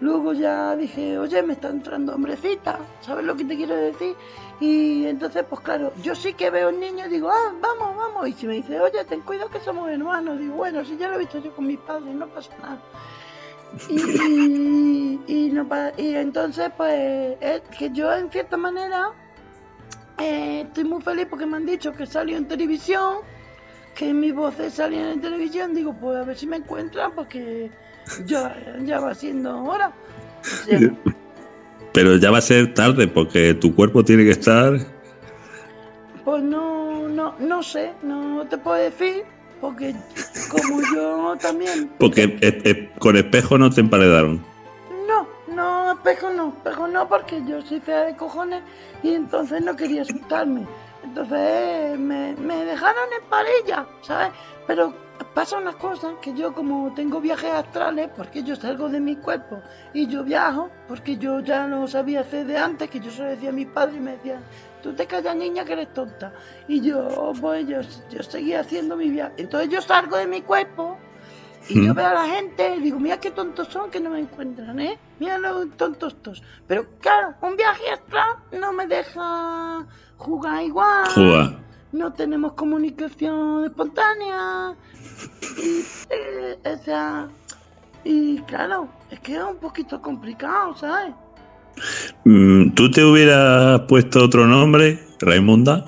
Luego 0.00 0.32
ya 0.32 0.76
dije, 0.76 1.18
oye, 1.18 1.42
me 1.42 1.54
está 1.54 1.68
entrando 1.70 2.14
hombrecita, 2.14 2.78
¿sabes 3.00 3.24
lo 3.24 3.34
que 3.36 3.44
te 3.44 3.56
quiero 3.56 3.74
decir? 3.74 4.14
Y 4.60 5.06
entonces, 5.06 5.44
pues 5.48 5.60
claro, 5.62 5.92
yo 6.02 6.14
sí 6.14 6.34
que 6.34 6.50
veo 6.50 6.68
un 6.68 6.78
niño 6.78 7.06
y 7.06 7.10
digo, 7.10 7.28
ah, 7.30 7.52
vamos, 7.60 7.96
vamos. 7.96 8.28
Y 8.28 8.32
si 8.32 8.46
me 8.46 8.54
dice, 8.54 8.78
oye, 8.80 9.04
ten 9.04 9.20
cuidado 9.22 9.50
que 9.50 9.58
somos 9.60 9.90
hermanos, 9.90 10.38
digo, 10.38 10.54
bueno, 10.54 10.84
si 10.84 10.96
ya 10.96 11.08
lo 11.08 11.16
he 11.16 11.18
visto 11.18 11.38
yo 11.38 11.52
con 11.54 11.66
mis 11.66 11.78
padres, 11.80 12.14
no 12.14 12.28
pasa 12.28 12.50
nada. 12.62 12.78
Y, 13.88 15.20
y 15.26 15.50
no 15.52 15.68
pa- 15.68 15.92
y 15.96 16.14
entonces, 16.14 16.70
pues, 16.76 17.36
es 17.40 17.60
que 17.76 17.90
yo 17.90 18.12
en 18.14 18.30
cierta 18.30 18.56
manera 18.56 19.10
eh, 20.18 20.62
estoy 20.66 20.84
muy 20.84 21.02
feliz 21.02 21.26
porque 21.28 21.44
me 21.46 21.56
han 21.58 21.66
dicho 21.66 21.92
que 21.92 22.06
salió 22.06 22.36
en 22.36 22.46
televisión, 22.48 23.18
que 23.94 24.14
mis 24.14 24.34
voces 24.34 24.74
salían 24.74 25.08
en 25.08 25.20
televisión. 25.20 25.74
Digo, 25.74 25.92
pues 25.92 26.16
a 26.18 26.24
ver 26.24 26.36
si 26.36 26.46
me 26.46 26.56
encuentran 26.56 27.12
porque 27.12 27.70
ya, 28.26 28.56
ya 28.84 29.00
va 29.00 29.14
siendo 29.14 29.62
hora. 29.64 29.92
O 30.40 30.44
sea, 30.44 30.78
Pero 31.92 32.16
ya 32.16 32.30
va 32.30 32.38
a 32.38 32.42
ser 32.42 32.74
tarde 32.74 33.08
porque 33.08 33.54
tu 33.54 33.74
cuerpo 33.74 34.04
tiene 34.04 34.24
que 34.24 34.30
estar. 34.30 34.78
pues 36.24 36.42
no, 36.42 37.08
no, 37.08 37.34
no 37.38 37.62
sé, 37.62 37.92
no 38.02 38.46
te 38.48 38.58
puedo 38.58 38.76
decir 38.76 39.24
porque 39.60 39.94
como 40.50 40.80
yo 40.94 41.36
también 41.40 41.90
Porque 41.98 42.38
eh, 42.40 42.62
eh, 42.64 42.90
con 42.98 43.16
espejo 43.16 43.58
no 43.58 43.70
te 43.70 43.80
emparedaron. 43.80 44.44
No, 45.08 45.26
no, 45.52 45.92
espejo 45.92 46.30
no, 46.30 46.48
espejo 46.50 46.86
no, 46.86 47.08
porque 47.08 47.42
yo 47.46 47.60
soy 47.62 47.80
fea 47.80 48.04
de 48.04 48.14
cojones 48.16 48.62
y 49.02 49.14
entonces 49.14 49.62
no 49.62 49.74
quería 49.74 50.02
asustarme. 50.02 50.66
Entonces 51.02 51.98
me, 51.98 52.34
me 52.36 52.64
dejaron 52.64 53.04
en 53.20 53.28
parilla, 53.28 53.86
¿sabes? 54.02 54.30
Pero 54.66 54.92
pasa 55.34 55.58
una 55.58 55.72
cosa, 55.74 56.12
que 56.20 56.34
yo 56.34 56.52
como 56.52 56.92
tengo 56.94 57.20
viajes 57.20 57.52
astrales, 57.52 58.10
porque 58.16 58.42
yo 58.42 58.56
salgo 58.56 58.88
de 58.88 59.00
mi 59.00 59.16
cuerpo 59.16 59.60
y 59.92 60.06
yo 60.06 60.24
viajo, 60.24 60.70
porque 60.86 61.16
yo 61.16 61.40
ya 61.40 61.66
lo 61.66 61.86
sabía 61.86 62.20
hacer 62.20 62.46
de 62.46 62.56
antes, 62.58 62.90
que 62.90 63.00
yo 63.00 63.10
se 63.10 63.22
lo 63.22 63.28
decía 63.28 63.50
a 63.50 63.52
mis 63.52 63.66
padres 63.66 63.96
y 63.96 64.00
me 64.00 64.12
decían, 64.12 64.42
tú 64.82 64.92
te 64.94 65.06
callas 65.06 65.36
niña 65.36 65.64
que 65.64 65.72
eres 65.74 65.92
tonta. 65.92 66.32
Y 66.66 66.80
yo, 66.80 67.32
pues 67.40 67.66
yo, 67.66 67.80
yo 68.10 68.22
seguía 68.22 68.60
haciendo 68.60 68.96
mi 68.96 69.08
viaje. 69.10 69.34
Entonces 69.38 69.68
yo 69.70 69.80
salgo 69.80 70.16
de 70.16 70.26
mi 70.26 70.42
cuerpo 70.42 70.96
y 71.68 71.84
yo 71.86 71.92
Mm. 71.92 71.96
veo 71.96 72.06
a 72.06 72.14
la 72.14 72.24
gente 72.26 72.76
y 72.76 72.80
digo, 72.80 72.98
mira 72.98 73.18
qué 73.18 73.30
tontos 73.30 73.68
son 73.68 73.90
que 73.90 74.00
no 74.00 74.10
me 74.10 74.20
encuentran, 74.20 74.78
¿eh? 74.80 74.98
Mira 75.18 75.38
los 75.38 75.68
tontos 75.76 76.14
estos. 76.14 76.42
Pero 76.66 76.86
claro, 77.00 77.34
un 77.42 77.56
viaje 77.56 77.90
astral 77.90 78.36
no 78.58 78.72
me 78.72 78.86
deja 78.86 79.84
jugar 80.16 80.62
igual. 80.62 81.08
Juega. 81.14 81.58
No 81.92 82.12
tenemos 82.12 82.52
comunicación 82.52 83.64
espontánea. 83.64 84.74
Y, 85.56 85.82
eh, 86.10 86.58
o 86.64 86.84
sea, 86.84 87.28
y 88.04 88.38
claro, 88.42 88.88
es 89.10 89.20
que 89.20 89.36
es 89.36 89.42
un 89.42 89.56
poquito 89.56 90.00
complicado, 90.02 90.76
¿sabes? 90.76 91.14
Mm, 92.24 92.70
¿Tú 92.70 92.90
te 92.90 93.04
hubieras 93.04 93.80
puesto 93.88 94.24
otro 94.24 94.46
nombre, 94.46 94.98
Raimunda? 95.20 95.84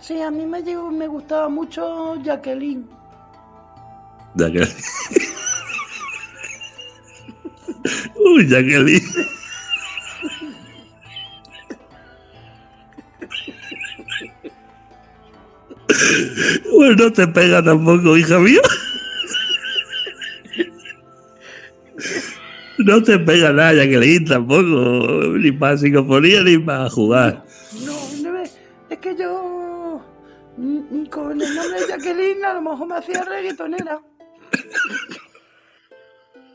Sí, 0.00 0.20
a 0.22 0.30
mí 0.30 0.46
me, 0.46 0.62
llegó- 0.62 0.90
me 0.90 1.06
gustaba 1.08 1.48
mucho 1.48 2.16
Jacqueline. 2.22 2.86
Aquel- 4.36 4.68
Uy, 8.34 8.48
Jacqueline. 8.48 9.02
Pues 16.70 16.96
no 16.96 17.12
te 17.12 17.26
pega 17.26 17.62
tampoco, 17.62 18.16
hija 18.16 18.38
mía. 18.38 18.60
No 22.78 23.02
te 23.02 23.18
pega 23.18 23.52
nada, 23.52 23.74
Jacqueline, 23.74 24.24
tampoco. 24.24 24.62
Ni 25.36 25.50
para 25.52 25.76
psicofonía 25.76 26.42
ni 26.44 26.58
para 26.58 26.88
jugar. 26.88 27.44
No, 27.84 28.22
no 28.22 28.38
es 28.38 28.98
que 29.00 29.16
yo 29.16 30.00
mm, 30.56 31.06
con 31.06 31.42
el 31.42 31.54
nombre 31.54 31.80
de 31.80 31.86
Jacqueline 31.88 32.44
a 32.44 32.54
lo 32.54 32.62
mejor 32.62 32.88
me 32.88 32.96
hacía 32.96 33.24
reggaetonera. 33.24 34.00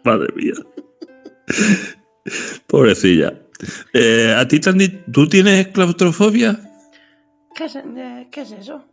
Madre 0.04 0.28
mía. 0.36 0.54
Pobrecilla. 2.68 3.34
Eh, 3.94 4.34
¿A 4.38 4.48
ti 4.48 4.58
dicho, 4.58 4.72
tú 5.12 5.28
tienes 5.28 5.68
claustrofobia? 5.70 6.60
¿Qué 7.56 7.66
es, 7.66 7.76
eh, 7.76 8.28
¿qué 8.32 8.42
es 8.42 8.52
eso? 8.52 8.93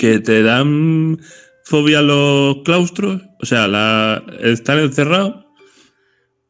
¿Que 0.00 0.18
te 0.18 0.42
dan 0.42 1.20
fobia 1.64 1.98
a 1.98 2.02
los 2.02 2.62
claustros? 2.64 3.20
O 3.42 3.44
sea, 3.44 3.68
la, 3.68 4.22
estar 4.40 4.78
encerrado. 4.78 5.44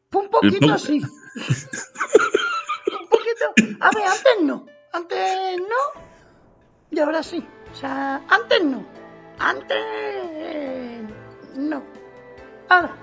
Pues 0.09 0.23
un 0.25 0.31
poquito 0.31 0.67
po- 0.67 0.77
sí. 0.77 1.01
un 3.01 3.07
poquito. 3.09 3.75
A 3.81 3.89
ver, 3.93 4.05
antes 4.05 4.31
no. 4.43 4.65
Antes 4.93 5.57
no. 5.57 6.01
Y 6.91 6.99
ahora 6.99 7.21
sí. 7.21 7.43
O 7.73 7.75
sea, 7.75 8.21
antes 8.29 8.63
no. 8.63 8.85
Antes 9.37 9.77
eh, 9.77 11.01
no. 11.57 11.83
Ahora, 12.69 12.95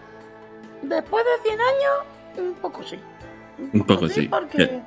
después 0.80 1.24
de 1.26 1.51
100 1.51 1.61
años, 1.61 1.92
un 2.38 2.55
poco 2.55 2.82
sí. 2.84 2.99
Un 3.74 3.84
poco 3.84 4.09
sí. 4.09 4.28
Porque... 4.28 4.62
Eh, 4.62 4.82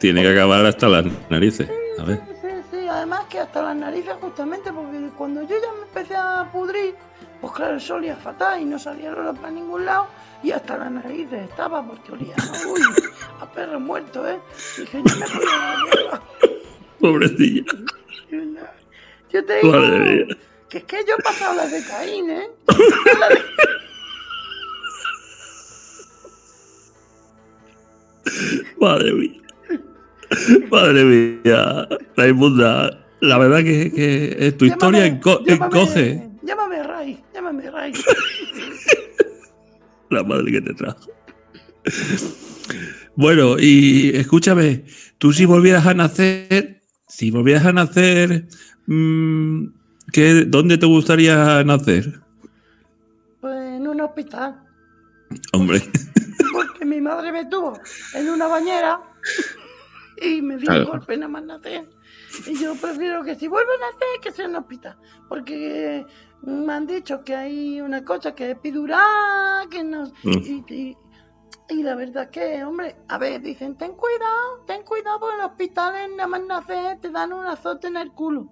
Tiene 0.00 0.22
que 0.22 0.30
acabar 0.30 0.66
hasta 0.66 0.88
las 0.88 1.04
narices. 1.30 1.70
A 2.00 2.04
ver. 2.04 2.20
Además 2.96 3.26
que 3.28 3.38
hasta 3.38 3.60
las 3.60 3.76
narices 3.76 4.14
justamente, 4.22 4.72
porque 4.72 4.96
cuando 5.18 5.42
yo 5.42 5.60
ya 5.60 5.70
me 5.74 5.82
empecé 5.82 6.16
a 6.16 6.48
pudrir, 6.50 6.94
pues 7.42 7.52
claro, 7.52 7.74
el 7.74 7.80
sol 7.82 7.98
olía 7.98 8.16
fatal 8.16 8.62
y 8.62 8.64
no 8.64 8.78
salía 8.78 9.10
el 9.10 9.16
olor 9.16 9.36
para 9.36 9.50
ningún 9.50 9.84
lado, 9.84 10.06
y 10.42 10.50
hasta 10.50 10.78
las 10.78 10.90
narices 10.90 11.42
estaba 11.42 11.86
porque 11.86 12.12
olía, 12.12 12.34
uy, 12.66 12.80
a 13.38 13.52
perro 13.52 13.78
muerto, 13.78 14.26
¿eh? 14.26 14.40
Dije, 14.78 15.02
yo 15.04 15.16
me 15.16 15.26
a 15.26 15.28
la. 16.10 16.22
Pobrecilla. 16.98 17.64
Yo 19.30 19.44
te 19.44 19.56
digo 19.56 19.72
Madre 19.72 20.28
que 20.70 20.78
es 20.78 20.84
que 20.84 21.04
yo 21.06 21.16
he 21.18 21.22
pasado 21.22 21.54
las 21.54 21.70
de 21.70 21.84
Caín, 21.84 22.30
¿eh? 22.30 22.48
Madre 28.80 29.12
mía. 29.12 29.45
Madre 30.70 31.04
mía. 31.04 31.88
Raimunda. 32.16 33.02
La 33.20 33.38
verdad 33.38 33.58
que, 33.64 33.90
que 33.92 34.36
es 34.38 34.56
tu 34.58 34.66
historia 34.66 35.06
enco- 35.06 35.42
llámame- 35.44 35.66
encoge. 35.66 36.30
Llámame 36.42 36.82
Ray, 36.82 37.24
llámame 37.34 37.70
Ray. 37.70 37.92
La 40.10 40.22
madre 40.22 40.52
que 40.52 40.60
te 40.60 40.74
trajo. 40.74 41.10
Bueno, 43.16 43.56
y 43.58 44.10
escúchame, 44.14 44.84
tú 45.18 45.32
si 45.32 45.44
volvieras 45.46 45.86
a 45.86 45.94
nacer, 45.94 46.80
si 47.08 47.30
volvieras 47.30 47.64
a 47.66 47.72
nacer, 47.72 48.46
mm, 48.86 49.64
¿qué, 50.12 50.44
¿dónde 50.46 50.78
te 50.78 50.86
gustaría 50.86 51.64
nacer? 51.64 52.20
Pues 53.40 53.56
en 53.56 53.88
un 53.88 54.00
hospital. 54.00 54.60
Hombre, 55.52 55.82
Porque 56.52 56.84
mi 56.84 57.00
madre 57.00 57.32
me 57.32 57.46
tuvo 57.46 57.78
en 58.14 58.28
una 58.28 58.46
bañera 58.46 59.00
y 60.20 60.42
me 60.42 60.56
dio 60.56 60.66
Claro. 60.66 60.84
un 60.84 60.90
golpe 60.90 61.16
nada 61.16 61.28
más 61.28 61.42
nacer. 61.44 61.88
Y 62.46 62.54
yo 62.58 62.74
prefiero 62.74 63.22
que 63.24 63.34
si 63.34 63.48
vuelvo 63.48 63.70
a 63.72 63.92
nacer 63.92 64.08
que 64.22 64.32
sea 64.32 64.44
en 64.46 64.52
un 64.52 64.56
hospital. 64.58 64.96
Porque 65.28 66.04
me 66.42 66.72
han 66.72 66.86
dicho 66.86 67.22
que 67.24 67.34
hay 67.34 67.80
una 67.80 68.04
cosa 68.04 68.34
que 68.34 68.46
es 68.50 68.56
epidural, 68.56 69.68
que 69.70 69.82
no... 69.84 70.04
Mm. 70.22 70.30
Y, 70.32 70.64
y- 70.74 70.96
y 71.68 71.82
la 71.82 71.96
verdad 71.96 72.24
es 72.24 72.30
que, 72.30 72.62
hombre, 72.64 72.94
a 73.08 73.18
ver, 73.18 73.40
dicen, 73.42 73.76
ten 73.76 73.92
cuidado, 73.94 74.64
ten 74.68 74.84
cuidado 74.84 75.18
porque 75.18 75.34
en 75.34 75.42
los 75.42 75.50
hospitales 75.50 76.10
nada 76.16 76.28
más 76.28 76.42
nacer 76.44 77.00
te 77.00 77.10
dan 77.10 77.32
un 77.32 77.44
azote 77.44 77.88
en 77.88 77.96
el 77.96 78.12
culo. 78.12 78.48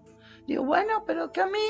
Digo, 0.48 0.64
bueno, 0.64 1.04
pero 1.06 1.30
que 1.30 1.40
a 1.40 1.46
mí 1.46 1.60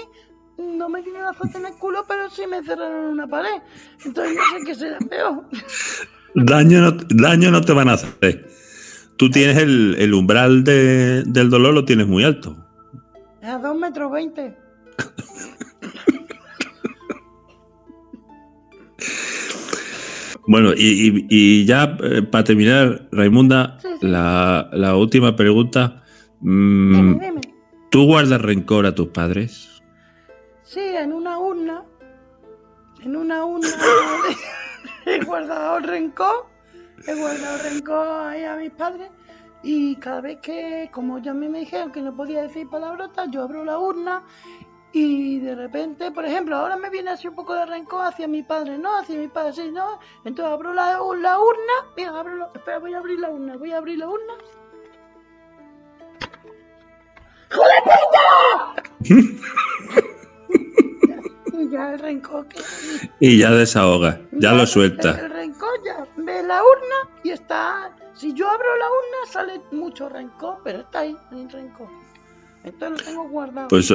no 0.56 0.88
me 0.88 1.02
dieron 1.02 1.20
un 1.22 1.28
azote 1.28 1.58
en 1.58 1.66
el 1.66 1.74
culo, 1.74 2.02
pero 2.08 2.30
sí 2.30 2.46
me 2.46 2.62
cerraron 2.62 3.04
una 3.06 3.26
pared. 3.26 3.60
Entonces 4.06 4.34
no 4.36 4.58
sé 4.58 4.64
qué 4.64 4.74
será 4.74 4.98
peor. 5.00 5.44
daño 6.34 6.80
no, 6.80 6.92
daño 7.10 7.50
no 7.50 7.60
te 7.60 7.72
van 7.74 7.90
a 7.90 7.92
hacer. 7.94 8.48
Tú 9.16 9.30
tienes 9.30 9.56
el, 9.58 9.96
el 9.98 10.12
umbral 10.14 10.64
de- 10.64 11.22
del 11.24 11.50
dolor, 11.50 11.72
lo 11.74 11.84
tienes 11.84 12.06
muy 12.06 12.24
alto. 12.24 12.56
A 13.42 13.58
2 13.58 13.76
metros 13.76 14.10
20. 14.10 14.56
Bueno, 20.46 20.72
y, 20.76 21.08
y- 21.08 21.26
y 21.30 21.64
ya 21.64 21.96
eh, 22.02 22.22
para 22.22 22.44
terminar, 22.44 23.08
Raimunda, 23.12 23.78
Sí, 23.80 23.88
sí. 24.00 24.06
la, 24.06 24.68
la 24.72 24.94
última 24.96 25.36
pregunta. 25.36 26.02
Mm, 26.40 26.92
Dime, 27.14 27.26
dime. 27.26 27.40
¿Tú 27.90 28.04
guardas 28.06 28.40
rencor 28.42 28.84
a 28.86 28.94
tus 28.94 29.08
padres? 29.08 29.82
Sí, 30.62 30.80
en 30.80 31.12
una 31.12 31.38
urna. 31.38 31.82
En 33.02 33.16
una 33.16 33.44
urna 33.44 33.68
he 35.06 35.24
guardado 35.24 35.78
rencor. 35.80 36.46
He 37.06 37.14
guardado 37.14 37.58
rencor 37.58 38.08
ahí 38.26 38.44
a 38.44 38.56
mis 38.56 38.70
padres. 38.70 39.10
Y 39.62 39.96
cada 39.96 40.20
vez 40.20 40.38
que, 40.40 40.90
como 40.92 41.18
ya 41.18 41.30
a 41.30 41.34
mí 41.34 41.48
me 41.48 41.60
dijeron 41.60 41.90
que 41.90 42.02
no 42.02 42.14
podía 42.14 42.42
decir 42.42 42.68
palabrotas, 42.68 43.28
yo 43.30 43.42
abro 43.42 43.64
la 43.64 43.78
urna 43.78 44.22
y 44.96 45.40
de 45.40 45.56
repente, 45.56 46.12
por 46.12 46.24
ejemplo, 46.24 46.54
ahora 46.54 46.76
me 46.76 46.88
viene 46.88 47.10
así 47.10 47.26
un 47.26 47.34
poco 47.34 47.52
de 47.54 47.66
rencor 47.66 48.06
hacia 48.06 48.28
mi 48.28 48.44
padre, 48.44 48.78
no, 48.78 48.96
hacia 48.96 49.18
mi 49.18 49.26
padre, 49.26 49.52
sí, 49.52 49.70
no. 49.72 49.98
Entonces 50.24 50.52
abro 50.52 50.72
la, 50.72 50.92
la 50.92 51.40
urna, 51.40 51.72
mira, 51.96 52.16
abro 52.16 52.36
la, 52.36 52.50
espera, 52.54 52.78
voy 52.78 52.94
a 52.94 52.98
abrir 52.98 53.18
la 53.18 53.30
urna, 53.30 53.56
voy 53.56 53.72
a 53.72 53.78
abrir 53.78 53.98
la 53.98 54.08
urna. 54.08 54.34
Y 61.56 61.70
ya 61.70 61.92
el 61.92 62.00
rencor 62.00 62.48
que 62.48 62.60
Y 63.20 63.38
ya 63.38 63.52
desahoga, 63.52 64.20
ya 64.32 64.52
lo 64.52 64.62
el 64.62 64.66
suelta. 64.66 65.12
Y 67.24 67.30
está. 67.30 67.90
Si 68.14 68.32
yo 68.34 68.48
abro 68.48 68.76
la 68.76 68.86
urna 68.86 69.32
sale 69.32 69.60
mucho 69.72 70.08
rencor, 70.08 70.58
pero 70.62 70.80
está 70.80 71.00
ahí, 71.00 71.16
el 71.32 71.50
rencor. 71.50 71.88
Entonces 72.62 73.00
lo 73.00 73.12
tengo 73.12 73.28
guardado. 73.28 73.68
Pues 73.68 73.92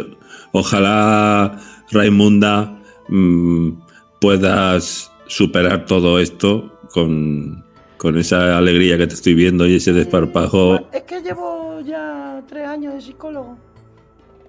ojalá, 0.52 1.58
Raimunda, 1.92 2.78
mm, 3.08 3.72
puedas 4.20 5.12
superar 5.28 5.86
todo 5.86 6.20
esto 6.20 6.80
con, 6.92 7.64
con 7.98 8.18
esa 8.18 8.58
alegría 8.58 8.98
que 8.98 9.08
te 9.08 9.14
estoy 9.14 9.36
viendo 9.36 9.66
y 9.66 9.76
ese 9.76 9.94
desparpajo. 9.94 10.90
Es 10.92 11.04
que 11.04 11.22
llevo 11.22 11.80
ya 11.82 12.44
tres 12.48 12.68
años 12.68 12.96
de 12.96 13.02
psicólogo. 13.02 13.58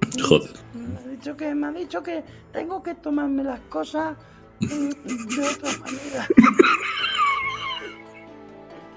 Joder. 0.23 0.51
Me 0.75 0.99
ha 0.99 1.13
dicho 1.13 1.37
que, 1.37 1.55
me 1.55 1.67
ha 1.67 1.73
dicho 1.73 2.03
que 2.03 2.25
tengo 2.53 2.83
que 2.83 2.95
tomarme 2.95 3.45
las 3.45 3.61
cosas 3.69 4.17
mm, 4.61 4.67
de 4.69 5.49
otra 5.49 5.71
manera. 5.79 6.29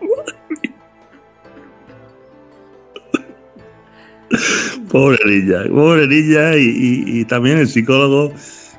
Pobre 4.91 5.19
niña, 5.25 5.63
pobre 5.69 6.07
niña 6.07 6.55
y, 6.55 6.65
y- 6.69 7.19
y 7.21 7.25
también 7.25 7.57
el 7.59 7.67
psicólogo 7.67 8.31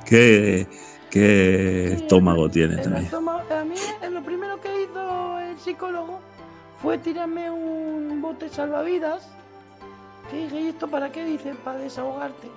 que, 0.05 0.67
que 1.09 1.93
estómago 1.93 2.49
tiene 2.49 2.75
El 2.75 2.81
también. 2.81 3.05
estómago- 3.05 3.41
a 3.53 3.63
mí 3.63 3.75
lo 4.11 4.21
primero 4.23 4.59
que 4.61 4.83
hizo 4.83 5.39
el 5.39 5.57
psicólogo 5.59 6.19
fue 6.81 6.97
tirarme 6.97 7.49
un 7.51 8.21
bote 8.21 8.49
salvavidas. 8.49 9.27
Que 10.29 10.37
dije, 10.45 10.61
¿y 10.61 10.67
esto 10.69 10.87
para 10.87 11.11
qué? 11.11 11.23
Dice, 11.23 11.53
para 11.63 11.77
desahogarte. 11.79 12.49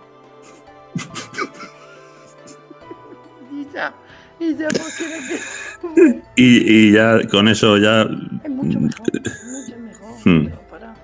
y 3.53 3.67
ya, 3.73 3.95
y 4.41 4.55
ya 4.57 4.69
pues 4.69 4.97
que... 4.97 6.23
Y, 6.37 6.89
y 6.89 6.93
ya 6.93 7.21
con 7.31 7.49
eso 7.49 7.77
ya 7.79 8.03
Es 8.45 8.51
mucho 8.51 8.81
mejor, 8.81 9.07
es 9.25 9.45
mucho 9.71 9.79
mejor. 9.81 10.11
Hmm. 10.25 10.45
pero 10.47 10.61
para. 10.71 10.95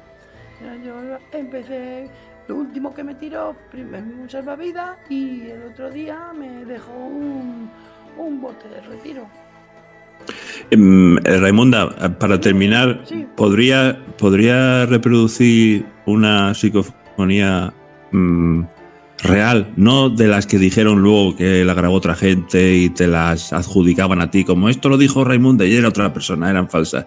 Ya 0.63 0.85
Yo 0.85 1.19
empecé, 1.33 2.09
lo 2.49 2.57
último 2.57 2.93
que 2.95 3.05
me 3.05 3.15
tiró, 3.15 3.57
primero 3.71 4.05
un 4.21 4.29
salvavidas 4.31 4.97
y 5.09 5.43
el 5.49 5.63
otro 5.71 5.91
día 5.91 6.33
me 6.39 6.65
dejó 6.65 6.93
un, 6.95 7.71
un 8.19 8.41
bote 8.41 8.69
de 8.69 8.81
retiro. 8.83 9.27
Em, 10.71 11.19
eh, 11.19 11.39
Raimunda, 11.39 11.91
para 12.19 12.41
terminar, 12.41 13.03
Sí. 13.05 13.27
¿podría, 13.37 13.99
¿podría 14.19 14.87
reproducir 14.87 15.85
una 16.07 16.55
psicofonía 16.55 17.73
mm, 18.13 18.63
real? 19.25 19.73
No 19.77 20.09
de 20.11 20.29
las 20.29 20.47
que 20.47 20.59
dijeron 20.59 21.01
luego 21.03 21.35
que 21.37 21.65
la 21.65 21.75
grabó 21.75 21.95
otra 21.97 22.15
gente 22.15 22.75
y 22.77 22.91
te 22.91 23.07
las 23.07 23.53
adjudicaban 23.53 24.21
a 24.21 24.31
ti, 24.31 24.45
como 24.45 24.69
esto 24.69 24.89
lo 24.89 24.97
dijo 24.99 25.25
Raimunda 25.25 25.65
y 25.67 25.75
era 25.75 25.89
otra 25.89 26.13
persona, 26.13 26.51
eran 26.51 26.69
falsas. 26.69 27.07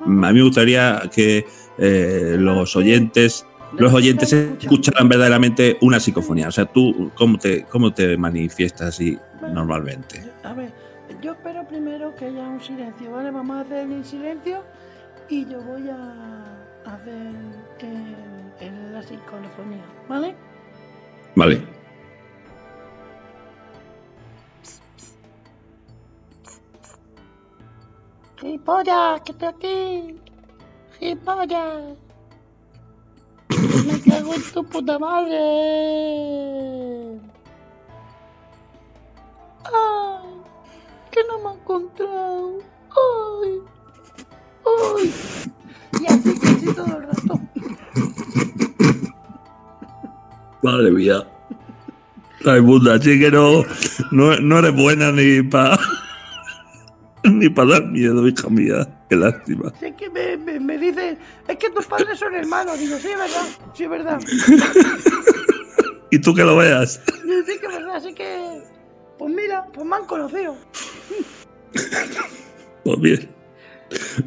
A 0.00 0.08
mí 0.08 0.14
me 0.38 0.42
gustaría 0.42 1.02
que 1.14 1.46
eh, 1.78 2.36
los 2.38 2.76
oyentes 2.76 3.46
los 3.76 3.92
oyentes 3.92 4.32
escucharan 4.32 5.08
verdaderamente 5.08 5.78
una 5.80 5.98
psicofonía. 5.98 6.46
O 6.46 6.52
sea, 6.52 6.64
tú, 6.66 7.10
¿cómo 7.16 7.38
te, 7.38 7.64
cómo 7.64 7.92
te 7.92 8.16
manifiestas 8.16 8.88
así 8.90 9.18
normalmente? 9.52 10.22
A 10.44 10.52
ver, 10.52 10.70
yo 11.20 11.32
espero 11.32 11.66
primero 11.66 12.14
que 12.14 12.26
haya 12.26 12.42
un 12.48 12.60
silencio, 12.62 13.10
¿vale? 13.10 13.32
Vamos 13.32 13.56
a 13.56 13.60
hacer 13.62 13.90
el 13.90 14.04
silencio 14.04 14.62
y 15.28 15.44
yo 15.46 15.60
voy 15.62 15.88
a 15.88 16.44
hacer 16.94 17.14
el- 17.80 18.66
el- 18.68 18.92
la 18.92 19.02
psicofonía, 19.02 19.84
¿vale? 20.08 20.36
Vale. 21.36 21.66
¡Gilipollas, 28.36 29.20
que 29.22 29.32
estoy 29.32 29.48
aquí! 29.48 30.20
¡Gilipollas! 30.98 31.96
¡Me 33.86 34.00
cago 34.00 34.34
en 34.34 34.52
tu 34.52 34.64
puta 34.64 34.98
madre! 34.98 35.38
¡Ay! 39.64 40.42
¡Que 41.10 41.20
no 41.28 41.38
me 41.38 41.48
ha 41.48 41.52
encontrado! 41.54 42.58
¡Ay! 42.90 43.62
¡Ay! 44.66 45.14
Y 46.00 46.06
así, 46.06 46.30
así 46.44 46.74
todo 46.74 46.96
el 46.96 47.02
rato. 47.02 47.40
Madre 50.64 50.90
mía. 50.90 51.22
Raimunda, 52.40 52.94
así 52.94 53.20
que 53.20 53.30
no, 53.30 53.64
no, 54.10 54.34
no 54.40 54.58
eres 54.60 54.74
buena 54.74 55.12
ni 55.12 55.42
para 55.42 55.78
ni 57.24 57.50
para 57.50 57.72
dar 57.72 57.86
miedo, 57.86 58.26
hija 58.26 58.48
mía. 58.48 58.88
Qué 59.10 59.16
lástima. 59.16 59.70
Es 59.82 59.94
que 59.94 60.08
me, 60.08 60.38
me, 60.38 60.58
me 60.58 60.78
dicen, 60.78 61.18
es 61.46 61.56
que 61.58 61.68
tus 61.68 61.84
padres 61.84 62.18
son 62.18 62.34
hermanos. 62.34 62.78
Digo, 62.78 62.96
sí, 62.96 63.08
es 63.08 63.18
verdad, 63.18 63.46
sí, 63.74 63.84
es 63.84 63.90
verdad. 63.90 64.20
Y 66.10 66.18
tú 66.20 66.32
que 66.32 66.44
lo 66.44 66.56
veas. 66.56 67.00
Sí, 67.04 67.58
que 67.58 67.66
es 67.66 67.72
verdad, 67.72 67.96
así 67.96 68.14
que. 68.14 68.62
Pues 69.18 69.34
mira, 69.34 69.66
pues 69.72 69.84
me 69.84 69.96
han 69.96 70.06
conocido. 70.06 70.56
Pues 72.84 73.00
bien. 73.00 73.33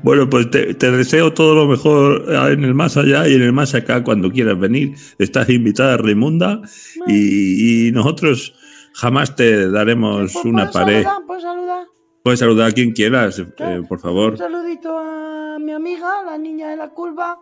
Bueno, 0.04 0.30
pues 0.30 0.50
te, 0.52 0.74
te 0.74 0.92
deseo 0.92 1.34
todo 1.34 1.56
lo 1.56 1.68
mejor 1.68 2.26
en 2.52 2.64
el 2.64 2.74
más 2.74 2.98
allá 2.98 3.28
y 3.28 3.36
en 3.36 3.42
el 3.42 3.54
más 3.54 3.74
acá 3.76 4.04
cuando 4.04 4.32
quieras 4.32 4.60
venir. 4.60 4.96
Estás 5.18 5.50
invitada, 5.50 5.98
Raimunda, 5.98 6.62
y, 7.08 7.88
y 7.88 7.92
nosotros 7.92 8.54
jamás 8.94 9.36
te 9.36 9.70
daremos 9.70 10.34
Pues 10.34 10.46
una 10.46 10.72
pared. 10.72 11.04
Saludar, 11.04 11.26
puedes 11.26 11.44
saludar. 11.44 11.88
Puedes 12.24 12.40
saludar 12.40 12.70
a 12.70 12.74
quien 12.74 12.92
quieras, 12.92 13.40
eh, 13.40 13.82
por 13.88 14.00
favor. 14.00 14.32
Un 14.34 14.38
saludito 14.38 14.98
a 14.98 15.58
mi 15.60 15.72
amiga, 15.72 16.24
la 16.26 16.38
niña 16.38 16.70
de 16.70 16.76
la 16.78 16.90
curva. 16.90 17.40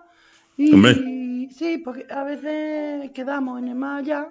Y 0.57 0.73
Hombre. 0.73 1.49
sí, 1.51 1.79
porque 1.83 2.05
a 2.09 2.23
veces 2.23 3.11
quedamos 3.11 3.59
en 3.59 3.69
el 3.69 3.75
más 3.75 4.03
allá. 4.03 4.29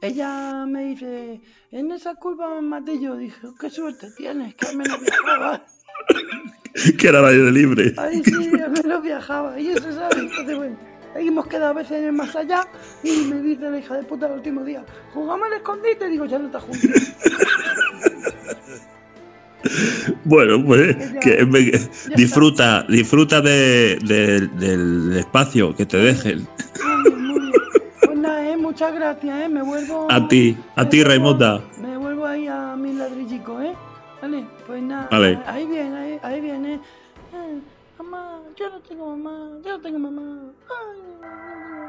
Ella 0.00 0.64
me 0.66 0.84
dice, 0.86 1.40
en 1.70 1.92
esa 1.92 2.14
curva 2.16 2.54
me 2.56 2.62
maté 2.62 3.00
yo. 3.00 3.16
Dije, 3.16 3.38
qué 3.60 3.70
suerte 3.70 4.08
tienes, 4.16 4.54
que 4.54 4.74
menos 4.76 5.00
viajaba. 5.00 5.64
Que 6.98 7.08
era 7.08 7.20
de 7.22 7.50
libre. 7.52 7.92
Ahí 7.98 8.22
sí, 8.24 8.50
al 8.60 8.70
menos 8.70 9.02
viajaba. 9.02 9.60
Y 9.60 9.68
eso 9.68 9.92
sabe. 9.92 10.20
Entonces, 10.20 10.56
bueno, 10.56 10.76
ahí 11.14 11.28
hemos 11.28 11.46
quedado 11.46 11.66
a 11.70 11.72
veces 11.74 11.92
en 11.98 12.04
el 12.04 12.12
más 12.12 12.34
allá. 12.34 12.66
Y 13.02 13.10
me 13.28 13.42
dice 13.42 13.68
la 13.68 13.78
hija 13.78 13.94
de 13.96 14.02
puta 14.04 14.26
el 14.26 14.32
último 14.32 14.64
día, 14.64 14.82
jugamos 15.12 15.46
al 15.48 15.52
escondite. 15.54 16.08
Digo, 16.08 16.24
ya 16.24 16.38
no 16.38 16.46
está 16.46 16.60
juntos. 16.60 16.80
Bueno, 20.24 20.64
pues 20.64 20.96
que 21.20 21.46
me- 21.46 21.70
disfruta, 22.16 22.84
disfruta 22.88 23.40
de- 23.40 23.96
de- 24.04 24.48
del 24.48 25.16
espacio 25.18 25.74
que 25.76 25.86
te 25.86 25.98
dejen. 25.98 26.48
Muy 26.84 27.02
bien, 27.12 27.26
muy 27.26 27.40
bien. 27.40 27.52
Pues 28.04 28.18
nada, 28.18 28.50
eh, 28.50 28.56
muchas 28.56 28.92
gracias, 28.94 29.42
eh. 29.44 29.48
Me 29.48 29.62
vuelvo. 29.62 30.08
A 30.10 30.26
ti, 30.26 30.56
a 30.74 30.88
ti, 30.88 31.04
Raimonda. 31.04 31.60
Me 31.80 31.96
vuelvo 31.96 32.26
ahí 32.26 32.48
a 32.48 32.74
mi 32.76 32.92
ladrillico, 32.92 33.60
eh. 33.60 33.72
Vale, 34.22 34.46
pues 34.68 34.80
nada. 34.84 35.08
Vale. 35.10 35.42
Ahí 35.46 35.66
viene, 35.66 35.98
ahí, 35.98 36.20
ahí 36.22 36.40
viene. 36.40 36.74
Eh, 36.74 37.60
mamá, 37.98 38.38
yo 38.54 38.70
no 38.70 38.80
tengo 38.80 39.16
mamá, 39.16 39.58
yo 39.64 39.72
no 39.72 39.80
tengo 39.80 39.98
mamá. 39.98 40.52
Ay, 40.70 41.00
ay, 41.22 41.24
ay. 41.24 41.88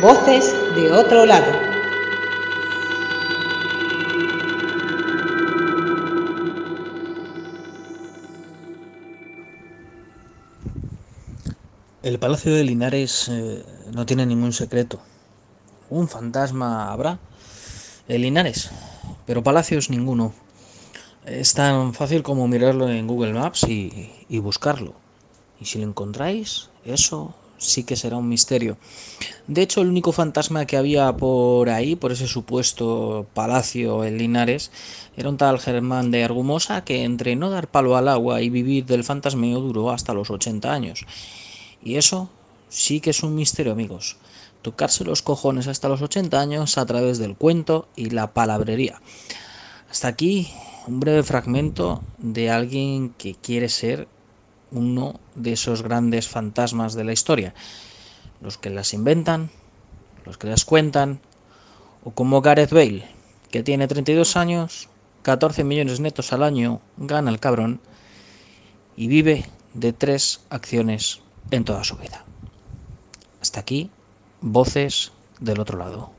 Voces 0.00 0.54
de 0.76 0.92
otro 0.92 1.26
lado. 1.26 1.67
El 12.08 12.18
Palacio 12.18 12.54
de 12.54 12.64
Linares 12.64 13.28
eh, 13.28 13.62
no 13.92 14.06
tiene 14.06 14.24
ningún 14.24 14.54
secreto. 14.54 14.98
Un 15.90 16.08
fantasma 16.08 16.90
habrá 16.90 17.18
en 18.08 18.22
Linares, 18.22 18.70
pero 19.26 19.42
palacios 19.42 19.90
ninguno. 19.90 20.32
Es 21.26 21.52
tan 21.52 21.92
fácil 21.92 22.22
como 22.22 22.48
mirarlo 22.48 22.88
en 22.88 23.06
Google 23.06 23.34
Maps 23.34 23.64
y, 23.64 24.10
y 24.26 24.38
buscarlo. 24.38 24.94
Y 25.60 25.66
si 25.66 25.80
lo 25.80 25.84
encontráis, 25.84 26.70
eso 26.86 27.34
sí 27.58 27.84
que 27.84 27.94
será 27.94 28.16
un 28.16 28.30
misterio. 28.30 28.78
De 29.46 29.60
hecho, 29.60 29.82
el 29.82 29.88
único 29.88 30.12
fantasma 30.12 30.64
que 30.64 30.78
había 30.78 31.14
por 31.14 31.68
ahí, 31.68 31.94
por 31.94 32.12
ese 32.12 32.26
supuesto 32.26 33.26
palacio 33.34 34.02
en 34.04 34.16
Linares, 34.16 34.70
era 35.14 35.28
un 35.28 35.36
tal 35.36 35.58
Germán 35.58 36.10
de 36.10 36.24
Argumosa 36.24 36.84
que 36.84 37.04
entre 37.04 37.36
no 37.36 37.50
dar 37.50 37.68
palo 37.68 37.98
al 37.98 38.08
agua 38.08 38.40
y 38.40 38.48
vivir 38.48 38.86
del 38.86 39.04
fantasmeo 39.04 39.60
duró 39.60 39.90
hasta 39.90 40.14
los 40.14 40.30
80 40.30 40.72
años. 40.72 41.04
Y 41.82 41.96
eso 41.96 42.28
sí 42.68 43.00
que 43.00 43.10
es 43.10 43.22
un 43.22 43.34
misterio, 43.34 43.72
amigos. 43.72 44.16
Tocarse 44.62 45.04
los 45.04 45.22
cojones 45.22 45.66
hasta 45.68 45.88
los 45.88 46.02
80 46.02 46.40
años 46.40 46.78
a 46.78 46.86
través 46.86 47.18
del 47.18 47.36
cuento 47.36 47.88
y 47.96 48.10
la 48.10 48.32
palabrería. 48.32 49.00
Hasta 49.90 50.08
aquí 50.08 50.50
un 50.86 51.00
breve 51.00 51.22
fragmento 51.22 52.02
de 52.18 52.50
alguien 52.50 53.10
que 53.10 53.34
quiere 53.34 53.68
ser 53.68 54.08
uno 54.70 55.18
de 55.34 55.52
esos 55.52 55.82
grandes 55.82 56.28
fantasmas 56.28 56.94
de 56.94 57.04
la 57.04 57.12
historia, 57.12 57.54
los 58.40 58.58
que 58.58 58.70
las 58.70 58.92
inventan, 58.92 59.50
los 60.24 60.38
que 60.38 60.46
las 60.46 60.64
cuentan, 60.64 61.20
o 62.04 62.10
como 62.10 62.42
Gareth 62.42 62.72
Bale, 62.72 63.08
que 63.50 63.62
tiene 63.62 63.88
32 63.88 64.36
años, 64.36 64.88
14 65.22 65.64
millones 65.64 66.00
netos 66.00 66.32
al 66.32 66.42
año, 66.42 66.80
gana 66.96 67.30
el 67.30 67.40
cabrón, 67.40 67.80
y 68.96 69.08
vive 69.08 69.46
de 69.74 69.92
tres 69.92 70.40
acciones 70.50 71.20
en 71.50 71.64
toda 71.64 71.84
su 71.84 71.96
vida. 71.96 72.24
Hasta 73.40 73.60
aquí, 73.60 73.90
voces 74.40 75.12
del 75.40 75.60
otro 75.60 75.78
lado. 75.78 76.18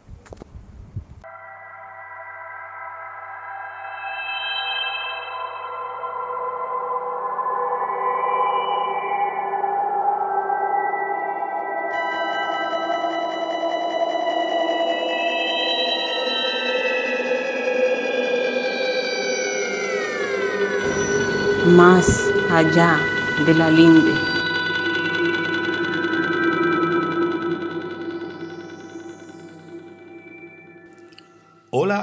más 21.69 22.29
allá 22.49 22.99
de 23.45 23.53
la 23.53 23.69
linde. 23.69 24.28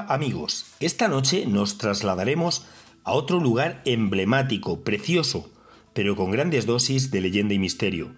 Amigos, 0.08 0.66
esta 0.78 1.08
noche 1.08 1.46
nos 1.46 1.78
trasladaremos 1.78 2.64
a 3.02 3.12
otro 3.12 3.40
lugar 3.40 3.82
emblemático, 3.84 4.84
precioso, 4.84 5.50
pero 5.94 6.14
con 6.14 6.30
grandes 6.30 6.64
dosis 6.64 7.10
de 7.10 7.20
leyenda 7.20 7.54
y 7.54 7.58
misterio. 7.58 8.14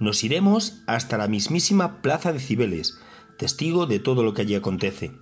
Nos 0.00 0.24
iremos 0.24 0.82
hasta 0.88 1.16
la 1.16 1.28
mismísima 1.28 2.02
Plaza 2.02 2.32
de 2.32 2.40
Cibeles, 2.40 2.98
testigo 3.38 3.86
de 3.86 4.00
todo 4.00 4.24
lo 4.24 4.34
que 4.34 4.42
allí 4.42 4.56
acontece. 4.56 5.12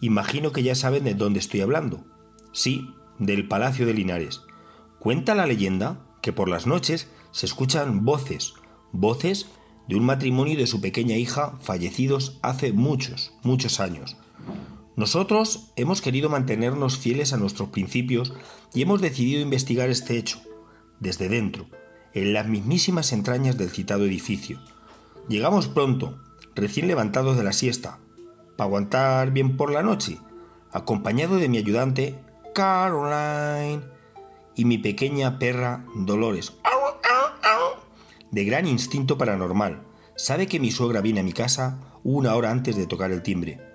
Imagino 0.00 0.52
que 0.52 0.62
ya 0.62 0.74
saben 0.74 1.04
de 1.04 1.14
dónde 1.14 1.38
estoy 1.38 1.60
hablando. 1.60 2.06
Sí, 2.52 2.94
del 3.18 3.46
Palacio 3.46 3.84
de 3.84 3.92
Linares. 3.92 4.40
Cuenta 4.98 5.34
la 5.34 5.46
leyenda 5.46 6.00
que 6.22 6.32
por 6.32 6.48
las 6.48 6.66
noches 6.66 7.10
se 7.30 7.44
escuchan 7.44 8.06
voces, 8.06 8.54
voces 8.92 9.50
de 9.86 9.96
un 9.96 10.06
matrimonio 10.06 10.54
y 10.54 10.56
de 10.56 10.66
su 10.66 10.80
pequeña 10.80 11.16
hija 11.16 11.58
fallecidos 11.60 12.38
hace 12.42 12.72
muchos, 12.72 13.34
muchos 13.42 13.80
años. 13.80 14.16
Nosotros 14.98 15.70
hemos 15.76 16.02
querido 16.02 16.28
mantenernos 16.28 16.98
fieles 16.98 17.32
a 17.32 17.36
nuestros 17.36 17.68
principios 17.68 18.32
y 18.74 18.82
hemos 18.82 19.00
decidido 19.00 19.40
investigar 19.40 19.90
este 19.90 20.18
hecho, 20.18 20.40
desde 20.98 21.28
dentro, 21.28 21.68
en 22.14 22.32
las 22.32 22.48
mismísimas 22.48 23.12
entrañas 23.12 23.56
del 23.56 23.70
citado 23.70 24.06
edificio. 24.06 24.58
Llegamos 25.28 25.68
pronto, 25.68 26.18
recién 26.56 26.88
levantados 26.88 27.36
de 27.36 27.44
la 27.44 27.52
siesta, 27.52 28.00
para 28.56 28.66
aguantar 28.66 29.30
bien 29.30 29.56
por 29.56 29.70
la 29.70 29.84
noche, 29.84 30.18
acompañado 30.72 31.36
de 31.36 31.48
mi 31.48 31.58
ayudante, 31.58 32.18
Caroline, 32.52 33.84
y 34.56 34.64
mi 34.64 34.78
pequeña 34.78 35.38
perra 35.38 35.86
Dolores, 35.94 36.54
de 38.32 38.44
gran 38.44 38.66
instinto 38.66 39.16
paranormal. 39.16 39.80
Sabe 40.16 40.48
que 40.48 40.58
mi 40.58 40.72
suegra 40.72 41.02
viene 41.02 41.20
a 41.20 41.22
mi 41.22 41.32
casa 41.32 41.78
una 42.02 42.34
hora 42.34 42.50
antes 42.50 42.74
de 42.74 42.88
tocar 42.88 43.12
el 43.12 43.22
timbre. 43.22 43.67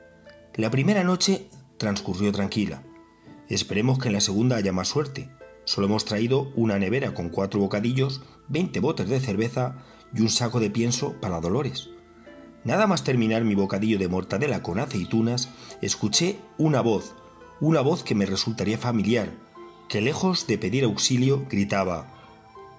La 0.56 0.70
primera 0.70 1.04
noche 1.04 1.49
transcurrió 1.78 2.32
tranquila. 2.32 2.84
Esperemos 3.49 3.97
que 3.97 4.10
en 4.10 4.14
la 4.14 4.22
segunda 4.22 4.56
haya 4.56 4.72
más 4.72 4.88
suerte. 4.88 5.32
Solo 5.64 5.88
hemos 5.88 6.06
traído 6.06 6.51
una 6.56 6.78
nevera 6.78 7.16
con 7.16 7.30
cuatro 7.30 7.60
bocadillos, 7.60 8.22
20 8.49 8.80
botes 8.80 9.10
de 9.10 9.20
cerveza 9.20 9.84
y 10.14 10.22
un 10.22 10.30
saco 10.30 10.60
de 10.60 10.70
pienso 10.70 11.20
para 11.20 11.41
Dolores. 11.41 11.89
Nada 12.66 12.86
más 12.86 13.04
terminar 13.04 13.43
mi 13.43 13.56
bocadillo 13.56 13.97
de 13.97 14.08
mortadela 14.08 14.62
con 14.62 14.78
aceitunas, 14.78 15.49
escuché 15.82 16.38
una 16.60 16.82
voz, 16.82 17.16
una 17.60 17.82
voz 17.82 18.04
que 18.04 18.14
me 18.14 18.28
resultaría 18.28 18.78
familiar, 18.78 19.32
que 19.89 20.01
lejos 20.01 20.45
de 20.45 20.60
pedir 20.60 20.84
auxilio 20.84 21.47
gritaba, 21.49 22.14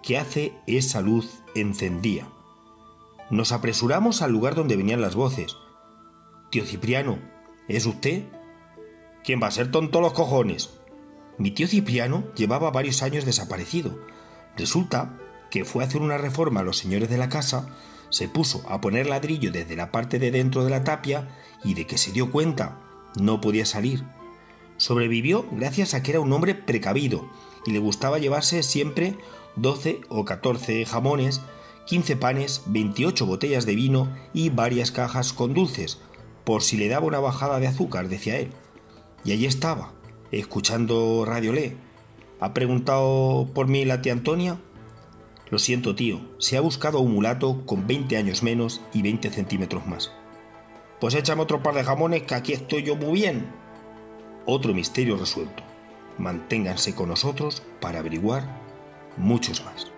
¿qué 0.00 0.16
hace 0.16 0.52
esa 0.68 1.00
luz 1.00 1.42
encendía? 1.56 2.28
Nos 3.30 3.50
apresuramos 3.50 4.22
al 4.22 4.30
lugar 4.30 4.54
donde 4.54 4.76
venían 4.76 5.00
las 5.00 5.16
voces. 5.16 5.56
Tío 6.50 6.64
Cipriano, 6.64 7.33
¿es 7.68 7.86
usted? 7.86 8.24
¿Quién 9.22 9.42
va 9.42 9.48
a 9.48 9.52
ser 9.52 9.70
tonto 9.70 10.00
los 10.00 10.12
cojones? 10.12 10.70
Mi 11.38 11.50
tío 11.50 11.66
Cipriano 11.66 12.24
llevaba 12.34 12.70
varios 12.70 13.02
años 13.02 13.24
desaparecido. 13.24 13.98
Resulta 14.56 15.18
que 15.50 15.64
fue 15.64 15.82
a 15.82 15.86
hacer 15.86 16.00
una 16.00 16.18
reforma 16.18 16.60
a 16.60 16.64
los 16.64 16.76
señores 16.76 17.08
de 17.08 17.18
la 17.18 17.28
casa, 17.28 17.68
se 18.10 18.28
puso 18.28 18.64
a 18.68 18.80
poner 18.80 19.06
ladrillo 19.06 19.50
desde 19.50 19.76
la 19.76 19.90
parte 19.90 20.18
de 20.18 20.30
dentro 20.30 20.64
de 20.64 20.70
la 20.70 20.84
tapia 20.84 21.28
y 21.64 21.74
de 21.74 21.86
que 21.86 21.98
se 21.98 22.12
dio 22.12 22.30
cuenta 22.30 22.80
no 23.16 23.40
podía 23.40 23.64
salir 23.64 24.04
Sobrevivió 24.76 25.46
gracias 25.52 25.94
a 25.94 26.02
que 26.02 26.10
era 26.10 26.20
un 26.20 26.32
hombre 26.32 26.54
precavido 26.54 27.28
y 27.64 27.72
le 27.72 27.78
gustaba 27.78 28.18
llevarse 28.18 28.62
siempre 28.62 29.16
12 29.56 30.00
o 30.08 30.24
14 30.24 30.84
jamones, 30.84 31.40
15 31.86 32.16
panes, 32.16 32.62
28 32.66 33.24
botellas 33.24 33.66
de 33.66 33.76
vino 33.76 34.08
y 34.32 34.50
varias 34.50 34.90
cajas 34.90 35.32
con 35.32 35.54
dulces, 35.54 36.00
por 36.44 36.62
si 36.62 36.76
le 36.76 36.88
daba 36.88 37.06
una 37.06 37.20
bajada 37.20 37.58
de 37.60 37.66
azúcar, 37.66 38.08
decía 38.08 38.38
él. 38.38 38.50
Y 39.24 39.32
allí 39.32 39.46
estaba, 39.46 39.92
escuchando 40.30 41.24
Radio 41.26 41.52
Le. 41.52 41.76
¿Ha 42.40 42.52
preguntado 42.52 43.48
por 43.54 43.68
mí 43.68 43.84
la 43.84 44.02
tía 44.02 44.12
Antonia? 44.12 44.58
Lo 45.50 45.58
siento, 45.58 45.94
tío, 45.94 46.20
se 46.38 46.56
ha 46.56 46.60
buscado 46.60 47.00
un 47.00 47.14
mulato 47.14 47.64
con 47.64 47.86
20 47.86 48.16
años 48.16 48.42
menos 48.42 48.80
y 48.92 49.02
20 49.02 49.30
centímetros 49.30 49.86
más. 49.86 50.12
Pues 51.00 51.14
échame 51.14 51.42
otro 51.42 51.62
par 51.62 51.74
de 51.74 51.84
jamones 51.84 52.22
que 52.22 52.34
aquí 52.34 52.52
estoy 52.52 52.82
yo 52.82 52.96
muy 52.96 53.12
bien, 53.12 53.46
otro 54.46 54.74
misterio 54.74 55.16
resuelto. 55.16 55.62
Manténganse 56.18 56.94
con 56.94 57.08
nosotros 57.08 57.62
para 57.80 58.00
averiguar 58.00 58.44
muchos 59.16 59.64
más. 59.64 59.90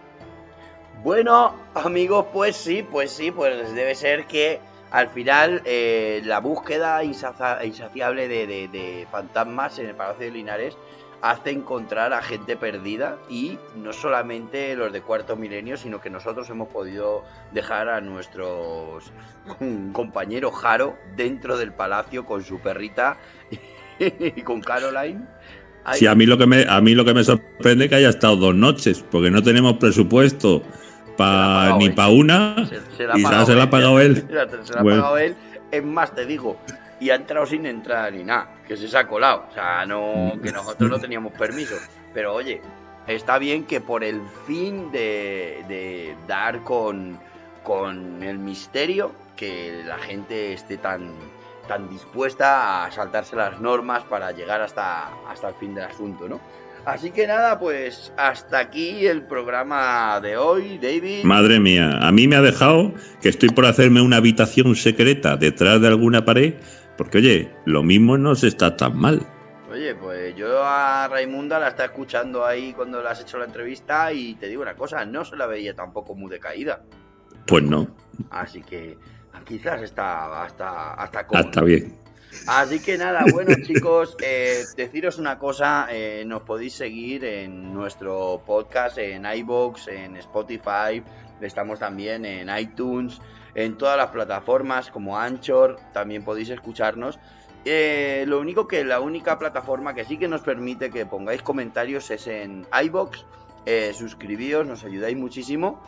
Bueno, 1.03 1.55
amigos, 1.75 2.27
pues 2.33 2.57
sí, 2.57 2.83
pues 2.83 3.11
sí, 3.11 3.31
pues 3.31 3.75
debe 3.75 3.95
ser 3.95 4.27
que 4.27 4.61
al 4.97 5.11
final 5.11 5.61
eh, 5.67 6.23
la 6.25 6.41
búsqueda 6.41 7.05
insaciable 7.05 8.29
de, 8.29 9.07
fantasmas 9.13 9.79
en 9.79 9.89
el 9.89 9.95
Palacio 9.95 10.25
de 10.25 10.31
Linares 10.31 10.75
hace 11.21 11.51
encontrar 11.51 12.15
a 12.15 12.23
gente 12.23 12.57
perdida 12.57 13.19
y 13.29 13.59
no 13.77 13.93
solamente 13.93 14.75
los 14.75 14.91
de 14.95 15.03
cuarto 15.03 15.37
milenio, 15.37 15.77
sino 15.77 16.01
que 16.01 16.09
nosotros 16.09 16.49
hemos 16.49 16.69
podido 16.69 17.25
dejar 17.53 17.91
a 17.91 18.01
nuestros 18.01 19.13
compañero 19.93 20.51
Jaro 20.51 20.97
dentro 21.15 21.59
del 21.59 21.75
palacio 21.75 22.25
con 22.25 22.43
su 22.43 22.59
perrita 22.61 23.19
y 24.01 24.41
con 24.41 24.63
Caroline. 24.63 25.27
Sí, 25.93 26.07
a 26.07 26.15
mí, 26.15 26.25
lo 26.25 26.39
que 26.39 26.47
me, 26.47 26.65
a 26.67 26.81
mí 26.81 26.95
lo 26.95 27.05
que 27.05 27.13
me 27.13 27.23
sorprende 27.23 27.85
es 27.85 27.91
que 27.91 27.97
haya 27.97 28.09
estado 28.09 28.37
dos 28.37 28.55
noches, 28.55 29.05
porque 29.11 29.31
no 29.31 29.43
tenemos 29.43 29.75
presupuesto 29.75 30.63
ni 31.79 31.91
para 31.91 32.09
una 32.09 32.67
se, 32.97 33.07
la 33.07 33.45
se 33.45 33.55
la 33.55 33.65
ha 33.65 33.71
pagado 33.71 34.01
él. 34.01 34.25
Se 34.27 34.33
la 34.33 34.43
ha 34.43 34.85
pagado 34.85 35.19
él. 35.19 35.37
Es 35.71 35.85
más, 35.85 36.15
te 36.15 36.27
digo, 36.27 36.57
y 37.01 37.11
ha 37.11 37.17
entrado 37.17 37.47
sin 37.47 37.67
entrar 37.67 38.13
ni 38.13 38.25
nada, 38.25 38.49
que 38.67 38.77
se, 38.77 38.89
se 38.89 38.97
ha 38.97 39.07
colado. 39.07 39.47
O 39.51 39.55
sea, 39.55 39.85
no, 39.87 40.33
que 40.43 40.53
nosotros 40.53 40.91
no 40.91 40.99
teníamos 40.99 41.33
permiso. 41.33 41.77
Pero 42.15 42.35
oye, 42.35 42.61
está 43.07 43.39
bien 43.39 43.65
que 43.65 43.81
por 43.81 44.05
el 44.05 44.21
fin 44.47 44.91
de, 44.93 45.65
de 45.69 46.17
dar 46.27 46.63
con, 46.63 47.19
con 47.63 48.23
el 48.23 48.39
misterio, 48.39 49.13
que 49.37 49.83
la 49.85 49.99
gente 49.99 50.53
esté 50.53 50.79
tan 50.79 51.13
tan 51.67 51.89
dispuesta 51.89 52.85
a 52.85 52.91
saltarse 52.91 53.37
las 53.37 53.61
normas 53.61 54.05
para 54.05 54.33
llegar 54.33 54.61
hasta, 54.61 55.09
hasta 55.29 55.49
el 55.49 55.55
fin 55.55 55.75
del 55.75 55.85
asunto, 55.85 56.29
¿no? 56.29 56.41
Así 56.87 57.11
que 57.11 57.27
nada, 57.27 57.59
pues 57.59 58.13
hasta 58.17 58.61
aquí 58.61 59.09
el 59.09 59.23
programa 59.23 60.21
de 60.21 60.37
hoy, 60.37 60.79
David. 60.79 61.25
Madre 61.25 61.59
mía, 61.59 61.99
a 62.01 62.13
mí 62.13 62.29
me 62.29 62.37
ha 62.37 62.41
dejado 62.41 62.95
que 63.21 63.29
estoy 63.29 63.49
por 63.49 63.67
hacerme 63.67 64.01
una 64.01 64.19
habitación 64.19 64.77
secreta 64.77 65.37
detrás 65.37 65.81
de 65.81 65.89
alguna 65.89 66.25
pared, 66.25 66.55
porque 66.97 67.19
oye, 67.19 67.51
lo 67.65 67.83
mismo 67.83 68.17
no 68.17 68.37
se 68.37 68.47
está 68.47 68.77
tan 68.77 68.97
mal. 68.97 69.21
Oye, 69.69 69.97
pues 69.97 70.37
yo 70.37 70.63
a 70.63 71.09
Raimunda 71.09 71.59
la 71.59 71.69
está 71.71 71.87
escuchando 71.87 72.47
ahí 72.47 72.73
cuando 72.73 73.03
le 73.03 73.09
has 73.09 73.21
hecho 73.21 73.37
la 73.37 73.47
entrevista 73.47 74.13
y 74.13 74.37
te 74.37 74.47
digo 74.47 74.63
una 74.63 74.77
cosa, 74.77 75.05
no 75.05 75.25
se 75.25 75.37
la 75.37 75.49
veía 75.49 75.75
tampoco 75.75 76.15
muy 76.15 76.31
decaída. 76.31 76.85
Pues 77.49 77.65
no. 77.65 77.89
Así 78.31 78.63
que 78.63 78.97
quizás 79.45 79.83
está 79.83 80.45
hasta, 80.45 80.95
hasta 80.95 81.63
bien. 81.63 82.06
Así 82.47 82.81
que 82.81 82.97
nada, 82.99 83.25
bueno 83.33 83.55
chicos, 83.63 84.17
eh, 84.23 84.65
deciros 84.77 85.19
una 85.19 85.39
cosa, 85.39 85.89
eh, 85.91 86.25
nos 86.27 86.43
podéis 86.43 86.75
seguir 86.75 87.25
en 87.25 87.73
nuestro 87.73 88.43
podcast, 88.45 88.99
en 88.99 89.27
iBox, 89.27 89.89
en 89.89 90.17
Spotify, 90.17 91.03
estamos 91.41 91.79
también 91.79 92.25
en 92.25 92.57
iTunes, 92.57 93.21
en 93.55 93.77
todas 93.77 93.97
las 93.97 94.11
plataformas 94.11 94.91
como 94.91 95.19
Anchor, 95.19 95.79
también 95.93 96.25
podéis 96.25 96.51
escucharnos. 96.51 97.19
Eh, 97.65 98.25
lo 98.29 98.39
único 98.39 98.69
que 98.69 98.85
la 98.85 99.01
única 99.01 99.39
plataforma 99.39 99.95
que 99.95 100.05
sí 100.05 100.19
que 100.19 100.29
nos 100.29 100.43
permite 100.43 100.91
que 100.91 101.05
pongáis 101.05 101.43
comentarios 101.43 102.11
es 102.11 102.27
en 102.27 102.67
iBox. 102.85 103.25
Suscribíos, 103.95 104.65
nos 104.65 104.85
ayudáis 104.85 105.17
muchísimo. 105.17 105.83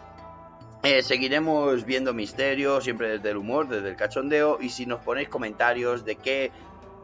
Eh, 0.84 1.02
seguiremos 1.02 1.84
viendo 1.84 2.14
misterios, 2.14 2.84
siempre 2.84 3.08
desde 3.08 3.30
el 3.30 3.36
humor, 3.36 3.68
desde 3.68 3.88
el 3.90 3.96
cachondeo. 3.96 4.58
Y 4.60 4.68
si 4.68 4.86
nos 4.86 5.00
ponéis 5.00 5.28
comentarios 5.28 6.04
de 6.04 6.16
qué 6.16 6.50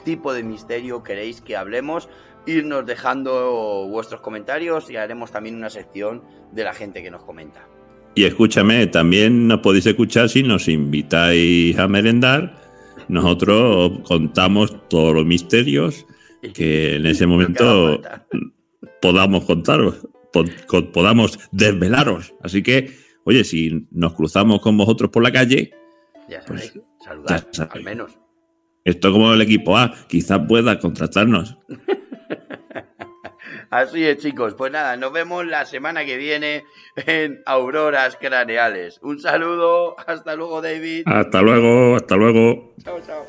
tipo 0.04 0.32
de 0.32 0.42
misterio 0.44 1.02
queréis 1.02 1.40
que 1.40 1.56
hablemos, 1.56 2.08
irnos 2.46 2.86
dejando 2.86 3.86
vuestros 3.88 4.20
comentarios 4.20 4.90
y 4.90 4.96
haremos 4.96 5.32
también 5.32 5.56
una 5.56 5.70
sección 5.70 6.22
de 6.52 6.62
la 6.64 6.72
gente 6.74 7.02
que 7.02 7.10
nos 7.10 7.24
comenta. 7.24 7.66
Y 8.14 8.24
escúchame, 8.24 8.86
también 8.86 9.48
nos 9.48 9.58
podéis 9.60 9.86
escuchar 9.86 10.28
si 10.28 10.42
nos 10.44 10.68
invitáis 10.68 11.76
a 11.78 11.88
merendar. 11.88 12.54
Nosotros 13.08 14.00
contamos 14.06 14.88
todos 14.88 15.14
los 15.14 15.26
misterios 15.26 16.06
que 16.54 16.94
en 16.96 17.06
ese 17.06 17.26
momento 17.26 18.00
podamos 19.00 19.44
contaros, 19.44 20.06
pod- 20.32 20.92
podamos 20.92 21.38
desvelaros. 21.50 22.34
Así 22.42 22.62
que, 22.62 22.90
oye, 23.24 23.44
si 23.44 23.86
nos 23.90 24.14
cruzamos 24.14 24.60
con 24.60 24.76
vosotros 24.76 25.10
por 25.10 25.22
la 25.22 25.32
calle, 25.32 25.72
Ya 26.28 26.40
Pues, 26.46 26.66
sabéis, 26.68 26.84
saludad, 27.04 27.46
ya 27.52 27.52
sabéis. 27.52 27.74
al 27.74 27.82
menos. 27.82 28.18
esto 28.84 29.12
como 29.12 29.32
el 29.34 29.42
equipo 29.42 29.76
A, 29.76 29.92
quizás 30.08 30.40
pueda 30.48 30.78
contratarnos. 30.78 31.58
Así 33.70 34.04
es, 34.04 34.18
chicos. 34.18 34.54
Pues 34.54 34.70
nada, 34.72 34.96
nos 34.96 35.12
vemos 35.12 35.44
la 35.46 35.64
semana 35.64 36.04
que 36.04 36.16
viene 36.16 36.62
en 37.06 37.42
Auroras 37.44 38.16
Craneales. 38.20 39.00
Un 39.02 39.18
saludo, 39.18 39.96
hasta 40.06 40.36
luego, 40.36 40.62
David. 40.62 41.02
Hasta 41.06 41.42
luego, 41.42 41.96
hasta 41.96 42.16
luego. 42.16 42.74
Chao, 42.84 43.00
chao. 43.04 43.26